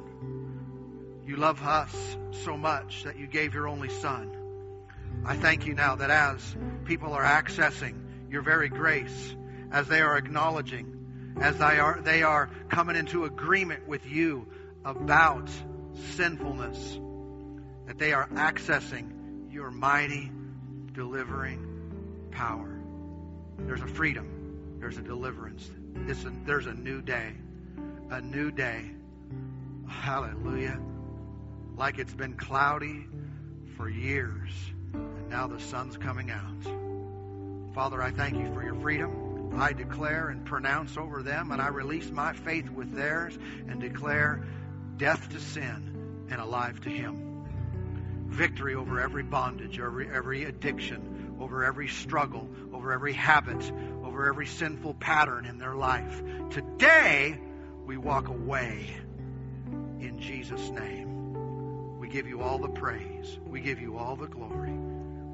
You 1.26 1.36
love 1.36 1.62
us 1.62 2.18
so 2.43 2.55
much 2.57 3.03
that 3.03 3.18
you 3.18 3.28
gave 3.28 3.53
your 3.53 3.68
only 3.68 3.89
son. 3.89 4.38
I 5.26 5.36
thank 5.36 5.65
you 5.65 5.74
now 5.74 5.95
that 5.95 6.09
as 6.09 6.55
people 6.86 7.13
are 7.13 7.24
accessing 7.24 7.95
your 8.30 8.41
very 8.41 8.70
grace, 8.70 9.36
as 9.72 9.88
they 9.88 10.01
are 10.01 10.17
acknowledging, 10.17 11.36
as 11.39 11.57
they 11.57 11.80
are, 11.80 11.99
they 12.01 12.24
are 12.24 12.49
coming 12.70 12.95
into 12.95 13.26
agreement 13.26 13.88
with 13.88 14.05
you 14.05 14.47
about 14.86 15.49
sinfulness, 16.15 16.99
that 17.88 17.97
they 17.97 18.13
are 18.13 18.28
accessing 18.30 19.51
your 19.51 19.72
mighty, 19.72 20.32
delivering 20.93 22.30
power. 22.32 22.80
There's 23.59 23.82
a 23.82 23.88
freedom. 23.88 24.78
There's 24.80 24.97
a 24.97 25.01
deliverance. 25.01 25.70
A, 25.95 26.45
there's 26.45 26.65
a 26.65 26.74
new 26.74 27.01
day. 27.01 27.34
A 28.09 28.22
new 28.22 28.51
day. 28.51 28.91
Hallelujah. 29.88 30.80
Like 31.76 31.99
it's 31.99 32.13
been 32.13 32.34
cloudy 32.34 33.05
for 33.76 33.89
years. 33.89 34.49
Now 35.30 35.45
the 35.47 35.59
sun's 35.59 35.95
coming 35.95 36.32
out. 36.32 37.73
Father, 37.75 38.01
I 38.01 38.11
thank 38.11 38.36
you 38.36 38.51
for 38.53 38.63
your 38.63 38.75
freedom. 38.75 39.53
I 39.55 39.73
declare 39.73 40.30
and 40.30 40.43
pronounce 40.45 40.97
over 40.97 41.21
them, 41.21 41.51
and 41.51 41.61
I 41.61 41.67
release 41.67 42.09
my 42.09 42.34
faith 42.34 42.69
with 42.69 42.93
theirs 42.93 43.38
and 43.67 43.80
declare 43.80 44.43
death 44.97 45.30
to 45.30 45.39
sin 45.39 46.27
and 46.30 46.41
alive 46.41 46.82
to 46.82 46.89
Him. 46.89 47.45
Victory 48.27 48.75
over 48.75 48.99
every 48.99 49.23
bondage, 49.23 49.80
over 49.80 50.01
every 50.01 50.45
addiction, 50.45 51.36
over 51.39 51.63
every 51.63 51.88
struggle, 51.88 52.47
over 52.73 52.91
every 52.91 53.13
habit, 53.13 53.71
over 54.03 54.27
every 54.27 54.47
sinful 54.47 54.95
pattern 54.95 55.45
in 55.45 55.57
their 55.57 55.75
life. 55.75 56.21
Today, 56.49 57.39
we 57.86 57.97
walk 57.97 58.27
away 58.27 58.89
in 59.99 60.19
Jesus' 60.19 60.69
name 60.69 61.99
We 61.99 62.07
give 62.07 62.27
you 62.27 62.41
all 62.41 62.57
the 62.57 62.69
praise. 62.69 63.39
We 63.45 63.61
give 63.61 63.80
you 63.80 63.97
all 63.97 64.15
the 64.15 64.27
glory. 64.27 64.88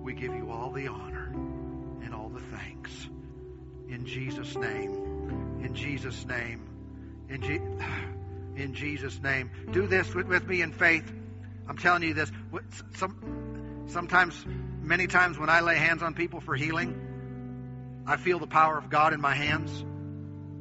We 0.06 0.14
give 0.14 0.36
you 0.36 0.51
all 0.51 0.70
the 0.70 0.88
honor 0.88 1.32
and 2.03 2.14
all 2.14 2.30
the 2.30 2.39
thanks. 2.39 2.91
In 3.89 4.06
Jesus' 4.06 4.56
name. 4.56 5.60
In 5.64 5.74
Jesus' 5.74 6.28
name. 6.28 6.70
In, 7.28 7.41
Je- 7.41 7.60
in 8.64 8.76
Jesus' 8.76 9.20
name. 9.20 9.49
Do 9.72 9.88
this 9.88 10.14
with, 10.14 10.28
with 10.28 10.47
me 10.47 10.62
in 10.62 10.74
faith. 10.74 11.12
I'm 11.68 11.80
telling 11.80 12.03
you 12.03 12.14
this. 12.14 12.32
Some, 12.97 13.84
sometimes, 13.88 14.45
many 14.84 15.08
times 15.08 15.39
when 15.39 15.49
I 15.49 15.62
lay 15.62 15.78
hands 15.78 16.03
on 16.03 16.14
people 16.14 16.39
for 16.39 16.56
healing, 16.56 18.03
I 18.06 18.18
feel 18.18 18.38
the 18.38 18.45
power 18.45 18.78
of 18.78 18.91
God 18.91 19.12
in 19.12 19.20
my 19.20 19.34
hands. 19.34 19.84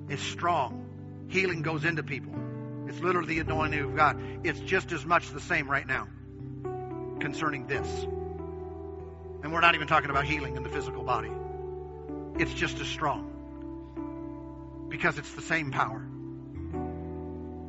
It's 0.09 0.23
strong. 0.23 1.27
Healing 1.29 1.61
goes 1.61 1.85
into 1.85 2.03
people. 2.03 2.33
It's 2.89 3.01
literally 3.01 3.35
the 3.35 3.41
anointing 3.41 3.81
of 3.81 3.95
God. 3.95 4.19
It's 4.43 4.61
just 4.61 4.91
as 4.93 5.05
much 5.05 5.29
the 5.33 5.41
same 5.41 5.71
right 5.71 5.87
now. 5.87 6.09
concerning 7.21 7.67
this. 7.67 8.07
And 9.45 9.53
we're 9.53 9.61
not 9.61 9.75
even 9.75 9.87
talking 9.87 10.09
about 10.09 10.25
healing 10.25 10.57
in 10.57 10.63
the 10.63 10.71
physical 10.71 11.05
body. 11.05 11.31
It's 12.39 12.55
just 12.55 12.81
as 12.81 12.89
strong. 12.89 13.31
Because 14.89 15.19
it's 15.19 15.35
the 15.35 15.43
same 15.43 15.71
power. 15.71 16.03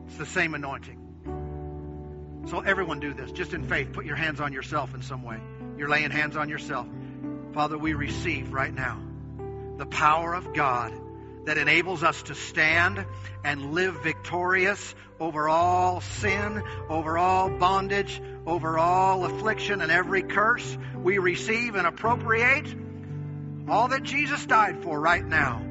It's 0.07 0.17
the 0.17 0.26
same 0.26 0.55
anointing. 0.55 2.43
So 2.47 2.61
everyone 2.61 3.01
do 3.01 3.13
this, 3.13 3.30
just 3.32 3.53
in 3.53 3.67
faith. 3.67 3.91
Put 3.91 4.05
your 4.05 4.15
hands 4.15 4.39
on 4.39 4.53
yourself 4.53 4.95
in 4.95 5.01
some 5.01 5.21
way. 5.23 5.38
You're 5.78 5.89
laying 5.89 6.11
hands 6.11 6.38
on 6.38 6.47
yourself. 6.47 6.88
Father, 7.53 7.78
we 7.78 7.93
receive 7.93 8.53
right 8.53 8.73
now 8.73 8.97
the 9.78 9.86
power 9.86 10.34
of 10.34 10.53
God 10.53 10.93
that 11.46 11.58
enables 11.58 12.04
us 12.04 12.22
to 12.24 12.36
stand 12.36 13.06
and 13.43 13.74
live 13.74 14.04
victorious 14.04 14.96
over 15.20 15.48
all 15.48 16.02
sin, 16.02 16.62
over 16.89 17.18
all 17.18 17.50
bondage, 17.50 18.22
over 18.46 18.78
all 18.78 19.26
affliction 19.26 19.82
and 19.82 19.91
every 19.91 20.24
curse. 20.24 20.78
We 20.96 21.18
receive 21.20 21.76
and 21.76 21.88
appropriate 21.88 22.76
all 23.68 23.88
that 23.88 24.04
Jesus 24.04 24.46
died 24.46 24.84
for 24.84 25.00
right 25.00 25.26
now. 25.26 25.66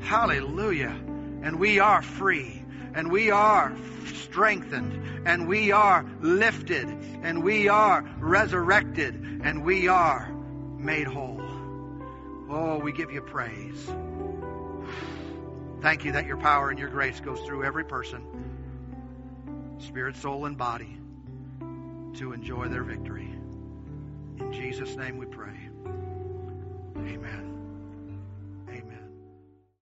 Hallelujah. 0.00 0.96
And 1.42 1.58
we 1.58 1.80
are 1.80 2.02
free, 2.02 2.62
and 2.94 3.10
we 3.10 3.30
are 3.30 3.74
strengthened, 4.14 5.26
and 5.26 5.46
we 5.46 5.72
are 5.72 6.04
lifted, 6.20 6.88
and 7.22 7.42
we 7.42 7.68
are 7.68 8.02
resurrected, 8.18 9.14
and 9.42 9.64
we 9.64 9.88
are 9.88 10.30
made 10.78 11.06
whole. 11.06 11.40
Oh, 12.48 12.78
we 12.78 12.92
give 12.92 13.12
you 13.12 13.20
praise. 13.20 13.90
Thank 15.86 16.04
you 16.04 16.10
that 16.10 16.26
your 16.26 16.36
power 16.36 16.70
and 16.70 16.80
your 16.80 16.88
grace 16.88 17.20
goes 17.20 17.38
through 17.42 17.62
every 17.62 17.84
person, 17.84 18.26
spirit, 19.78 20.16
soul, 20.16 20.46
and 20.46 20.58
body, 20.58 20.98
to 22.18 22.32
enjoy 22.32 22.66
their 22.66 22.82
victory. 22.82 23.30
In 24.40 24.52
Jesus' 24.52 24.96
name 24.96 25.16
we 25.16 25.26
pray. 25.26 25.56
Amen. 26.96 27.55